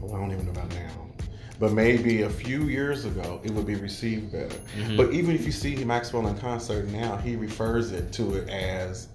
well, 0.00 0.14
I 0.16 0.18
don't 0.18 0.32
even 0.32 0.44
know 0.46 0.50
about 0.52 0.68
now, 0.74 0.90
but 1.60 1.72
maybe 1.72 2.22
a 2.22 2.30
few 2.30 2.64
years 2.64 3.04
ago, 3.04 3.40
it 3.44 3.52
would 3.52 3.66
be 3.66 3.76
received 3.76 4.32
better. 4.32 4.56
Mm-hmm. 4.76 4.96
But 4.96 5.12
even 5.12 5.34
if 5.36 5.46
you 5.46 5.52
see 5.52 5.76
Maxwell 5.84 6.26
in 6.26 6.36
concert 6.38 6.88
now, 6.88 7.16
he 7.18 7.36
refers 7.36 7.92
it 7.92 8.12
to 8.14 8.34
it 8.34 8.48
as 8.48 9.08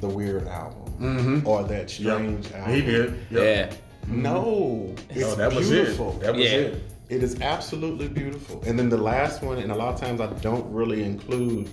the 0.00 0.08
weird 0.08 0.46
album 0.46 1.42
or 1.44 1.64
that 1.64 1.90
strange 1.90 2.50
album. 2.52 2.62
Mm-hmm. 2.62 2.72
He 2.74 2.80
did. 2.80 3.26
Yep. 3.30 3.72
Yeah. 3.72 3.76
No, 4.06 4.94
it's 5.10 5.24
Oh, 5.24 5.34
that 5.34 5.52
was 5.52 5.68
beautiful. 5.68 6.12
it. 6.12 6.20
That 6.20 6.34
was 6.36 6.44
Yeah. 6.44 6.50
it. 6.58 6.82
It 7.10 7.22
is 7.22 7.40
absolutely 7.40 8.08
beautiful. 8.08 8.62
And 8.66 8.78
then 8.78 8.88
the 8.88 8.96
last 8.96 9.42
one, 9.42 9.58
and 9.58 9.72
a 9.72 9.74
lot 9.74 9.92
of 9.94 10.00
times 10.00 10.20
I 10.20 10.28
don't 10.40 10.70
really 10.72 11.02
include 11.02 11.68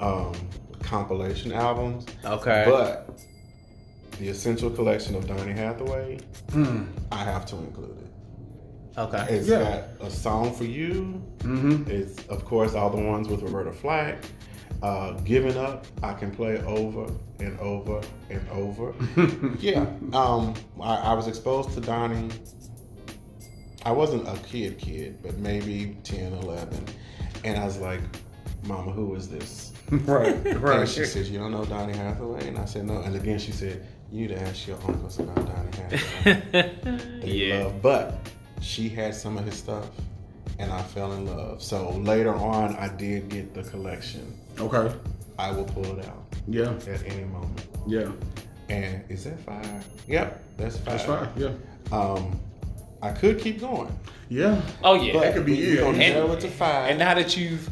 um, 0.00 0.32
compilation 0.82 1.52
albums. 1.52 2.06
Okay. 2.24 2.64
But 2.66 3.18
the 4.18 4.28
essential 4.28 4.70
collection 4.70 5.14
of 5.16 5.26
Donny 5.26 5.52
Hathaway, 5.52 6.20
Hmm. 6.52 6.84
I 7.12 7.24
have 7.24 7.44
to 7.46 7.56
include 7.56 7.98
it. 7.98 8.98
okay. 9.00 9.26
It's 9.28 9.48
Yeah. 9.48 9.82
got 9.98 10.06
a 10.06 10.10
song 10.10 10.52
for 10.54 10.64
you. 10.64 11.20
Mm-hmm. 11.40 11.90
It's 11.90 12.24
of 12.28 12.44
course 12.44 12.74
all 12.74 12.88
the 12.90 13.02
ones 13.02 13.28
with 13.28 13.42
Roberta 13.42 13.72
Flack. 13.72 14.24
Uh, 14.82 15.12
Giving 15.24 15.56
up, 15.56 15.86
I 16.02 16.12
can 16.12 16.30
play 16.30 16.58
over 16.64 17.10
and 17.40 17.58
over 17.60 18.00
and 18.30 18.46
over. 18.50 18.94
yeah, 19.58 19.86
um, 20.12 20.54
I, 20.80 20.96
I 20.96 21.12
was 21.14 21.28
exposed 21.28 21.72
to 21.74 21.80
Donny. 21.80 22.28
I 23.86 23.92
wasn't 23.92 24.26
a 24.26 24.36
kid, 24.42 24.78
kid, 24.78 25.22
but 25.22 25.38
maybe 25.38 25.96
10, 26.02 26.32
11. 26.32 26.84
and 27.44 27.56
I 27.56 27.64
was 27.64 27.78
like, 27.78 28.00
"Mama, 28.64 28.90
who 28.90 29.14
is 29.14 29.28
this?" 29.28 29.72
right, 29.90 30.34
And 30.44 30.60
right. 30.60 30.88
she 30.88 31.04
said, 31.04 31.26
"You 31.26 31.38
don't 31.38 31.52
know 31.52 31.64
Donny 31.64 31.96
Hathaway?" 31.96 32.48
And 32.48 32.58
I 32.58 32.64
said, 32.64 32.84
"No." 32.86 32.96
And 33.02 33.14
again, 33.14 33.38
she 33.38 33.52
said, 33.52 33.86
"You 34.10 34.22
need 34.22 34.34
to 34.34 34.42
ask 34.42 34.66
your 34.66 34.76
uncles 34.88 35.20
about 35.20 35.36
Donny 35.36 35.70
Hathaway." 35.76 37.20
They 37.22 37.28
yeah. 37.30 37.64
love, 37.64 37.80
but 37.80 38.28
she 38.60 38.88
had 38.88 39.14
some 39.14 39.38
of 39.38 39.44
his 39.44 39.54
stuff, 39.54 39.88
and 40.58 40.72
I 40.72 40.82
fell 40.82 41.12
in 41.12 41.24
love. 41.26 41.62
So 41.62 41.90
later 41.90 42.34
on, 42.34 42.74
I 42.76 42.88
did 42.88 43.28
get 43.28 43.54
the 43.54 43.62
collection. 43.62 44.36
Okay. 44.58 44.92
I 45.38 45.52
will 45.52 45.64
pull 45.64 45.84
it 45.98 46.04
out 46.06 46.24
Yeah. 46.48 46.72
at 46.88 47.04
any 47.06 47.24
moment. 47.24 47.64
Yeah. 47.86 48.10
And 48.68 49.04
is 49.08 49.22
that 49.24 49.38
five? 49.40 49.86
Yep, 50.08 50.42
that's 50.56 50.76
five. 50.78 50.84
That's 50.86 51.04
fine. 51.04 51.28
Yeah. 51.36 51.52
Um, 51.96 52.40
I 53.02 53.10
could 53.12 53.38
keep 53.40 53.60
going, 53.60 53.96
Yeah. 54.28 54.60
Oh 54.82 54.94
yeah. 54.94 55.12
but 55.12 55.20
That 55.20 55.34
could 55.34 55.46
be 55.46 55.52
we- 55.52 55.58
we 55.58 55.72
it. 55.74 55.76
gonna 55.80 55.88
And- 55.90 55.98
narrow 55.98 56.32
it 56.32 56.40
to 56.40 56.48
five. 56.48 56.90
And 56.90 56.98
now 56.98 57.14
that 57.14 57.36
you've 57.36 57.68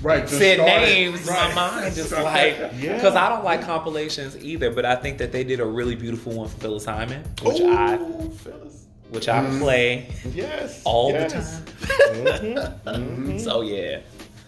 Right. 0.00 0.28
said 0.28 0.58
names, 0.58 1.26
Right. 1.26 1.54
my 1.54 1.70
mind 1.72 1.98
is 1.98 2.12
Right. 2.12 2.22
like, 2.60 2.72
Yeah. 2.80 2.94
because 2.94 3.14
I 3.16 3.28
don't 3.28 3.44
like 3.44 3.62
compilations 3.62 4.36
either. 4.40 4.70
But 4.70 4.84
I 4.86 4.94
think 4.94 5.18
that 5.18 5.32
they 5.32 5.42
did 5.44 5.58
a 5.60 5.64
really 5.66 5.96
beautiful 5.96 6.32
one 6.34 6.48
for 6.48 6.56
Phyllis 6.60 6.84
Hyman, 6.84 7.24
which 7.42 7.60
I 7.60 7.96
Phyllis. 7.96 8.84
which 9.10 9.28
I 9.28 9.40
Mm. 9.40 9.58
play 9.60 10.06
Yes. 10.34 10.80
all 10.84 11.10
yes. 11.10 11.32
the 11.32 11.86
time. 11.86 12.14
Mhm, 12.14 12.80
mhm. 12.84 13.40
So 13.44 13.62
yeah. 13.62 13.98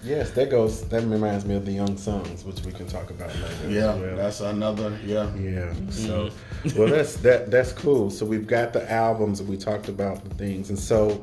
Yes, 0.03 0.30
that 0.30 0.51
goes. 0.51 0.88
That 0.88 1.03
reminds 1.03 1.44
me 1.44 1.55
of 1.55 1.66
the 1.66 1.72
Young 1.72 1.96
Sons, 1.98 2.44
which 2.44 2.61
we 2.64 2.72
can 2.72 2.86
talk 2.86 3.11
about 3.11 3.34
later. 3.36 3.68
Yeah. 3.70 3.94
well. 3.94 4.16
That's 4.16 4.40
another. 4.40 4.98
Yeah. 5.05 5.34
Yeah. 5.36 5.74
So, 5.90 6.30
well, 6.76 6.88
that's 6.88 7.16
that. 7.18 7.51
That's 7.51 7.72
cool. 7.72 8.11
So 8.11 8.24
we've 8.24 8.46
got 8.46 8.72
the 8.72 8.90
albums, 8.90 9.40
and 9.40 9.48
we 9.48 9.57
talked 9.59 9.88
about 9.88 10.24
the 10.24 10.34
things, 10.36 10.70
and 10.70 10.78
so, 10.78 11.22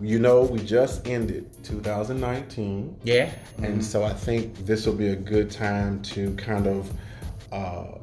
you 0.00 0.18
know, 0.20 0.42
we 0.42 0.60
just 0.60 1.06
ended 1.06 1.50
2019, 1.64 2.96
Yeah. 3.02 3.30
and 3.58 3.84
so 3.84 4.04
I 4.04 4.12
think 4.12 4.66
this 4.66 4.86
will 4.86 4.94
be 4.94 5.08
a 5.08 5.16
good 5.16 5.50
time 5.50 6.00
to 6.02 6.32
kind 6.36 6.66
of 6.66 6.92
uh, 7.50 7.98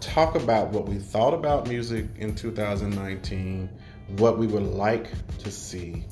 talk 0.00 0.36
about 0.36 0.68
what 0.70 0.88
we 0.88 0.96
thought 0.98 1.34
about 1.34 1.68
music 1.68 2.06
in 2.18 2.34
2019, 2.34 3.68
what 4.16 4.38
we 4.38 4.46
would 4.46 4.62
like 4.62 5.08
to 5.38 5.50
see 5.50 6.04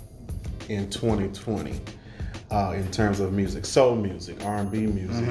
in 0.68 0.90
2020 0.90 1.80
uh, 2.56 2.72
in 2.72 2.90
terms 2.90 3.20
of 3.20 3.34
music, 3.34 3.66
soul 3.66 3.94
music, 3.94 4.42
R&B 4.42 4.86
music, 4.86 5.28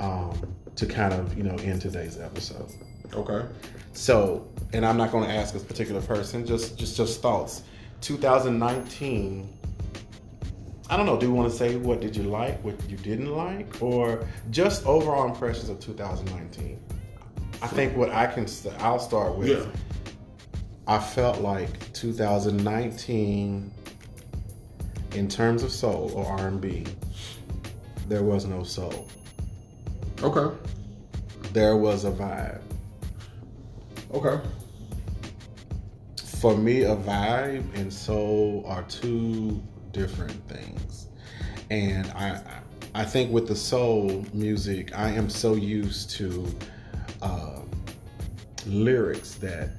um, 0.00 0.32
to 0.74 0.86
kind 0.86 1.14
of 1.14 1.36
you 1.38 1.44
know 1.44 1.54
end 1.56 1.80
today's 1.80 2.18
episode. 2.18 2.68
Okay. 3.14 3.46
So, 3.92 4.48
and 4.72 4.84
I'm 4.84 4.96
not 4.96 5.12
going 5.12 5.22
to 5.22 5.32
ask 5.32 5.54
a 5.54 5.60
particular 5.60 6.02
person, 6.02 6.44
just 6.44 6.76
just 6.76 6.96
just 6.96 7.22
thoughts. 7.22 7.62
2019. 8.00 9.48
I 10.90 10.96
don't 10.96 11.06
know. 11.06 11.18
Do 11.18 11.26
you 11.26 11.32
want 11.32 11.50
to 11.50 11.56
say 11.56 11.76
what 11.76 12.00
did 12.00 12.16
you 12.16 12.24
like, 12.24 12.62
what 12.64 12.74
you 12.90 12.96
didn't 12.96 13.32
like, 13.34 13.80
or 13.80 14.26
just 14.50 14.84
overall 14.84 15.28
impressions 15.28 15.68
of 15.68 15.78
2019? 15.78 16.78
I 17.62 17.66
think 17.68 17.96
what 17.96 18.10
I 18.10 18.26
can, 18.26 18.46
I'll 18.80 18.98
start 18.98 19.36
with. 19.36 19.48
Yeah. 19.48 19.64
I 20.86 20.98
felt 20.98 21.40
like 21.40 21.92
2019, 21.94 23.72
in 25.14 25.28
terms 25.28 25.62
of 25.62 25.72
soul 25.72 26.12
or 26.14 26.26
R&B, 26.26 26.84
there 28.08 28.22
was 28.22 28.44
no 28.44 28.62
soul. 28.62 29.08
Okay. 30.22 30.54
There 31.52 31.76
was 31.76 32.04
a 32.04 32.10
vibe. 32.10 32.60
Okay. 34.12 34.40
For 36.40 36.56
me, 36.56 36.82
a 36.82 36.96
vibe 36.96 37.64
and 37.74 37.92
soul 37.92 38.64
are 38.66 38.82
two 38.84 39.62
different 39.92 40.46
things, 40.48 41.08
and 41.70 42.06
I, 42.10 42.40
I 42.94 43.04
think 43.04 43.32
with 43.32 43.48
the 43.48 43.56
soul 43.56 44.24
music, 44.34 44.96
I 44.96 45.10
am 45.10 45.30
so 45.30 45.54
used 45.54 46.10
to 46.10 46.46
uh, 47.22 47.60
lyrics 48.66 49.34
that, 49.36 49.70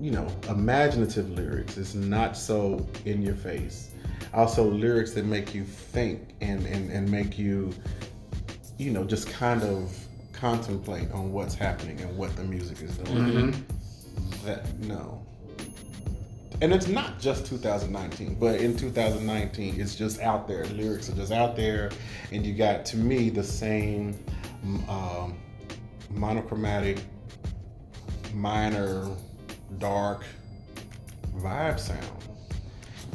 you 0.00 0.10
know, 0.10 0.26
imaginative 0.48 1.30
lyrics. 1.30 1.76
It's 1.76 1.94
not 1.94 2.36
so 2.36 2.86
in 3.04 3.22
your 3.22 3.34
face. 3.34 3.90
Also, 4.32 4.64
lyrics 4.64 5.12
that 5.12 5.24
make 5.24 5.54
you 5.54 5.64
think 5.64 6.34
and 6.40 6.64
and 6.66 6.90
and 6.90 7.10
make 7.10 7.38
you, 7.38 7.72
you 8.78 8.90
know, 8.90 9.04
just 9.04 9.28
kind 9.28 9.62
of 9.62 9.96
contemplate 10.32 11.10
on 11.12 11.32
what's 11.32 11.54
happening 11.54 12.00
and 12.00 12.16
what 12.16 12.34
the 12.36 12.42
music 12.44 12.80
is 12.80 12.96
doing 12.98 13.52
that 14.44 14.78
no 14.80 15.20
and 16.62 16.72
it's 16.72 16.88
not 16.88 17.20
just 17.20 17.44
2019 17.46 18.36
but 18.36 18.60
in 18.60 18.74
2019 18.76 19.78
it's 19.78 19.94
just 19.94 20.18
out 20.20 20.48
there 20.48 20.64
lyrics 20.66 21.10
are 21.10 21.14
just 21.14 21.32
out 21.32 21.56
there 21.56 21.90
and 22.32 22.46
you 22.46 22.54
got 22.54 22.86
to 22.86 22.96
me 22.96 23.28
the 23.28 23.44
same 23.44 24.18
um, 24.88 25.36
monochromatic 26.10 27.02
minor 28.32 29.08
dark 29.78 30.24
vibe 31.36 31.78
sound 31.78 32.04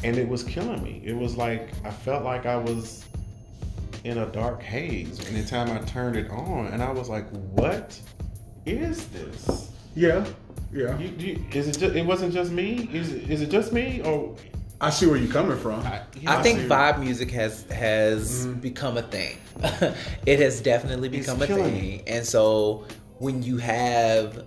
and 0.04 0.18
it 0.18 0.28
was 0.28 0.44
killing 0.44 0.82
me 0.84 1.02
it 1.06 1.16
was 1.16 1.36
like 1.38 1.70
i 1.84 1.92
felt 1.92 2.24
like 2.24 2.46
i 2.46 2.56
was 2.56 3.06
in 4.04 4.20
a 4.20 4.26
dark 4.28 4.62
haze 4.62 5.20
anytime 5.30 5.70
i 5.72 5.80
turned 5.86 6.16
it 6.16 6.30
on 6.32 6.68
and 6.68 6.82
i 6.82 6.92
was 6.92 7.10
like 7.10 7.28
what 7.52 8.00
is 8.66 9.08
this 9.10 9.72
Yeah. 9.96 10.26
Yeah. 10.74 10.98
you, 10.98 11.08
you, 11.18 11.46
is 11.54 11.68
it 11.68 11.78
just, 11.80 11.96
it 11.96 12.06
wasn't 12.06 12.34
just 12.34 12.52
me? 12.52 12.90
Is 12.92 13.14
it, 13.14 13.30
is 13.30 13.42
it 13.42 13.50
just 13.50 13.72
me 13.72 14.02
or 14.02 14.36
I 14.82 14.90
see 14.90 15.06
where 15.06 15.16
you're 15.16 15.32
coming 15.32 15.58
from. 15.58 15.80
I, 15.82 16.02
you 16.20 16.28
I 16.28 16.36
know, 16.38 16.44
think 16.44 16.60
see. 16.60 16.68
vibe 16.68 17.00
music 17.00 17.32
has 17.32 17.64
has 17.72 18.46
mm-hmm. 18.46 18.60
become 18.60 18.98
a 18.98 19.04
thing. 19.04 19.38
it 20.26 20.40
has 20.40 20.60
definitely 20.60 21.08
It's 21.16 21.28
become 21.28 21.42
a 21.42 21.48
thing. 21.48 21.74
me. 21.74 22.04
And 22.08 22.26
so 22.26 22.86
when 23.20 23.42
you 23.42 23.58
have 23.58 24.44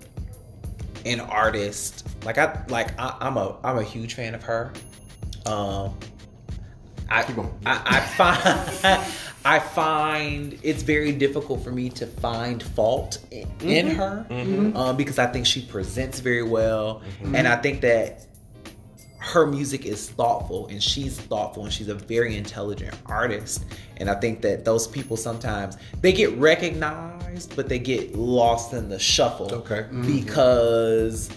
an 1.06 1.20
artist 1.20 2.06
like 2.24 2.38
I 2.38 2.64
like 2.68 2.98
I, 2.98 3.16
I'm 3.20 3.36
a 3.36 3.56
I'm 3.62 3.78
a 3.78 3.82
huge 3.82 4.14
fan 4.14 4.34
of 4.34 4.42
her. 4.44 4.72
Um 5.46 5.94
I, 7.10 7.22
Keep 7.22 7.36
going. 7.36 7.54
I, 7.64 7.80
I 7.86 8.00
find 8.00 9.04
I 9.44 9.58
find 9.60 10.58
it's 10.62 10.82
very 10.82 11.12
difficult 11.12 11.64
for 11.64 11.70
me 11.70 11.88
to 11.90 12.06
find 12.06 12.62
fault 12.62 13.18
in, 13.30 13.48
in 13.62 13.86
her 13.88 14.26
um, 14.28 14.96
because 14.96 15.18
I 15.18 15.26
think 15.26 15.46
she 15.46 15.62
presents 15.62 16.20
very 16.20 16.42
well, 16.42 17.02
and 17.32 17.48
I 17.48 17.56
think 17.56 17.80
that 17.80 18.26
her 19.28 19.46
music 19.46 19.84
is 19.86 20.08
thoughtful 20.10 20.66
and 20.68 20.82
she's 20.82 21.18
thoughtful 21.20 21.64
and 21.64 21.72
she's 21.72 21.88
a 21.88 21.94
very 21.94 22.36
intelligent 22.36 22.94
artist 23.06 23.64
and 23.98 24.08
i 24.08 24.14
think 24.14 24.40
that 24.42 24.64
those 24.64 24.86
people 24.86 25.16
sometimes 25.16 25.76
they 26.00 26.12
get 26.12 26.30
recognized 26.38 27.54
but 27.54 27.68
they 27.68 27.78
get 27.78 28.14
lost 28.16 28.72
in 28.72 28.88
the 28.88 28.98
shuffle 28.98 29.52
Okay. 29.54 29.82
Mm-hmm. 29.82 30.02
because 30.14 31.30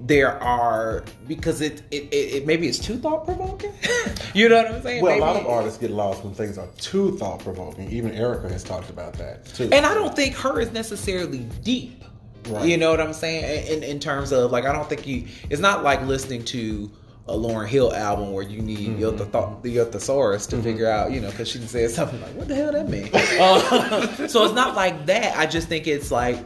there 0.00 0.38
are 0.42 1.04
because 1.26 1.60
it 1.60 1.82
it, 1.90 2.12
it, 2.12 2.46
maybe 2.46 2.68
it's 2.68 2.78
too 2.78 2.96
thought-provoking 2.98 3.72
you 4.34 4.48
know 4.48 4.56
what 4.62 4.66
i'm 4.72 4.82
saying 4.82 5.02
well, 5.02 5.16
a 5.16 5.20
lot 5.20 5.36
of 5.36 5.46
artists 5.46 5.78
get 5.78 5.90
lost 5.90 6.22
when 6.24 6.34
things 6.34 6.58
are 6.58 6.68
too 6.78 7.16
thought 7.18 7.38
provoking. 7.40 7.90
Even 7.90 8.10
Erykah 8.12 8.50
has 8.50 8.62
talked 8.64 8.90
about 8.90 9.14
that 9.14 9.46
too. 9.46 9.68
and 9.72 9.86
I 9.86 9.94
don't 9.94 10.14
think 10.14 10.34
her 10.36 10.60
is 10.60 10.72
necessarily 10.72 11.38
deep. 11.62 12.04
Right. 12.48 12.68
You 12.68 12.76
know 12.76 12.90
what 12.90 13.00
I'm 13.00 13.12
saying? 13.12 13.66
In 13.68 13.82
in 13.82 14.00
terms 14.00 14.32
of 14.32 14.50
like, 14.50 14.64
I 14.64 14.72
don't 14.72 14.88
think 14.88 15.06
you. 15.06 15.26
It's 15.50 15.60
not 15.60 15.82
like 15.82 16.02
listening 16.02 16.44
to 16.46 16.90
a 17.28 17.34
Lauryn 17.34 17.68
Hill 17.68 17.94
album 17.94 18.32
where 18.32 18.42
you 18.42 18.60
need 18.60 18.98
your 18.98 19.12
thought 19.12 19.62
the 19.62 19.84
thesaurus 19.84 20.46
to 20.48 20.60
figure 20.60 20.88
out, 20.88 21.12
you 21.12 21.20
know, 21.20 21.30
because 21.30 21.48
she 21.48 21.58
said 21.60 21.90
something 21.90 22.20
like, 22.20 22.34
"What 22.34 22.48
the 22.48 22.54
hell 22.54 22.72
that 22.72 22.88
mean?" 22.88 23.10
Uh, 23.12 24.26
so 24.28 24.44
it's 24.44 24.54
not 24.54 24.74
like 24.74 25.06
that. 25.06 25.36
I 25.36 25.46
just 25.46 25.68
think 25.68 25.86
it's 25.86 26.10
like, 26.10 26.44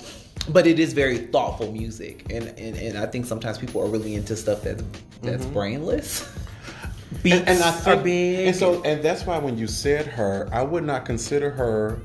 but 0.51 0.67
it 0.67 0.79
is 0.79 0.93
very 0.93 1.19
thoughtful 1.19 1.73
music, 1.73 2.27
and 2.31 2.49
and, 2.59 2.77
and 2.77 2.99
I 2.99 3.07
think 3.07 3.25
sometimes 3.25 3.57
people 3.57 3.83
are 3.83 3.89
really 3.89 4.15
into 4.15 4.37
stuff 4.37 4.63
that's 4.63 4.83
that's 5.23 5.47
brainless. 5.47 6.31
Beats 7.23 7.37
and, 7.39 7.49
and 7.49 7.63
I 7.63 7.71
are 7.71 7.73
think, 7.73 8.05
big, 8.05 8.47
and 8.49 8.57
so 8.57 8.83
and 8.83 9.03
that's 9.03 9.25
why 9.25 9.39
when 9.39 9.57
you 9.57 9.67
said 9.67 10.07
her, 10.07 10.49
I 10.53 10.63
would 10.63 10.85
not 10.85 11.07
consider 11.07 11.51
her 11.51 12.03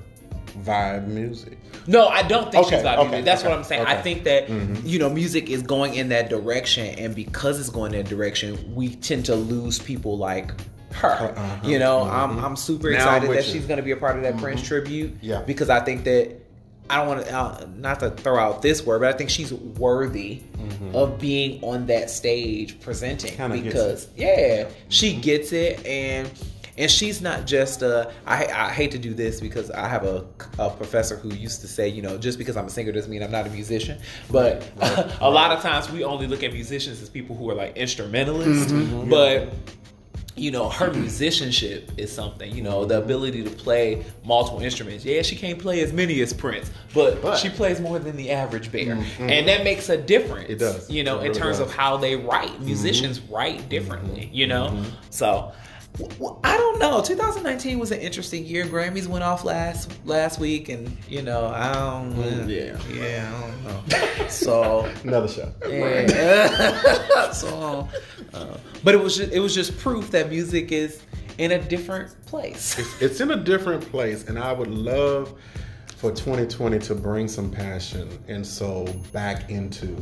vibe 0.64 1.08
music. 1.08 1.58
No, 1.88 2.08
I 2.08 2.24
don't 2.24 2.52
think 2.52 2.66
Okay, 2.66 2.76
she's 2.76 2.82
about 2.82 3.00
okay, 3.00 3.08
music. 3.10 3.26
That's 3.26 3.42
okay, 3.42 3.50
what 3.50 3.58
I'm 3.58 3.64
saying. 3.64 3.86
I 3.86 4.02
think 4.02 4.24
that 4.26 4.48
Mm-hmm. 4.48 4.86
you 4.88 5.00
know 5.00 5.10
music 5.10 5.50
is 5.50 5.62
going 5.62 5.96
in 5.96 6.10
that 6.10 6.30
direction, 6.30 6.88
and 7.00 7.16
because 7.16 7.60
it's 7.60 7.70
going 7.70 7.94
in 7.94 8.04
that 8.04 8.10
direction, 8.10 8.74
we 8.76 8.96
tend 8.96 9.26
to 9.26 9.36
lose 9.36 9.80
people 9.80 10.18
like 10.18 10.52
her. 10.94 11.34
Uh-huh, 11.38 11.68
You 11.68 11.80
know, 11.80 12.02
mhm. 12.02 12.12
I'm 12.12 12.40
I'm 12.46 12.56
super 12.56 12.90
Now 12.92 12.96
excited 12.98 13.30
I'm 13.30 13.36
that 13.36 13.46
you. 13.48 13.54
she's 13.54 13.66
going 13.66 13.78
to 13.78 13.84
be 13.84 13.92
a 13.92 13.98
part 13.98 14.18
of 14.18 14.24
that 14.24 14.38
Prince 14.38 14.62
tribute. 14.66 15.18
Yeah. 15.22 15.42
because 15.42 15.70
I 15.70 15.80
think 15.80 16.04
that 16.04 16.36
I 16.90 16.98
don't 16.98 17.08
want 17.08 17.26
to 17.26 17.34
uh, 17.34 17.66
not 17.78 18.02
to 18.02 18.10
throw 18.12 18.38
out 18.38 18.62
this 18.62 18.86
word, 18.86 19.00
but 19.00 19.14
I 19.14 19.18
think 19.18 19.30
she's 19.30 19.54
worthy 19.54 20.42
of 20.94 21.18
being 21.20 21.64
on 21.64 21.86
that 21.88 22.10
stage 22.10 22.80
presenting 22.82 23.34
Kinda 23.34 23.58
because 23.58 24.08
yeah, 24.16 24.68
she 24.90 25.16
gets 25.16 25.52
it 25.54 25.86
and. 25.86 26.30
And 26.82 26.90
she's 26.90 27.22
not 27.22 27.46
just 27.46 27.84
uh 27.84 28.10
I, 28.26 28.46
I 28.48 28.70
hate 28.72 28.92
to 28.92 28.98
do 28.98 29.14
this 29.14 29.40
because 29.40 29.70
I 29.72 29.88
have 29.88 30.04
a, 30.04 30.26
a 30.60 30.70
professor 30.72 31.16
who 31.16 31.30
used 31.34 31.62
to 31.62 31.68
say, 31.68 31.88
you 31.88 32.02
know, 32.02 32.18
just 32.18 32.38
because 32.38 32.58
I'm 32.58 32.66
a 32.66 32.70
singer 32.70 32.92
doesn't 32.92 33.12
mean 33.12 33.22
I'm 33.24 33.32
not 33.32 33.46
a 33.48 33.52
musician. 33.52 34.00
But 34.30 34.70
a 35.22 35.30
lot 35.30 35.52
of 35.52 35.62
times 35.62 35.92
we 35.92 36.04
only 36.04 36.28
look 36.28 36.44
at 36.44 36.52
musicians 36.54 37.02
as 37.02 37.10
people 37.10 37.36
who 37.36 37.50
are 37.50 37.54
like 37.56 37.78
instrumentalists. 37.78 38.72
Mm-hmm. 38.74 39.10
But 39.10 39.50
you 40.36 40.50
know, 40.50 40.70
her 40.70 40.92
musicianship 40.94 41.92
is 41.98 42.12
something, 42.12 42.56
you 42.56 42.64
know, 42.64 42.86
the 42.86 42.98
ability 42.98 43.44
to 43.44 43.50
play 43.50 44.04
multiple 44.26 44.62
instruments. 44.62 45.04
Yeah, 45.04 45.22
she 45.22 45.36
can't 45.36 45.60
play 45.60 45.82
as 45.82 45.92
many 45.92 46.22
as 46.22 46.32
Prince, 46.34 46.72
but, 46.94 47.22
But- 47.22 47.38
she 47.38 47.50
plays 47.50 47.80
more 47.82 48.00
than 48.00 48.16
the 48.16 48.32
average 48.32 48.72
bear. 48.72 48.96
Mm-hmm. 48.96 49.30
And 49.30 49.48
that 49.50 49.64
makes 49.66 49.90
a 49.90 49.98
difference. 49.98 50.50
It 50.50 50.56
does. 50.60 50.90
You 50.90 51.04
know, 51.04 51.18
It 51.18 51.26
in 51.26 51.28
really 51.28 51.40
terms 51.40 51.58
does. 51.60 51.68
of 51.68 51.74
how 51.76 51.98
they 51.98 52.16
write. 52.16 52.50
Mm-hmm. 52.50 52.66
Musicians 52.66 53.20
write 53.20 53.68
differently, 53.68 54.30
you 54.34 54.48
know? 54.48 54.82
So 55.10 55.26
w- 55.26 55.52
w- 55.52 55.52
I 56.00 56.58
don't 56.58 56.80
know. 56.80 57.02
2019 57.02 57.78
was 57.78 57.92
an 57.92 58.00
interesting 58.00 58.46
year. 58.46 58.66
Grammys 58.66 59.08
went 59.08 59.24
off 59.24 59.44
last 59.44 59.92
last 60.06 60.39
week, 60.39 60.70
and 60.70 60.96
you 61.10 61.22
know, 61.22 61.48
I 61.48 61.74
don't. 61.74 62.14
Mm, 62.14 62.48
yeah. 62.48 62.80
yeah, 62.94 63.32
I 63.36 63.42
don't 63.42 63.88
know. 63.89 64.28
So 64.30 64.89
Another 65.04 65.28
show. 65.28 65.52
yeah. 65.68 67.32
so, 67.32 67.88
uh, 68.34 68.58
but 68.84 68.96
it 68.96 69.02
was 69.02 69.18
just, 69.18 69.32
it 69.32 69.39
was 69.39 69.54
just 69.54 69.78
proof 69.80 70.12
that 70.12 70.30
music 70.30 70.72
is 70.72 71.02
in 71.38 71.52
a 71.52 71.60
different 71.60 72.14
place. 72.26 72.80
It's 73.02 73.20
in 73.20 73.32
a 73.32 73.36
different 73.36 73.84
place, 73.89 74.28
and 74.28 74.39
I 74.39 74.54
would 74.54 74.70
love 74.70 75.34
for 75.98 76.12
2020 76.12 76.80
to 76.80 76.96
bring 76.96 77.28
some 77.28 77.52
passion 77.52 78.10
and 78.28 78.46
soul 78.46 78.88
back 79.12 79.50
into 79.50 79.96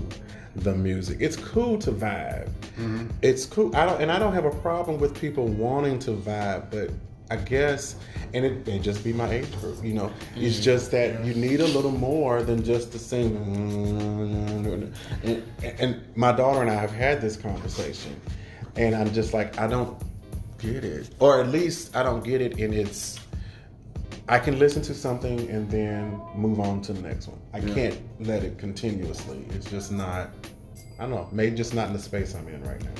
the 0.59 0.75
music. 0.75 1.17
It's 1.19 1.35
cool 1.35 1.77
to 1.79 1.91
vibe. 1.91 2.49
Mm-hmm. 2.77 3.07
It's 3.21 3.45
cool. 3.45 3.75
I 3.75 3.85
don't, 3.85 4.01
and 4.01 4.11
I 4.11 4.19
don't 4.19 4.33
have 4.33 4.45
a 4.45 4.51
problem 4.51 4.99
with 4.99 5.19
people 5.19 5.47
wanting 5.47 5.99
to 5.99 6.11
vibe, 6.11 6.69
but 6.71 6.91
I 7.31 7.35
guess, 7.35 7.95
and 8.33 8.43
it 8.43 8.65
may 8.65 8.79
just 8.79 9.03
be 9.03 9.13
my 9.13 9.29
age 9.29 9.51
group. 9.59 9.83
You 9.83 9.93
know, 9.93 10.11
it's 10.35 10.55
mm-hmm. 10.55 10.63
just 10.63 10.91
that 10.91 11.23
you 11.23 11.33
need 11.35 11.61
a 11.61 11.67
little 11.67 11.91
more 11.91 12.41
than 12.41 12.63
just 12.63 12.91
the 12.91 12.99
sing. 12.99 13.35
And, 15.23 15.43
and 15.79 16.01
my 16.15 16.31
daughter 16.31 16.61
and 16.61 16.71
I 16.71 16.75
have 16.75 16.91
had 16.91 17.21
this 17.21 17.37
conversation, 17.37 18.19
and 18.75 18.95
I'm 18.95 19.13
just 19.13 19.33
like, 19.33 19.59
I 19.59 19.67
don't 19.67 20.01
get 20.57 20.83
it, 20.83 21.09
or 21.19 21.39
at 21.39 21.49
least 21.49 21.95
I 21.95 22.03
don't 22.03 22.23
get 22.23 22.41
it 22.41 22.57
in 22.59 22.73
its. 22.73 23.18
I 24.29 24.37
can 24.39 24.59
listen 24.59 24.81
to 24.83 24.93
something 24.93 25.49
and 25.49 25.69
then 25.69 26.21
move 26.35 26.59
on 26.59 26.81
to 26.83 26.93
the 26.93 27.01
next 27.01 27.27
one. 27.27 27.39
I 27.51 27.61
can't 27.61 27.97
let 28.19 28.43
it 28.43 28.57
continuously. 28.59 29.43
It's 29.49 29.69
just 29.69 29.91
not. 29.91 30.29
I 30.99 31.03
don't 31.03 31.11
know. 31.11 31.27
Maybe 31.31 31.55
just 31.55 31.73
not 31.73 31.87
in 31.87 31.93
the 31.93 31.99
space 31.99 32.35
I'm 32.35 32.47
in 32.47 32.61
right 32.63 32.81
now. 32.83 32.91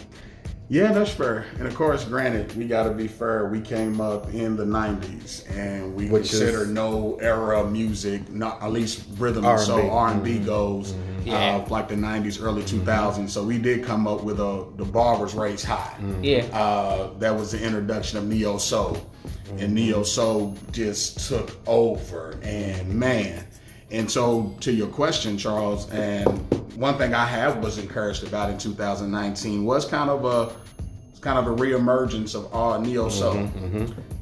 Yeah, 0.71 0.91
that's 0.91 1.09
fair. 1.11 1.45
And 1.57 1.67
of 1.67 1.73
course, 1.75 2.03
granted, 2.05 2.55
we 2.55 2.65
got 2.67 2.83
to 2.83 2.91
be 2.91 3.07
fair. 3.07 3.47
We 3.47 3.59
came 3.59 3.99
up 4.01 4.31
in 4.33 4.55
the 4.55 4.65
'90s, 4.65 5.43
and 5.55 5.95
we 5.95 6.09
Which 6.09 6.29
consider 6.29 6.61
is- 6.63 6.69
no 6.69 7.15
era 7.21 7.61
of 7.61 7.71
music, 7.71 8.29
not 8.31 8.61
at 8.63 8.71
least 8.71 9.03
rhythm 9.17 9.45
R&B. 9.45 9.57
and 9.59 9.67
soul 9.67 9.89
R 9.91 10.09
and 10.11 10.23
B 10.23 10.37
goes, 10.39 10.93
Yeah. 11.25 11.57
uh, 11.57 11.67
like 11.69 11.89
the 11.89 11.95
'90s, 11.95 12.41
early 12.41 12.61
2000s. 12.63 13.29
So 13.31 13.43
we 13.43 13.57
did 13.57 13.83
come 13.83 14.07
up 14.07 14.23
with 14.23 14.39
a 14.39 14.65
the 14.77 14.85
bar 14.85 15.19
was 15.19 15.33
raised 15.35 15.65
high. 15.65 15.95
Yeah. 16.21 16.43
Uh, 16.53 17.11
that 17.19 17.35
was 17.35 17.51
the 17.51 17.61
introduction 17.63 18.19
of 18.19 18.27
neo 18.27 18.57
soul, 18.59 18.97
and 19.57 19.73
neo 19.73 20.03
soul 20.03 20.55
just 20.71 21.27
took 21.27 21.57
over. 21.67 22.37
And 22.43 22.93
man, 22.93 23.45
and 23.91 24.09
so 24.09 24.55
to 24.61 24.71
your 24.71 24.87
question, 24.87 25.37
Charles, 25.37 25.89
and 25.91 26.27
one 26.75 26.97
thing 26.97 27.13
I 27.13 27.25
have 27.25 27.63
was 27.63 27.77
encouraged 27.77 28.23
about 28.23 28.49
in 28.49 28.57
2019 28.57 29.65
was 29.65 29.85
kind 29.85 30.09
of 30.09 30.25
a 30.25 30.53
kind 31.21 31.37
of 31.37 31.47
a 31.47 31.55
reemergence 31.61 32.33
of 32.33 32.53
uh, 32.55 32.77
neo 32.79 33.09
soul. 33.09 33.49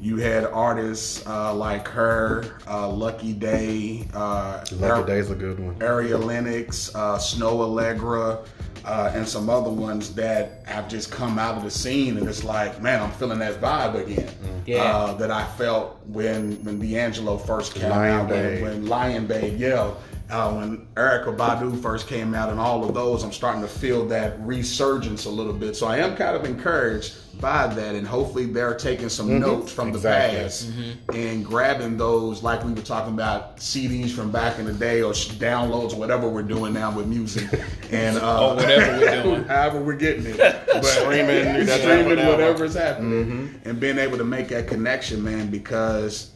You 0.00 0.16
had 0.16 0.44
artists 0.46 1.24
uh, 1.26 1.54
like 1.54 1.86
her, 1.88 2.58
uh, 2.66 2.88
Lucky 2.88 3.32
Daye, 3.32 4.08
uh, 4.14 4.64
Lucky 4.72 5.06
Daye's 5.06 5.30
a 5.30 5.34
good 5.36 5.60
one. 5.60 5.80
Ari 5.82 6.12
Lennox, 6.14 6.92
uh, 6.94 7.16
Snoh 7.18 7.58
Aalegra, 7.68 8.44
uh, 8.88 9.12
and 9.14 9.28
some 9.28 9.50
other 9.50 9.68
ones 9.68 10.14
that 10.14 10.62
have 10.64 10.88
just 10.88 11.10
come 11.10 11.38
out 11.38 11.58
of 11.58 11.62
the 11.62 11.70
scene, 11.70 12.16
and 12.16 12.26
it's 12.26 12.42
like, 12.42 12.80
man, 12.80 13.02
I'm 13.02 13.10
feeling 13.12 13.38
that 13.40 13.60
vibe 13.60 14.02
again. 14.02 14.32
Yeah. 14.64 14.82
Uh, 14.82 15.12
that 15.14 15.30
I 15.30 15.44
felt 15.44 15.98
when 16.06 16.62
when 16.64 16.78
D'Angelo 16.78 17.36
first 17.36 17.74
came 17.74 17.90
Lion 17.90 18.20
out, 18.20 18.30
when, 18.30 18.42
Babe. 18.42 18.62
when 18.62 18.86
Lion 18.86 19.26
Babe, 19.26 19.58
yeah. 19.58 19.92
Uh, 20.30 20.52
when 20.52 20.86
Erykah 20.94 21.34
Badu 21.38 21.80
first 21.80 22.06
came 22.06 22.34
out, 22.34 22.50
and 22.50 22.60
all 22.60 22.84
of 22.86 22.92
those, 22.94 23.22
I'm 23.24 23.32
starting 23.32 23.62
to 23.62 23.68
feel 23.68 24.04
that 24.08 24.38
resurgence 24.40 25.24
a 25.24 25.30
little 25.30 25.54
bit. 25.54 25.74
So 25.74 25.86
I 25.86 25.96
am 25.98 26.16
kind 26.16 26.36
of 26.36 26.44
encouraged 26.44 27.14
by 27.40 27.66
that, 27.68 27.94
and 27.94 28.06
hopefully 28.06 28.44
they're 28.44 28.74
taking 28.74 29.08
some 29.08 29.38
notes 29.40 29.72
from 29.72 29.88
Mm-hmm. 29.88 29.96
Exactly. 29.96 30.38
the 30.38 30.42
past 30.42 31.16
and 31.16 31.46
grabbing 31.46 31.96
those, 31.96 32.42
like 32.42 32.62
we 32.62 32.74
were 32.74 32.82
talking 32.82 33.14
about 33.14 33.56
CDs 33.56 34.10
from 34.10 34.30
back 34.30 34.58
in 34.58 34.66
the 34.66 34.72
day 34.74 35.00
or 35.00 35.14
sh- 35.14 35.28
downloads, 35.30 35.94
whatever 35.96 36.28
we're 36.28 36.42
doing 36.42 36.74
now 36.74 36.94
with 36.94 37.06
music, 37.06 37.48
and 37.90 38.18
uh, 38.18 38.50
Or 38.50 38.56
whatever 38.56 38.98
we're 38.98 39.22
doing. 39.22 39.44
however 39.44 39.80
we're 39.82 39.96
getting 39.96 40.26
it, 40.26 40.36
but 40.36 40.84
Streaming, 40.84 41.64
that's 41.64 41.80
streaming, 41.80 42.08
whatever. 42.08 42.30
whatever's 42.32 42.74
happening, 42.74 43.58
and 43.64 43.80
being 43.80 43.96
able 43.96 44.18
to 44.18 44.24
make 44.24 44.48
that 44.48 44.66
connection, 44.68 45.24
man, 45.24 45.48
because 45.48 46.32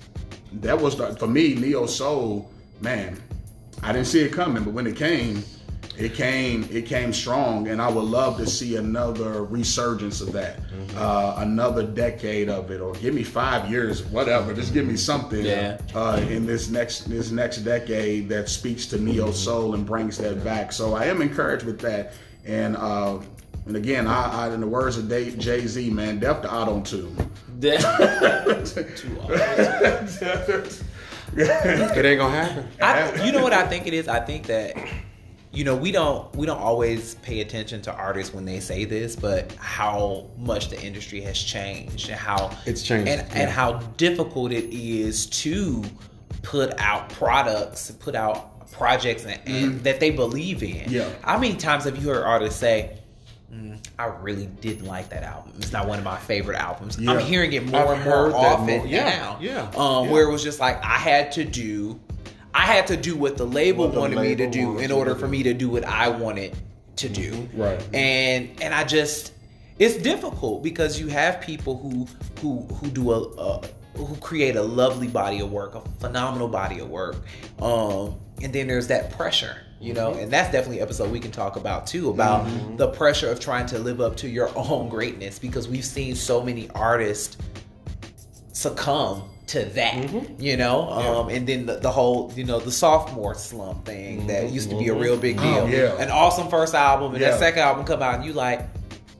that 0.55 0.81
was 0.81 0.97
the, 0.97 1.15
for 1.17 1.27
me 1.27 1.57
neo 1.57 1.85
soul, 1.85 2.51
man. 2.81 3.21
I 3.83 3.93
didn't 3.93 4.07
see 4.07 4.21
it 4.21 4.33
coming, 4.33 4.65
but 4.65 4.73
when 4.73 4.87
it 4.87 4.97
came, 4.97 5.43
it 5.99 6.15
came 6.15 6.67
it 6.71 6.87
came 6.87 7.13
strong, 7.13 7.69
and 7.69 7.83
I 7.83 7.89
would 7.91 8.05
love 8.05 8.39
to 8.39 8.47
see 8.47 8.77
another 8.77 9.45
resurgence 9.45 10.21
of 10.21 10.33
that, 10.33 10.61
uh, 10.97 11.35
another 11.39 11.83
decade 11.85 12.49
of 12.49 12.71
it, 12.71 12.81
or 12.81 12.95
give 12.95 13.13
me 13.13 13.23
five 13.23 13.71
years, 13.71 14.03
whatever. 14.05 14.55
Just 14.55 14.73
give 14.73 14.87
me 14.87 14.97
something 14.97 15.45
Yeah. 15.45 15.79
uh, 15.95 16.25
in 16.31 16.47
this 16.47 16.71
next 16.71 17.11
this 17.11 17.31
next 17.31 17.59
decade 17.59 18.29
that 18.31 18.49
speaks 18.49 18.87
to 18.87 18.99
neo 18.99 19.33
soul 19.33 19.75
and 19.75 19.85
brings 19.85 20.17
that 20.19 20.43
back. 20.43 20.73
So 20.73 20.95
I 20.95 21.05
am 21.05 21.21
encouraged 21.21 21.67
with 21.67 21.79
that, 21.81 22.15
and 22.47 22.77
uh, 22.77 23.19
and 23.67 23.77
again, 23.77 24.07
I, 24.07 24.47
I 24.49 24.55
in 24.55 24.61
the 24.61 24.67
words 24.67 24.97
of 24.97 25.09
Jay 25.09 25.67
Z, 25.67 25.91
man, 25.91 26.19
deaf 26.21 26.41
to 26.43 26.53
auto 26.53 26.81
tune. 26.81 27.17
It 31.37 32.05
ain't 32.05 32.19
gonna 32.19 32.35
happen. 32.45 32.69
I, 32.81 33.25
you 33.25 33.33
know 33.33 33.43
what 33.43 33.53
I 33.53 33.67
think 33.67 33.87
it 33.87 33.95
is? 33.95 34.07
I 34.09 34.21
think 34.21 34.47
that 34.47 34.77
you 35.53 35.65
know 35.65 35.77
we 35.77 35.93
don't 35.93 36.35
we 36.37 36.47
don't 36.47 36.61
always 36.61 37.15
pay 37.17 37.41
attention 37.41 37.81
to 37.83 37.93
artists 37.93 38.35
when 38.35 38.45
they 38.45 38.61
say 38.61 38.85
this, 38.85 39.17
but 39.17 39.53
how 39.55 40.27
much 40.39 40.69
the 40.69 40.81
industry 40.83 41.21
has 41.23 41.39
changed 41.39 42.09
and 42.11 42.19
how 42.19 42.57
It's 42.67 42.83
changed, 42.83 43.09
and 43.09 43.27
yeah. 43.29 43.39
and 43.39 43.51
how 43.51 43.75
difficult 43.97 44.53
it 44.53 44.65
is 44.75 45.27
to 45.27 45.83
put 46.43 46.79
out 46.79 47.09
products, 47.11 47.91
put 47.93 48.15
out 48.15 48.71
projects 48.73 49.25
and, 49.25 49.41
and 49.47 49.85
that 49.85 50.01
they 50.01 50.11
believe 50.11 50.63
in. 50.63 50.91
Yeah. 50.91 51.09
How 51.23 51.39
many 51.39 51.55
times 51.57 51.85
have 51.85 52.03
you 52.03 52.09
heard 52.11 52.25
artists 52.25 52.59
say? 52.59 52.99
"Mm, 53.53 53.79
I 54.03 54.07
really 54.21 54.47
didn't 54.47 54.87
like 54.87 55.09
that 55.11 55.23
album. 55.23 55.53
It's 55.59 55.73
not 55.73 55.87
one 55.87 55.99
of 55.99 56.05
my 56.05 56.17
favorite 56.19 56.59
albums. 56.59 56.99
Yeah. 56.99 57.13
I'm 57.13 57.21
hearing 57.21 57.53
it 57.53 57.65
more 57.67 57.81
I've 57.81 57.91
and 57.99 58.05
more 58.05 58.35
often 58.35 58.79
more- 58.79 58.87
yeah, 58.87 59.09
now. 59.11 59.39
yeah, 59.41 59.71
Um, 59.77 60.07
yeah. 60.07 60.11
Where 60.13 60.29
it 60.29 60.33
was 60.33 60.43
just 60.43 60.59
like 60.61 60.83
I 60.85 60.97
had 60.99 61.31
to 61.33 61.45
do, 61.45 62.01
I 62.53 62.67
had 62.67 62.87
to 62.89 62.97
do 62.97 63.17
what 63.17 63.37
the 63.37 63.47
label 63.47 63.85
What 63.85 63.95
the 63.95 64.01
wanted 64.01 64.19
me 64.21 64.35
to 64.35 64.51
do 64.51 64.79
in 64.79 64.91
order 64.91 65.15
for 65.15 65.29
me 65.29 65.43
to 65.45 65.55
do 65.55 65.69
what 65.69 65.85
I 65.85 66.09
wanted 66.09 66.57
to 66.97 67.09
do. 67.09 67.49
Right. 67.55 67.81
And 67.95 68.51
and 68.61 68.75
I 68.75 68.85
just, 68.85 69.33
it's 69.79 69.97
difficult 69.97 70.63
because 70.63 70.99
you 71.01 71.07
have 71.09 71.41
people 71.41 71.79
who 71.79 72.07
who 72.41 72.63
who 72.75 72.89
do 72.89 73.13
a. 73.13 73.21
a 73.39 73.61
who 73.95 74.17
create 74.17 74.57
a 74.57 74.63
lovely 74.63 75.07
body 75.07 75.41
of 75.41 75.53
work, 75.53 75.75
a 75.75 75.83
phenomenal 76.01 76.49
body 76.49 76.79
of 76.79 76.89
work, 76.89 77.15
um, 77.61 78.15
and 78.41 78.51
then 78.51 78.67
there's 78.67 78.87
that 78.87 79.11
pressure, 79.11 79.59
you 79.83 79.93
know, 79.93 80.13
mm-hmm. 80.13 80.21
and 80.21 80.33
that's 80.33 80.53
definitely 80.53 80.79
an 80.79 80.85
episode 80.85 81.11
we 81.11 81.19
can 81.19 81.33
talk 81.33 81.57
about 81.57 81.87
too 81.89 82.09
about 82.09 82.47
mm-hmm. 82.47 82.77
the 82.77 82.89
pressure 82.89 83.29
of 83.29 83.41
trying 83.41 83.67
to 83.67 83.79
live 83.81 84.01
up 84.01 84.17
to 84.19 84.29
your 84.29 84.51
own 84.57 84.89
greatness 84.89 85.39
because 85.39 85.69
we've 85.69 85.85
seen 85.85 86.15
so 86.15 86.41
many 86.43 86.71
artists 86.71 87.37
succumb 88.53 89.29
to 89.49 89.65
that, 89.65 89.95
mm-hmm. 89.95 90.41
you 90.41 90.57
know, 90.57 90.89
um, 90.89 91.29
and 91.29 91.47
then 91.47 91.67
the, 91.67 91.77
the 91.77 91.91
whole, 91.91 92.33
you 92.37 92.45
know, 92.45 92.61
the 92.61 92.71
sophomore 92.71 93.35
slump 93.35 93.85
thing 93.85 94.27
that 94.29 94.51
used 94.51 94.71
to 94.71 94.79
be 94.79 94.89
a 94.89 94.95
real 94.95 95.17
big 95.17 95.37
deal. 95.37 95.45
Oh, 95.45 95.67
yeah. 95.67 96.01
An 96.01 96.11
awesome 96.11 96.49
first 96.49 96.75
album, 96.75 97.13
and 97.13 97.21
Yeah. 97.21 97.33
that 97.33 97.41
second 97.41 97.61
album 97.61 97.85
come 97.85 98.03
out, 98.03 98.15
and 98.15 98.25
you 98.25 98.33
like, 98.33 98.61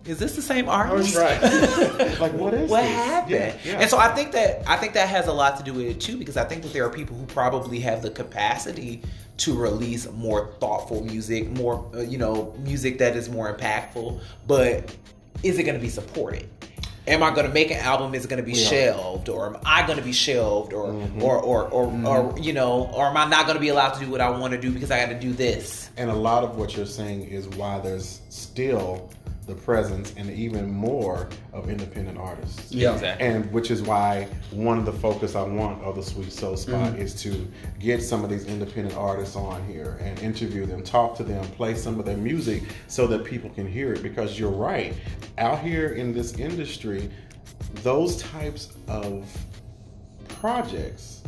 is 0.05 0.19
this 0.19 0.35
the 0.37 0.43
same 0.43 0.69
artist? 0.69 1.17
right. 1.17 1.41
Like 2.21 2.33
what 2.35 2.55
is 2.55 2.71
what 2.71 2.83
this? 2.83 2.91
happened? 2.91 3.31
Yeah, 3.33 3.57
yeah. 3.65 3.81
And 3.81 3.91
so 3.91 3.99
I 3.99 4.09
think 4.15 4.33
that 4.33 4.63
I 4.69 4.77
think 4.77 4.95
that 4.95 5.09
has 5.09 5.27
a 5.29 5.33
lot 5.33 5.57
to 5.59 5.63
do 5.65 5.73
with 5.75 5.87
it 5.87 6.01
too, 6.01 6.17
because 6.17 6.37
I 6.37 6.45
think 6.45 6.63
that 6.63 6.73
there 6.73 6.85
are 6.85 6.91
people 6.91 7.17
who 7.17 7.25
probably 7.27 7.81
have 7.81 8.03
the 8.03 8.11
capacity 8.11 9.03
to 9.39 9.55
release 9.57 10.11
more 10.13 10.53
thoughtful 10.61 11.03
music, 11.05 11.51
more 11.51 11.89
uh, 11.95 12.01
you 12.01 12.19
know, 12.19 12.55
music 12.59 12.99
that 12.99 13.17
is 13.17 13.29
more 13.29 13.53
impactful. 13.55 14.21
But 14.47 14.95
is 15.43 15.59
it 15.59 15.63
going 15.65 15.77
to 15.77 15.81
be 15.81 15.89
supported? 15.89 16.49
am 17.09 17.21
I 17.21 17.35
going 17.35 17.45
to 17.49 17.53
make 17.53 17.73
an 17.73 17.79
album? 17.79 18.15
Is 18.15 18.25
it 18.25 18.29
going 18.29 18.41
to 18.41 18.47
be 18.49 18.57
Yeah. 18.57 18.69
shelved, 18.69 19.29
or 19.29 19.47
am 19.47 19.57
I 19.67 19.85
going 19.85 19.99
to 19.99 20.05
be 20.05 20.13
shelved, 20.13 20.73
or 20.73 20.87
Mm-hmm. 20.87 21.21
or 21.23 21.37
or 21.43 21.65
or, 21.65 22.07
or 22.07 22.39
you 22.39 22.53
know, 22.53 22.89
or 22.95 23.07
am 23.07 23.17
I 23.17 23.25
not 23.27 23.47
going 23.47 23.57
to 23.57 23.61
be 23.61 23.71
allowed 23.71 23.95
to 23.95 24.05
do 24.05 24.09
what 24.09 24.21
I 24.21 24.31
want 24.31 24.53
to 24.53 24.61
do 24.61 24.71
because 24.71 24.93
I 24.93 25.01
got 25.05 25.09
to 25.13 25.19
do 25.19 25.33
this? 25.33 25.91
And 25.97 26.11
a 26.11 26.15
lot 26.15 26.45
of 26.45 26.57
what 26.57 26.77
you're 26.77 26.87
saying 26.87 27.23
is 27.25 27.49
why 27.49 27.81
there's 27.81 28.21
still 28.29 29.11
the 29.47 29.55
presence 29.55 30.15
and 30.17 30.31
even 30.31 30.71
more 30.71 31.29
of 31.53 31.69
independent 31.69 32.17
artists. 32.17 32.73
Yeah. 32.73 32.95
Exactly. 32.95 33.27
And 33.27 33.53
which 33.53 33.71
is 33.71 33.83
why 33.83 34.29
one 34.53 34.79
of 34.79 34.85
the 34.85 34.93
focus 34.93 35.35
I 35.35 35.43
want 35.43 35.83
of 35.83 35.97
the 35.97 36.03
Sweet 36.03 36.33
Soul 36.33 36.57
Spot 36.57 36.93
mm-hmm. 36.93 37.03
is 37.03 37.15
to 37.23 37.51
get 37.79 38.03
some 38.03 38.23
of 38.23 38.31
these 38.31 38.47
independent 38.47 38.97
artists 38.97 39.35
on 39.35 39.67
here 39.67 39.99
and 40.01 40.19
interview 40.21 40.65
them, 40.65 40.83
talk 40.83 41.17
to 41.17 41.25
them, 41.25 41.45
play 41.53 41.75
some 41.75 41.99
of 41.99 42.07
their 42.07 42.17
music 42.17 42.63
so 42.87 43.07
that 43.09 43.25
people 43.25 43.51
can 43.51 43.67
hear 43.67 43.93
it. 43.93 44.03
Because 44.03 44.39
you're 44.39 44.51
right, 44.51 44.95
out 45.39 45.59
here 45.59 45.91
in 45.91 46.13
this 46.13 46.35
industry, 46.35 47.11
those 47.83 48.19
types 48.23 48.75
of 48.87 49.27
projects 50.29 51.22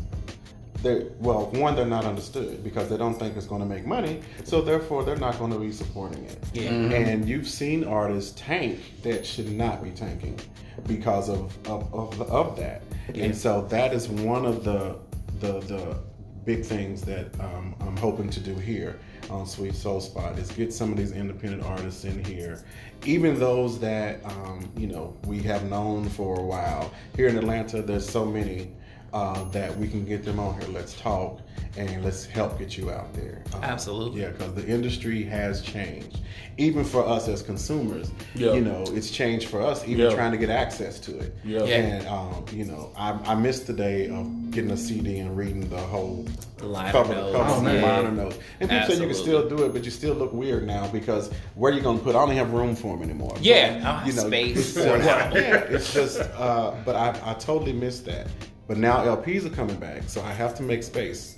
they're 0.85 1.07
well 1.19 1.47
one 1.53 1.75
they're 1.75 1.87
not 1.87 2.05
understood 2.05 2.63
because 2.63 2.89
they 2.89 2.97
don't 2.97 3.19
think 3.19 3.37
it's 3.37 3.47
going 3.47 3.61
to 3.61 3.67
make 3.67 3.87
money 3.87 4.21
so 4.45 4.61
therefore 4.61 5.03
they're 5.03 5.17
not 5.17 5.39
going 5.39 5.51
to 5.51 5.59
be 5.59 5.73
supporting 5.73 6.25
it. 6.25 6.39
Yeah. 6.53 6.71
and 6.71 7.29
you've 7.29 7.49
seen 7.49 7.85
artists 7.85 8.39
tank 8.41 8.79
that 9.03 9.27
should 9.27 9.51
not 9.51 9.83
be 9.83 9.91
tanking 9.91 10.39
because 10.87 11.29
of 11.29 11.57
of, 11.67 11.93
of, 11.93 12.21
of 12.31 12.57
that. 12.57 12.83
And 13.15 13.37
so 13.37 13.63
that 13.71 13.93
is 13.93 14.09
one 14.09 14.45
of 14.45 14.65
the 14.65 14.99
the 15.41 15.61
the 15.61 15.97
big 16.45 16.63
things 16.63 17.01
that 17.01 17.29
um, 17.41 17.75
i'm 17.81 17.97
hoping 17.97 18.29
to 18.29 18.39
do 18.39 18.55
here 18.57 18.99
on 19.31 19.47
sweet 19.47 19.75
soul 19.75 19.99
spot 19.99 20.39
is 20.39 20.51
get 20.53 20.71
some 20.73 20.93
of 20.93 20.99
these 20.99 21.13
independent 21.13 21.63
artists 21.63 22.05
in 22.05 22.23
here. 22.25 22.63
Even 23.07 23.39
those 23.39 23.79
that 23.81 24.23
um, 24.27 24.71
you 24.77 24.87
know 24.87 25.17
we 25.27 25.41
have 25.43 25.65
known 25.71 26.09
for 26.09 26.39
a 26.39 26.43
while. 26.43 26.93
Here 27.17 27.29
in 27.29 27.39
atlanta 27.39 27.81
there's 27.81 28.09
so 28.09 28.25
many 28.25 28.71
uh, 29.15 29.45
that 29.51 29.75
we 29.79 29.87
can 29.89 30.05
get 30.05 30.25
them 30.25 30.41
on 30.41 30.61
here. 30.61 30.69
Let's 30.71 31.01
talk 31.01 31.41
and 31.77 32.05
let's 32.05 32.25
help 32.27 32.59
get 32.59 32.77
you 32.77 32.91
out 32.91 33.13
there. 33.15 33.43
Um, 33.55 33.63
Absolutely. 33.65 34.23
Yeah, 34.23 34.31
because 34.31 34.55
the 34.55 34.67
industry 34.67 35.23
has 35.25 35.63
changed. 35.63 36.19
Even 36.59 36.85
for 36.85 37.05
us 37.07 37.27
as 37.29 37.41
consumers, 37.43 38.11
Yeah. 38.35 38.55
you 38.55 38.61
know, 38.61 38.85
it's 38.89 39.11
changed 39.11 39.49
for 39.49 39.61
us, 39.63 39.87
even 39.87 40.07
Yeah. 40.07 40.15
trying 40.15 40.33
to 40.33 40.37
get 40.37 40.51
access 40.51 40.99
to 41.01 41.17
it. 41.19 41.35
Yeah. 41.45 41.63
Yeah. 41.65 41.75
And, 41.77 42.07
um, 42.09 42.45
you 42.53 42.65
know, 42.65 42.91
I, 42.97 43.13
I 43.25 43.35
missed 43.37 43.67
the 43.69 43.73
day 43.73 44.09
of 44.09 44.51
getting 44.51 44.71
a 44.73 44.77
CD 44.77 45.19
and 45.19 45.37
reading 45.37 45.69
the 45.69 45.79
whole 45.79 46.27
The 46.59 46.67
liner 46.67 46.91
cover 46.93 47.15
notes. 47.15 47.37
cover, 47.37 47.51
Oh, 47.55 47.61
man. 47.61 47.83
liner 47.83 48.11
notes. 48.13 48.39
And 48.61 48.69
people 48.71 48.87
say 48.89 48.95
you 49.01 49.07
can 49.07 49.15
still 49.15 49.49
do 49.49 49.65
it, 49.65 49.73
but 49.73 49.85
you 49.85 49.91
still 49.93 50.15
look 50.15 50.33
weird 50.33 50.67
now 50.67 50.89
because 50.89 51.31
where 51.55 51.73
are 51.73 51.77
you 51.77 51.83
going 51.83 51.99
to 51.99 52.05
put 52.05 52.17
I 52.17 52.25
don't 52.27 52.35
have 52.37 52.53
room 52.53 52.75
for 52.77 52.97
them 52.97 53.03
anymore. 53.09 53.37
Yeah, 53.41 53.75
But, 53.79 53.87
I 53.87 54.05
don't 54.07 54.15
have 54.15 54.27
space 54.27 54.59
it's 54.59 54.73
for 54.73 54.99
just- 54.99 55.05
yeah, 55.35 55.55
it's 55.75 55.93
just, 55.95 56.21
uh, 56.21 56.73
but 56.85 56.95
I, 56.97 57.17
I 57.25 57.35
totally 57.35 57.73
missed 57.73 58.05
that. 58.07 58.27
But 58.67 58.79
now 58.79 59.05
LPs 59.05 59.45
are 59.47 59.51
coming 59.51 59.77
back, 59.77 60.03
so 60.07 60.23
I 60.23 60.33
have 60.33 60.55
to 60.57 60.63
make 60.63 60.83
space 60.83 61.37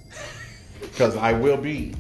because 0.80 1.16
I 1.16 1.32
will 1.32 1.56
be 1.56 1.94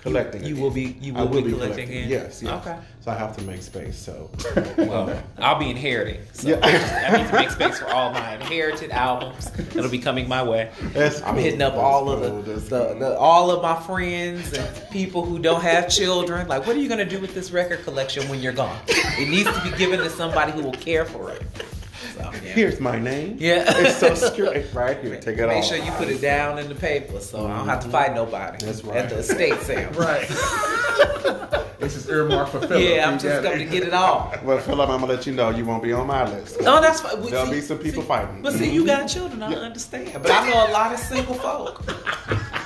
collecting. 0.00 0.42
You 0.44 0.48
again. 0.52 0.62
will 0.62 0.70
be- 0.70 0.96
you 1.00 1.16
I 1.16 1.22
will 1.22 1.42
be 1.42 1.50
collecting 1.50 1.88
again? 1.88 2.08
Yes, 2.08 2.42
yes. 2.42 2.52
Okay. 2.66 2.76
So 3.00 3.10
I 3.10 3.14
have 3.14 3.36
to 3.38 3.42
make 3.44 3.62
space. 3.62 3.96
So 3.96 4.30
Well, 4.76 5.20
I'll 5.38 5.58
be 5.58 5.70
inheriting. 5.70 6.20
So 6.32 6.48
Yeah. 6.48 6.56
that 6.60 7.12
means 7.14 7.32
make 7.32 7.50
space 7.50 7.78
for 7.78 7.88
all 7.88 8.12
my 8.12 8.34
inherited 8.34 8.90
albums 8.90 9.50
that'll 9.50 9.90
be 9.90 9.98
coming 9.98 10.28
my 10.28 10.42
way. 10.42 10.70
That's 10.92 11.22
I'm 11.22 11.34
cool. 11.34 11.42
hitting 11.42 11.62
up 11.62 11.72
That's 11.72 11.82
all 11.82 12.10
of 12.10 12.20
the, 12.44 12.52
the, 12.52 12.60
cool. 12.90 12.98
the 12.98 13.16
all 13.18 13.50
of 13.50 13.62
my 13.62 13.80
friends 13.86 14.52
and 14.52 14.90
people 14.90 15.24
who 15.24 15.38
don't 15.38 15.62
have 15.62 15.88
children. 15.88 16.46
Like, 16.48 16.66
what 16.66 16.76
are 16.76 16.80
you 16.80 16.88
gonna 16.88 17.04
do 17.08 17.18
with 17.18 17.34
this 17.34 17.50
record 17.50 17.82
collection 17.84 18.28
when 18.28 18.40
you're 18.40 18.52
gone? 18.52 18.78
It 18.88 19.28
needs 19.30 19.50
to 19.50 19.68
be 19.70 19.76
given 19.78 20.00
to 20.00 20.10
somebody 20.10 20.52
who 20.52 20.62
will 20.62 20.72
care 20.72 21.04
for 21.06 21.30
it. 21.32 21.42
So, 22.16 22.22
yeah. 22.22 22.38
Here's 22.40 22.80
my 22.80 22.98
name. 22.98 23.36
Yeah. 23.38 23.64
it's 23.68 23.98
so 23.98 24.14
straight 24.14 24.72
right 24.72 24.98
here. 25.02 25.20
Take 25.20 25.36
it 25.36 25.46
Make 25.46 25.58
off. 25.58 25.66
sure 25.66 25.76
you 25.76 25.92
put 25.92 26.08
it 26.08 26.22
down 26.22 26.58
in 26.58 26.68
the 26.68 26.74
paper 26.74 27.20
so 27.20 27.46
I 27.46 27.58
don't 27.58 27.68
have 27.68 27.82
to 27.84 27.90
fight 27.90 28.06
mm-hmm. 28.08 28.16
nobody. 28.16 28.64
That's 28.64 28.82
right. 28.84 28.96
At 28.96 29.10
the 29.10 29.18
estate 29.18 29.60
sale. 29.60 29.92
Right. 29.96 30.28
this 31.78 31.96
is 31.96 32.08
earmarked 32.08 32.52
for 32.52 32.60
Philip. 32.60 32.82
Yeah, 32.82 33.08
I'm 33.08 33.18
just 33.18 33.42
got 33.42 33.52
coming 33.52 33.66
to 33.66 33.72
get 33.72 33.82
it 33.86 33.92
all. 33.92 34.32
Well, 34.42 34.58
Philip, 34.58 34.88
I'm 34.88 35.00
gonna 35.00 35.12
let 35.12 35.26
you 35.26 35.32
know 35.32 35.50
you 35.50 35.64
won't 35.64 35.82
be 35.82 35.92
on 35.92 36.06
my 36.06 36.28
list. 36.28 36.60
No, 36.60 36.80
that's 36.80 37.00
fine. 37.00 37.20
Well, 37.20 37.30
There'll 37.30 37.46
see- 37.46 37.52
be 37.52 37.60
some 37.60 37.78
people 37.78 38.02
see- 38.02 38.08
fighting. 38.08 38.42
But 38.42 38.54
see, 38.54 38.66
mm-hmm. 38.66 38.74
you 38.74 38.86
got 38.86 39.06
children, 39.06 39.42
I 39.42 39.54
understand. 39.54 40.22
But 40.22 40.30
I 40.30 40.48
know 40.48 40.68
a 40.68 40.72
lot 40.72 40.92
of 40.92 40.98
single 40.98 41.34
folk. 41.34 41.82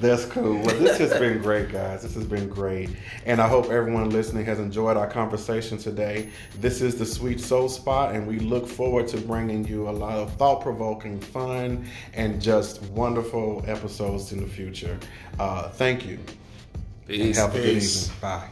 That's 0.00 0.24
cool. 0.26 0.56
Well, 0.60 0.78
this 0.78 0.98
has 0.98 1.10
been 1.18 1.40
great, 1.40 1.70
guys. 1.70 2.02
This 2.02 2.14
has 2.14 2.24
been 2.24 2.48
great. 2.48 2.90
And 3.24 3.40
I 3.40 3.48
hope 3.48 3.70
everyone 3.70 4.10
listening 4.10 4.44
has 4.46 4.58
enjoyed 4.58 4.96
our 4.96 5.08
conversation 5.08 5.78
today. 5.78 6.30
This 6.60 6.80
is 6.80 6.96
the 6.96 7.06
Sweet 7.06 7.40
Soul 7.40 7.68
Spot, 7.68 8.14
and 8.14 8.26
we 8.26 8.38
look 8.38 8.66
forward 8.66 9.08
to 9.08 9.16
bringing 9.18 9.66
you 9.66 9.88
a 9.88 9.90
lot 9.90 10.18
of 10.18 10.32
thought 10.34 10.60
provoking, 10.60 11.20
fun, 11.20 11.86
and 12.14 12.40
just 12.40 12.82
wonderful 12.84 13.64
episodes 13.66 14.32
in 14.32 14.40
the 14.40 14.48
future. 14.48 14.98
Uh, 15.38 15.68
thank 15.70 16.06
you. 16.06 16.18
And 17.08 17.34
have 17.36 17.54
a 17.54 17.58
good 17.58 17.82
evening. 17.82 18.16
Bye. 18.20 18.48